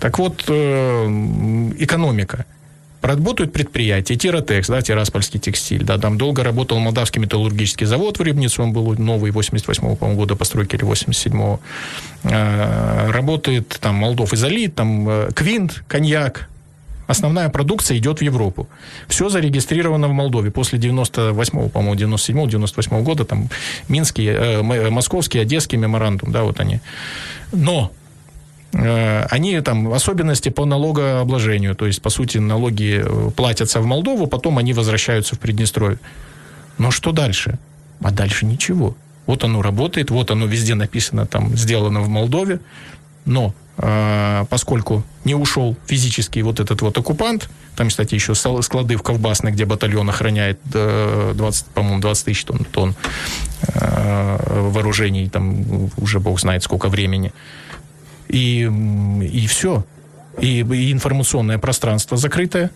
Так 0.00 0.18
вот, 0.18 0.44
экономика– 0.48 2.46
Работают 3.00 3.52
предприятия, 3.52 4.16
Тиротекс, 4.16 4.68
да, 4.68 4.82
Тираспольский 4.82 5.38
текстиль, 5.38 5.84
да, 5.84 5.98
там 5.98 6.18
долго 6.18 6.42
работал 6.42 6.78
Молдавский 6.80 7.20
металлургический 7.20 7.86
завод 7.86 8.18
в 8.18 8.22
Рыбнице, 8.22 8.60
он 8.60 8.72
был 8.72 8.92
новый, 8.94 9.30
88 9.30 9.96
по 9.96 10.06
года 10.14 10.34
постройки 10.34 10.74
или 10.74 10.84
87-го. 10.84 11.60
Э, 12.24 13.10
работает 13.10 13.78
там 13.80 13.94
Молдов 13.94 14.34
изолит, 14.34 14.74
там 14.74 15.08
э, 15.08 15.30
Квинт, 15.32 15.84
коньяк, 15.86 16.48
основная 17.06 17.48
продукция 17.50 17.96
идет 17.98 18.18
в 18.18 18.22
Европу. 18.22 18.68
Все 19.06 19.28
зарегистрировано 19.28 20.08
в 20.08 20.12
Молдове. 20.12 20.50
После 20.50 20.80
98-го, 20.80 21.68
по-моему, 21.68 22.14
97-го, 22.14 22.46
98-го 22.46 23.02
года, 23.02 23.24
там, 23.24 23.48
Минский, 23.88 24.26
э, 24.26 24.90
Московский, 24.90 25.38
Одесский 25.38 25.78
меморандум, 25.78 26.32
да, 26.32 26.42
вот 26.42 26.58
они. 26.58 26.80
Но 27.52 27.92
Э, 27.92 27.97
они 28.72 29.60
там 29.60 29.92
особенности 29.92 30.50
по 30.50 30.64
налогообложению, 30.64 31.74
то 31.74 31.86
есть, 31.86 32.02
по 32.02 32.10
сути, 32.10 32.38
налоги 32.38 33.02
э, 33.02 33.30
платятся 33.30 33.80
в 33.80 33.86
Молдову, 33.86 34.26
потом 34.26 34.58
они 34.58 34.74
возвращаются 34.74 35.36
в 35.36 35.38
Приднестровье. 35.38 35.98
Но 36.76 36.90
что 36.90 37.12
дальше? 37.12 37.58
А 38.02 38.10
дальше 38.10 38.44
ничего. 38.44 38.94
Вот 39.26 39.42
оно 39.44 39.62
работает, 39.62 40.10
вот 40.10 40.30
оно 40.30 40.46
везде 40.46 40.74
написано, 40.74 41.26
там, 41.26 41.56
сделано 41.56 42.02
в 42.02 42.08
Молдове, 42.08 42.60
но 43.24 43.54
э, 43.78 44.44
поскольку 44.50 45.02
не 45.24 45.34
ушел 45.34 45.74
физически 45.86 46.40
вот 46.40 46.60
этот 46.60 46.82
вот 46.82 46.96
оккупант, 46.98 47.48
там, 47.74 47.88
кстати, 47.88 48.14
еще 48.14 48.34
склады 48.34 48.96
в 48.96 49.02
Ковбасной, 49.02 49.52
где 49.52 49.64
батальон 49.64 50.10
охраняет 50.10 50.58
20, 50.64 51.66
по-моему, 51.66 52.00
20 52.00 52.24
тысяч 52.24 52.44
тонн, 52.44 52.66
тонн 52.70 52.94
вооружений, 53.74 55.28
там 55.28 55.90
уже 55.96 56.18
бог 56.18 56.40
знает 56.40 56.62
сколько 56.64 56.88
времени 56.88 57.32
И, 58.29 58.69
и 59.33 59.45
все. 59.47 59.83
И, 60.41 60.59
и 60.61 60.91
информационное 60.91 61.57
пространство 61.57 62.17
закрытое, 62.17 62.69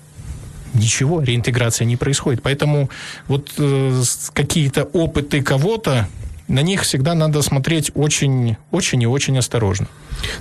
ничего, 0.73 1.21
реинтеграция 1.23 1.85
не 1.87 1.97
происходит. 1.97 2.41
Поэтому 2.43 2.89
вот 3.27 3.53
э, 3.57 4.03
какие-то 4.33 4.81
опыты 4.83 5.41
кого-то, 5.41 6.07
на 6.47 6.61
них 6.61 6.81
всегда 6.81 7.15
надо 7.15 7.41
смотреть 7.41 7.91
очень, 7.95 8.55
очень 8.71 9.01
і 9.01 9.07
очень 9.07 9.37
осторожно. 9.37 9.87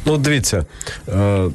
Ну, 0.07 0.17
дивіться. 0.17 0.67
Е- 1.09 1.51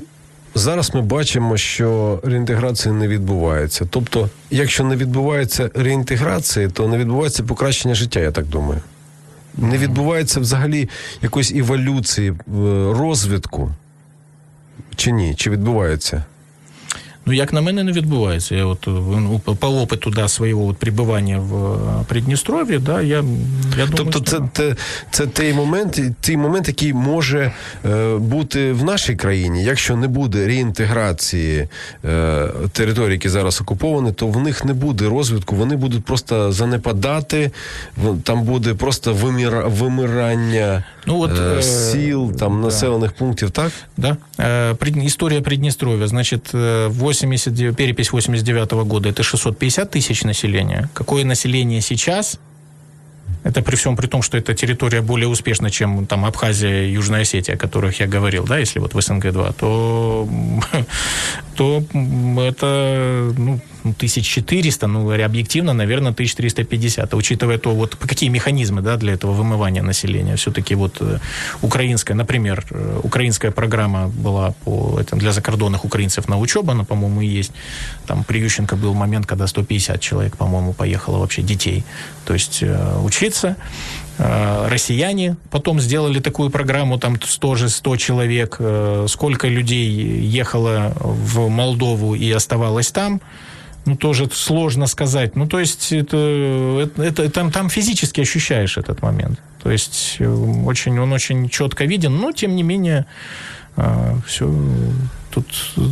Зараз 0.56 0.96
ми 0.96 1.02
бачимо, 1.02 1.58
що 1.58 2.20
реінтеграція 2.24 2.94
не 2.94 3.08
відбувається. 3.08 3.88
Тобто, 3.90 4.30
якщо 4.50 4.84
не 4.84 4.96
відбувається 4.96 5.70
реінтеграції, 5.74 6.68
то 6.68 6.88
не 6.88 6.98
відбувається 6.98 7.44
покращення 7.44 7.96
життя, 7.96 8.20
я 8.20 8.32
так 8.32 8.46
думаю. 8.46 8.82
Не 9.58 9.78
відбувається 9.78 10.40
взагалі 10.40 10.90
якоїсь 11.22 11.52
еволюції, 11.52 12.34
розвитку. 12.92 13.72
Чи 14.96 15.12
ні? 15.12 15.36
Чи 15.36 15.50
відбувається? 15.50 16.24
Ну, 17.29 17.33
як 17.33 17.53
на 17.53 17.61
мене, 17.61 17.85
не 17.85 17.93
відбувається. 17.93 18.55
Я 18.55 18.65
от 18.65 18.87
ну, 18.87 19.41
по 19.59 19.69
опиту 19.69 20.11
да, 20.11 20.29
свого 20.29 20.67
от 20.67 20.77
прибування 20.77 21.39
в 21.39 21.79
Придністров'ї, 22.05 22.79
да, 22.79 23.03
я, 23.03 23.17
я 23.17 23.87
думаю, 23.87 23.91
Тобто 23.97 24.21
це, 24.21 24.41
це, 24.53 24.77
це 25.11 25.27
той 25.27 25.53
момент, 25.53 26.01
той 26.21 26.37
момент, 26.37 26.69
який 26.69 26.93
може 26.93 27.53
е, 27.85 28.17
бути 28.17 28.73
в 28.73 28.85
нашій 28.85 29.17
країні. 29.17 29.65
Якщо 29.65 29.97
не 29.97 30.09
буде 30.09 30.47
реінтеграції 30.47 31.69
е, 32.05 32.49
територій, 32.73 33.13
які 33.13 33.29
зараз 33.29 33.61
окуповані, 33.61 34.13
то 34.13 34.27
в 34.27 34.41
них 34.41 34.65
не 34.65 34.75
буде 34.75 35.09
розвитку, 35.09 35.57
вони 35.57 35.77
будуть 35.77 36.05
просто 36.05 36.53
занепадати, 36.53 37.51
там 38.23 38.43
буде 38.43 38.75
просто 38.75 39.15
виміра, 39.15 39.67
вимирання 39.67 40.85
ну, 41.07 41.21
от, 41.21 41.31
е, 41.59 41.63
сіл, 41.63 42.33
там, 42.33 42.61
да. 42.61 42.67
населених 42.67 43.13
пунктів, 43.13 43.51
так? 43.51 43.73
Да. 43.97 44.17
Е, 44.41 44.77
історія 45.03 45.41
Придністров'я, 45.41 46.09
значить, 46.09 46.55
80, 47.25 47.77
перепись 47.77 48.13
89 48.13 48.73
года 48.87 49.09
это 49.09 49.23
650 49.23 49.91
тысяч 49.91 50.25
населения. 50.25 50.89
Какое 50.95 51.25
население 51.25 51.81
сейчас? 51.81 52.39
Это 53.47 53.63
при 53.63 53.77
всем 53.77 53.97
при 53.97 54.09
том, 54.09 54.23
что 54.23 54.37
эта 54.37 54.55
территория 54.55 55.03
более 55.03 55.29
успешна, 55.29 55.71
чем 55.71 56.07
там 56.07 56.25
Абхазия 56.25 56.83
и 56.83 56.91
Южная 56.91 57.23
Осетия, 57.23 57.55
о 57.55 57.59
которых 57.59 58.01
я 58.01 58.09
говорил, 58.09 58.45
да, 58.45 58.59
если 58.59 58.81
вот 58.81 58.95
в 58.95 58.99
СНГ-2, 58.99 59.55
то, 59.59 60.29
то 61.57 61.83
это 62.43 63.33
ну, 63.39 63.61
1400, 63.85 64.87
ну, 64.89 65.25
объективно, 65.25 65.73
наверное, 65.75 66.11
1350. 66.11 67.15
А 67.15 67.17
учитывая 67.17 67.59
то, 67.59 67.71
вот 67.71 67.95
какие 67.95 68.31
механизмы 68.31 68.83
да, 68.83 68.97
для 68.97 69.13
этого 69.13 69.33
вымывания 69.33 69.83
населения, 69.83 70.35
все-таки 70.35 70.75
вот 70.75 70.97
э, 71.01 71.19
украинская, 71.63 72.17
например, 72.17 72.65
э, 72.71 73.01
украинская 73.05 73.53
программа 73.53 74.09
была 74.09 74.55
по, 74.65 74.99
это 75.01 75.15
для 75.17 75.33
закордонных 75.33 75.85
украинцев 75.85 76.29
на 76.29 76.37
учебу, 76.37 76.73
она, 76.73 76.85
по-моему, 76.85 77.21
есть. 77.21 77.53
Там 78.07 78.25
при 78.25 78.41
Ющенко 78.41 78.75
был 78.75 78.95
момент, 78.95 79.27
когда 79.27 79.47
150 79.47 80.01
человек, 80.01 80.37
по-моему, 80.37 80.73
поехало 80.73 81.19
вообще 81.19 81.43
детей. 81.43 81.85
То 82.27 82.35
есть 82.35 82.63
э, 82.63 82.99
учиться, 83.03 83.57
россияне 84.19 85.37
потом 85.51 85.79
сделали 85.79 86.21
такую 86.21 86.49
программу, 86.49 86.99
там 86.99 87.19
тоже 87.19 87.69
100 87.69 87.97
человек, 87.97 88.59
сколько 89.09 89.47
людей 89.47 89.91
ехало 89.91 90.95
в 90.99 91.51
Молдову 91.51 92.15
и 92.15 92.31
оставалось 92.33 92.91
там, 92.93 93.21
ну, 93.87 93.97
тоже 93.97 94.29
сложно 94.33 94.87
сказать. 94.87 95.37
Ну, 95.37 95.47
то 95.47 95.61
есть, 95.61 95.93
это, 95.93 96.91
это, 96.97 97.31
там, 97.31 97.53
там 97.53 97.71
физически 97.71 98.21
ощущаешь 98.21 98.77
этот 98.77 99.01
момент. 99.01 99.41
То 99.63 99.71
есть, 99.71 100.17
э, 100.19 100.29
очень, 100.29 100.99
он 100.99 101.13
очень 101.13 101.49
четко 101.49 101.85
виден, 101.85 102.17
но, 102.17 102.33
тем 102.33 102.57
не 102.57 102.63
менее, 102.63 103.07
э, 103.77 104.17
все 104.27 104.53
тут, 105.31 105.47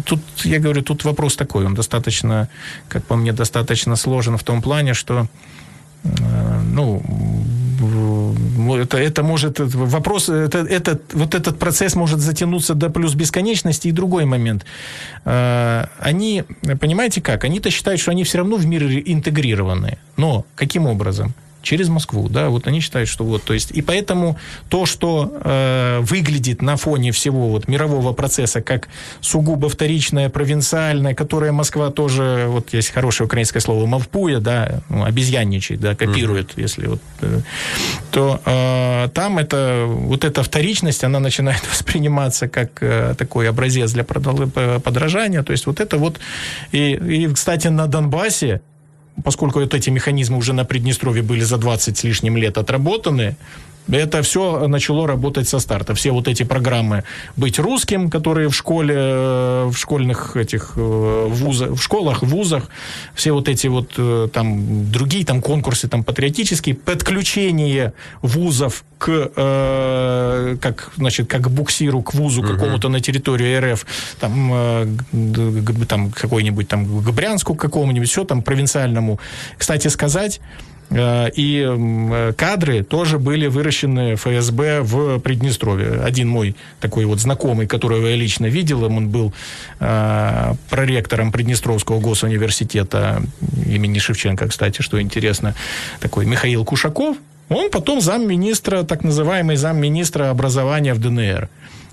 тут, 0.04 0.20
я 0.44 0.58
говорю, 0.58 0.82
тут 0.82 1.04
вопрос 1.04 1.36
такой, 1.36 1.66
он 1.66 1.74
достаточно, 1.74 2.48
как 2.88 3.04
по 3.04 3.16
мне, 3.16 3.32
достаточно 3.32 3.96
сложен 3.96 4.36
в 4.36 4.42
том 4.42 4.60
плане, 4.60 4.94
что, 4.94 5.14
э, 5.22 5.26
ну, 6.04 7.02
это, 8.76 8.98
это 8.98 9.22
может, 9.22 9.58
вопрос, 9.58 10.28
это, 10.28 10.58
это, 10.58 11.00
вот 11.12 11.34
этот 11.34 11.58
процесс 11.58 11.94
может 11.94 12.20
затянуться 12.20 12.74
до 12.74 12.90
плюс 12.90 13.14
бесконечности. 13.14 13.88
И 13.88 13.92
другой 13.92 14.24
момент. 14.24 14.64
А, 15.24 15.88
они, 15.98 16.44
понимаете 16.80 17.20
как, 17.20 17.44
они-то 17.44 17.70
считают, 17.70 18.00
что 18.00 18.10
они 18.10 18.24
все 18.24 18.38
равно 18.38 18.56
в 18.56 18.66
мир 18.66 18.82
интегрированы. 18.84 19.98
Но 20.16 20.44
каким 20.54 20.86
образом? 20.86 21.34
Через 21.64 21.88
Москву, 21.88 22.28
да, 22.28 22.48
вот 22.48 22.66
они 22.68 22.80
считают, 22.80 23.08
что 23.08 23.24
вот, 23.24 23.42
то 23.42 23.54
есть, 23.54 23.72
и 23.72 23.82
поэтому 23.82 24.38
то, 24.68 24.86
что 24.86 25.32
э, 25.42 25.98
выглядит 26.02 26.62
на 26.62 26.76
фоне 26.76 27.10
всего 27.10 27.48
вот 27.48 27.66
мирового 27.68 28.12
процесса 28.12 28.60
как 28.60 28.88
сугубо 29.20 29.68
вторичное, 29.68 30.28
провинциальное, 30.28 31.14
которое 31.14 31.52
Москва 31.52 31.90
тоже, 31.90 32.46
вот 32.48 32.74
есть 32.74 32.90
хорошее 32.90 33.26
украинское 33.26 33.60
слово, 33.60 33.86
мавпуя, 33.86 34.40
да, 34.40 34.82
ну, 34.88 35.04
обезьянничает, 35.04 35.80
да, 35.80 35.94
копирует, 35.96 36.50
mm-hmm. 36.50 36.62
если 36.62 36.86
вот, 36.86 37.00
э, 37.22 37.40
то 38.10 38.40
э, 38.44 39.08
там 39.14 39.38
это, 39.38 39.86
вот 39.88 40.24
эта 40.24 40.42
вторичность, 40.42 41.02
она 41.02 41.18
начинает 41.18 41.62
восприниматься 41.70 42.48
как 42.48 42.82
э, 42.82 43.14
такой 43.16 43.48
образец 43.48 43.92
для 43.92 44.04
подражания, 44.04 45.42
то 45.42 45.52
есть 45.52 45.66
вот 45.66 45.80
это 45.80 45.96
вот, 45.96 46.20
и, 46.72 46.92
и 46.92 47.32
кстати, 47.32 47.68
на 47.68 47.86
Донбассе 47.86 48.60
поскольку 49.22 49.60
вот 49.60 49.74
эти 49.74 49.90
механизмы 49.90 50.38
уже 50.38 50.52
на 50.52 50.64
Приднестровье 50.64 51.22
были 51.22 51.42
за 51.42 51.58
20 51.58 51.96
с 51.96 52.04
лишним 52.04 52.36
лет 52.36 52.58
отработаны, 52.58 53.36
это 53.90 54.22
все 54.22 54.66
начало 54.66 55.06
работать 55.06 55.48
со 55.48 55.58
старта. 55.58 55.94
Все 55.94 56.10
вот 56.10 56.28
эти 56.28 56.42
программы 56.42 57.04
«Быть 57.36 57.58
русским», 57.58 58.10
которые 58.10 58.48
в 58.48 58.54
школе, 58.54 58.94
э, 58.96 59.64
в 59.66 59.76
школьных 59.76 60.36
этих 60.36 60.72
э, 60.76 61.26
вузах, 61.28 61.70
в 61.70 61.82
школах, 61.82 62.22
в 62.22 62.26
вузах, 62.26 62.68
все 63.14 63.32
вот 63.32 63.48
эти 63.48 63.66
вот 63.66 63.92
э, 63.96 64.28
там 64.32 64.90
другие 64.90 65.24
там 65.24 65.42
конкурсы 65.42 65.88
там 65.88 66.02
патриотические, 66.02 66.74
подключение 66.74 67.92
вузов 68.22 68.84
к, 68.98 69.30
э, 69.36 70.56
как, 70.60 70.92
значит, 70.96 71.28
как 71.28 71.50
буксиру 71.50 72.02
к 72.02 72.14
вузу 72.14 72.40
угу. 72.40 72.52
какому-то 72.52 72.88
на 72.88 73.00
территории 73.00 73.58
РФ, 73.58 73.86
там, 74.18 74.50
э, 74.52 74.86
там 75.88 76.10
какой-нибудь 76.10 76.68
там 76.68 77.02
к 77.02 77.10
Брянску 77.12 77.54
какому-нибудь, 77.54 78.08
все 78.08 78.24
там 78.24 78.42
провинциальному. 78.42 79.20
Кстати 79.58 79.88
сказать, 79.88 80.40
и 80.90 82.32
кадры 82.36 82.82
тоже 82.82 83.18
были 83.18 83.46
выращены 83.46 84.14
ФСБ 84.14 84.82
в 84.82 85.18
Приднестровье. 85.18 86.00
Один 86.02 86.28
мой 86.28 86.54
такой 86.80 87.04
вот 87.04 87.20
знакомый, 87.20 87.66
которого 87.66 88.06
я 88.06 88.16
лично 88.16 88.46
видел, 88.46 88.84
он 88.84 89.08
был 89.08 89.32
э, 89.80 90.52
проректором 90.70 91.32
Приднестровского 91.32 92.00
госуниверситета 92.00 93.22
имени 93.66 93.98
Шевченко, 93.98 94.48
кстати, 94.48 94.82
что 94.82 95.00
интересно, 95.00 95.54
такой 96.00 96.26
Михаил 96.26 96.64
Кушаков, 96.64 97.16
он 97.48 97.70
потом 97.70 98.00
замминистра, 98.00 98.82
так 98.84 99.04
называемый 99.04 99.56
замминистра 99.56 100.30
образования 100.30 100.94
в 100.94 101.00
ДНР. 101.00 101.48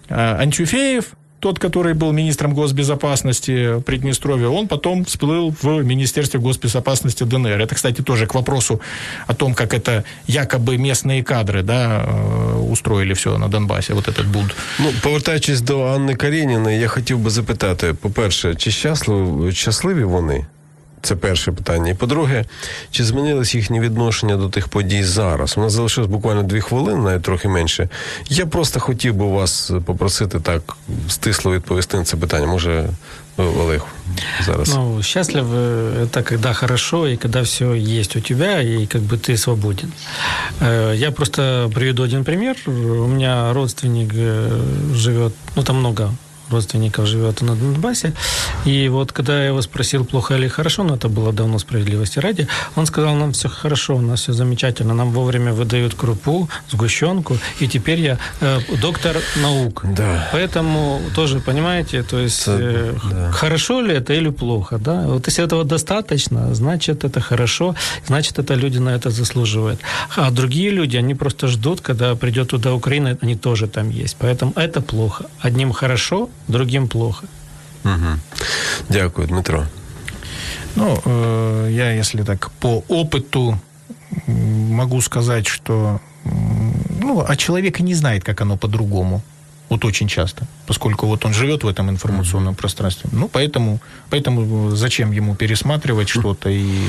Э, 0.10 0.36
Антюфеев, 0.40 1.14
тот, 1.41 1.59
который 1.59 1.95
был 1.95 2.13
министром 2.13 2.55
госбезопасности 2.55 3.81
Приднестровья, 3.81 4.49
он 4.49 4.69
потом 4.69 5.05
всплыл 5.05 5.55
в 5.63 5.83
Министерстве 5.83 6.41
госбезопасности 6.41 7.25
ДНР. 7.25 7.61
Это, 7.61 7.75
кстати, 7.75 8.03
тоже 8.03 8.27
к 8.27 8.35
вопросу 8.35 8.81
о 9.27 9.35
том, 9.35 9.55
как 9.55 9.75
это 9.75 10.03
якобы 10.27 10.77
местные 10.77 11.23
кадры 11.23 11.63
да, 11.63 12.05
э, 12.07 12.71
устроили 12.71 13.13
все 13.13 13.39
на 13.39 13.49
Донбасі, 13.49 13.93
вот 13.93 14.09
этот 14.09 14.27
бунт. 14.27 14.55
Ну, 14.81 14.93
повертаючись 15.03 15.61
до 15.61 15.85
Анни 15.85 16.15
Карєніної, 16.15 16.81
я 16.81 16.89
хотів 16.89 17.19
би 17.19 17.31
запитати, 17.31 17.95
по-перше, 18.01 18.55
чи 18.55 18.71
щасливі, 18.71 19.53
щасливі 19.53 20.05
вони? 20.05 20.47
Це 21.03 21.17
перше 21.17 21.53
питання. 21.53 21.91
І 21.91 21.95
по-друге, 21.95 22.45
чи 22.91 23.05
змінилось 23.05 23.55
їхнє 23.55 23.81
відношення 23.81 24.37
до 24.37 24.49
тих 24.49 24.69
подій 24.69 25.05
зараз? 25.05 25.59
У 25.59 25.61
нас 25.61 25.73
залишилось 25.73 26.11
буквально 26.11 26.43
дві 26.43 26.61
хвилини, 26.61 27.01
навіть 27.01 27.23
трохи 27.23 27.49
менше. 27.49 27.89
Я 28.29 28.47
просто 28.47 28.81
хотів 28.81 29.15
би 29.15 29.27
вас 29.27 29.73
попросити 29.85 30.41
так 30.41 30.77
стисло 31.09 31.53
відповісти 31.53 31.97
на 31.97 32.05
це 32.05 32.17
питання. 32.17 32.47
Може, 32.47 32.89
Олег 33.37 33.83
зараз. 34.47 34.75
Ну, 34.75 35.03
счастлив 35.03 35.55
это 35.55 36.23
когда 36.23 36.53
хорошо 36.53 37.07
и 37.07 37.17
когда 37.17 37.43
все 37.43 37.75
есть 37.75 38.17
у 38.17 38.21
тебя, 38.21 38.63
и 38.63 38.87
как 38.87 39.03
бы 39.03 39.19
ты 39.19 39.37
свободен. 39.37 39.93
Э, 40.61 40.95
я 40.97 41.11
просто 41.11 41.71
приведу 41.75 42.03
один 42.03 42.25
пример. 42.25 42.57
У 42.67 43.07
меня 43.07 43.53
родственник 43.53 44.15
э, 44.15 44.95
живет, 44.95 45.33
ну 45.57 45.63
там 45.63 45.77
много 45.77 46.11
родственников 46.52 47.08
живет 47.08 47.42
на 47.42 47.56
Донбассе. 47.56 48.14
И 48.66 48.90
вот 48.90 49.12
когда 49.12 49.40
я 49.40 49.48
его 49.48 49.62
спросил, 49.62 50.06
плохо 50.06 50.36
или 50.36 50.48
хорошо, 50.48 50.84
но 50.84 50.96
это 50.96 51.10
было 51.10 51.34
давно 51.34 51.60
справедливости 51.60 52.20
ради, 52.20 52.48
он 52.76 52.86
сказал, 52.86 53.16
нам 53.16 53.32
все 53.32 53.50
хорошо, 53.50 53.96
у 53.96 54.02
нас 54.02 54.22
все 54.22 54.34
замечательно, 54.34 54.94
нам 54.94 55.12
вовремя 55.12 55.54
выдают 55.54 55.94
крупу, 55.96 56.50
сгущенку, 56.70 57.38
и 57.60 57.68
теперь 57.68 58.00
я 58.00 58.18
э, 58.42 58.60
доктор 58.82 59.18
наук. 59.36 59.82
Да. 59.84 60.30
Поэтому 60.32 61.02
тоже, 61.16 61.40
понимаете, 61.40 62.04
то 62.04 62.20
есть 62.20 62.44
э, 62.48 62.94
да. 63.12 63.32
хорошо 63.32 63.82
ли 63.82 63.96
это 63.96 64.14
или 64.14 64.30
плохо, 64.30 64.78
да? 64.78 65.02
Вот 65.08 65.28
если 65.28 65.44
этого 65.44 65.64
достаточно, 65.64 66.54
значит 66.54 67.04
это 67.04 67.20
хорошо, 67.22 67.76
значит 68.08 68.40
это 68.40 68.54
люди 68.54 68.80
на 68.80 68.90
это 68.90 69.10
заслуживают. 69.10 69.80
А 70.16 70.32
другие 70.32 70.70
люди, 70.72 70.98
они 70.98 71.16
просто 71.16 71.48
ждут, 71.48 71.82
когда 71.82 72.16
придет 72.16 72.50
туда 72.50 72.74
Украина, 72.74 73.18
они 73.22 73.36
тоже 73.36 73.68
там 73.68 73.90
есть. 73.90 74.18
Поэтому 74.20 74.54
это 74.56 74.82
плохо. 74.82 75.26
Одним 75.40 75.72
хорошо, 75.72 76.30
другим 76.48 76.88
плохо. 76.88 77.26
Угу. 77.84 78.20
Дякую, 78.90 79.28
Дмитро. 79.28 79.66
Ну, 80.76 81.02
э, 81.04 81.70
я, 81.72 81.92
если 81.92 82.24
так 82.24 82.52
по 82.52 82.84
опыту 82.88 83.60
могу 84.28 85.02
сказать, 85.02 85.48
что 85.48 86.00
ну, 86.24 87.26
а 87.28 87.36
человек 87.36 87.80
и 87.80 87.84
не 87.84 87.94
знает, 87.94 88.24
как 88.24 88.42
оно 88.42 88.58
по-другому. 88.58 89.22
Вот 89.70 89.86
очень 89.86 90.10
часто, 90.10 90.46
поскольку 90.68 91.08
вот 91.08 91.24
он 91.24 91.34
живет 91.34 91.64
в 91.64 91.68
этом 91.68 91.90
информационном 91.90 92.56
пространстве. 92.56 93.10
Ну, 93.14 93.30
поэтому, 93.30 93.80
поэтому 94.10 94.72
зачем 94.72 95.14
ему 95.14 95.34
пересматривать 95.34 96.10
что-то 96.10 96.50
и, 96.50 96.82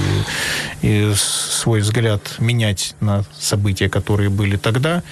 и 0.83 1.13
свой 1.15 1.81
взгляд 1.81 2.35
менять 2.41 2.97
на 2.99 3.25
события, 3.39 3.89
которые 3.89 4.31
были 4.31 4.57
тогда. 4.57 5.05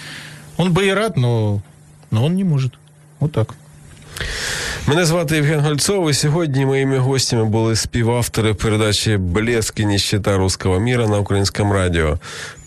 Он 0.57 0.73
бы 0.73 0.85
и 0.85 0.91
рад, 0.91 1.17
но, 1.17 1.63
но 2.11 2.25
он 2.25 2.35
не 2.35 2.43
может. 2.43 2.75
Вот 3.21 3.31
так. 3.31 3.55
Мене 4.87 5.05
звати 5.05 5.37
Євген 5.37 5.61
Гольцов, 5.61 6.11
і 6.11 6.15
сьогодні 6.15 6.67
моїми 6.67 6.99
гостями 6.99 7.45
були 7.45 7.77
співавтори 7.77 8.55
передачі 8.55 9.17
«Блеск 9.17 9.81
і 9.81 9.87
нищета 9.87 10.37
русского 10.37 10.81
міра» 10.81 11.07
на 11.07 11.19
українському 11.19 11.75
радіо, 11.75 12.19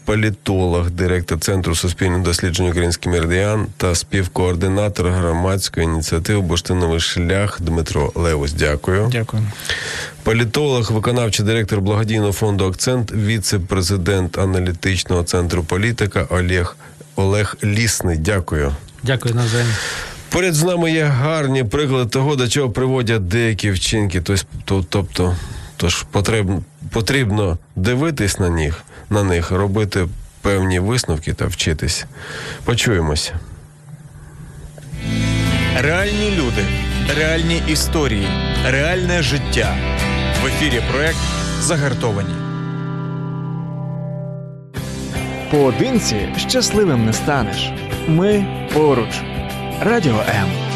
політолог, 0.06 0.90
директор 0.90 1.40
Центру 1.40 1.76
суспільних 1.76 2.22
досліджень 2.22 2.68
«Український 2.68 3.12
меридіан» 3.12 3.68
та 3.78 3.96
співкоординатор 3.96 5.08
громадської 5.10 5.86
ініціативи 5.86 6.42
«Бурштиновий 6.42 7.00
шлях» 7.00 7.62
Дмитро 7.62 8.12
Левус. 8.16 8.54
Дякую. 8.54 9.10
Дякую. 9.12 9.44
Політолог, 10.24 10.92
виконавчий 10.92 11.46
директор 11.46 11.82
благодійного 11.82 12.32
фонду 12.32 12.66
Акцент, 12.66 13.12
віце-президент 13.12 14.38
аналітичного 14.38 15.24
центру 15.24 15.64
політика 15.64 16.28
Олег 16.30 16.76
Олег 17.16 17.58
Лісний. 17.64 18.18
Дякую. 18.18 18.76
Дякую 19.04 19.36
навзаєм. 19.36 19.68
Поряд 20.34 20.54
з 20.54 20.64
нами 20.64 20.92
є 20.92 21.04
гарні 21.04 21.64
приклади 21.64 22.10
того, 22.10 22.36
до 22.36 22.48
чого 22.48 22.70
приводять 22.70 23.28
деякі 23.28 23.72
вчинки. 23.72 24.22
Тобто, 24.22 24.46
то- 24.66 24.86
тобто, 24.90 25.36
тож 25.78 26.04
потрібно, 26.04 26.62
потрібно 26.92 27.58
дивитись 27.76 28.40
на 28.40 28.50
них, 28.50 28.84
на 29.10 29.24
них, 29.24 29.52
робити 29.52 30.08
певні 30.42 30.80
висновки 30.80 31.34
та 31.34 31.46
вчитись. 31.46 32.06
Почуємося. 32.66 33.34
Реальні 35.82 36.32
люди, 36.32 36.66
реальні 37.18 37.62
історії, 37.68 38.28
реальне 38.66 39.22
життя. 39.22 39.76
В 40.44 40.46
ефірі 40.48 40.82
проект 40.92 41.18
Загартовані. 41.62 42.34
Поодинці 45.52 46.16
щасливим 46.38 47.06
не 47.06 47.14
станеш. 47.14 47.72
Ми 48.08 48.46
поруч. 48.74 49.10
Радіо 49.82 50.16
М. 50.16 50.73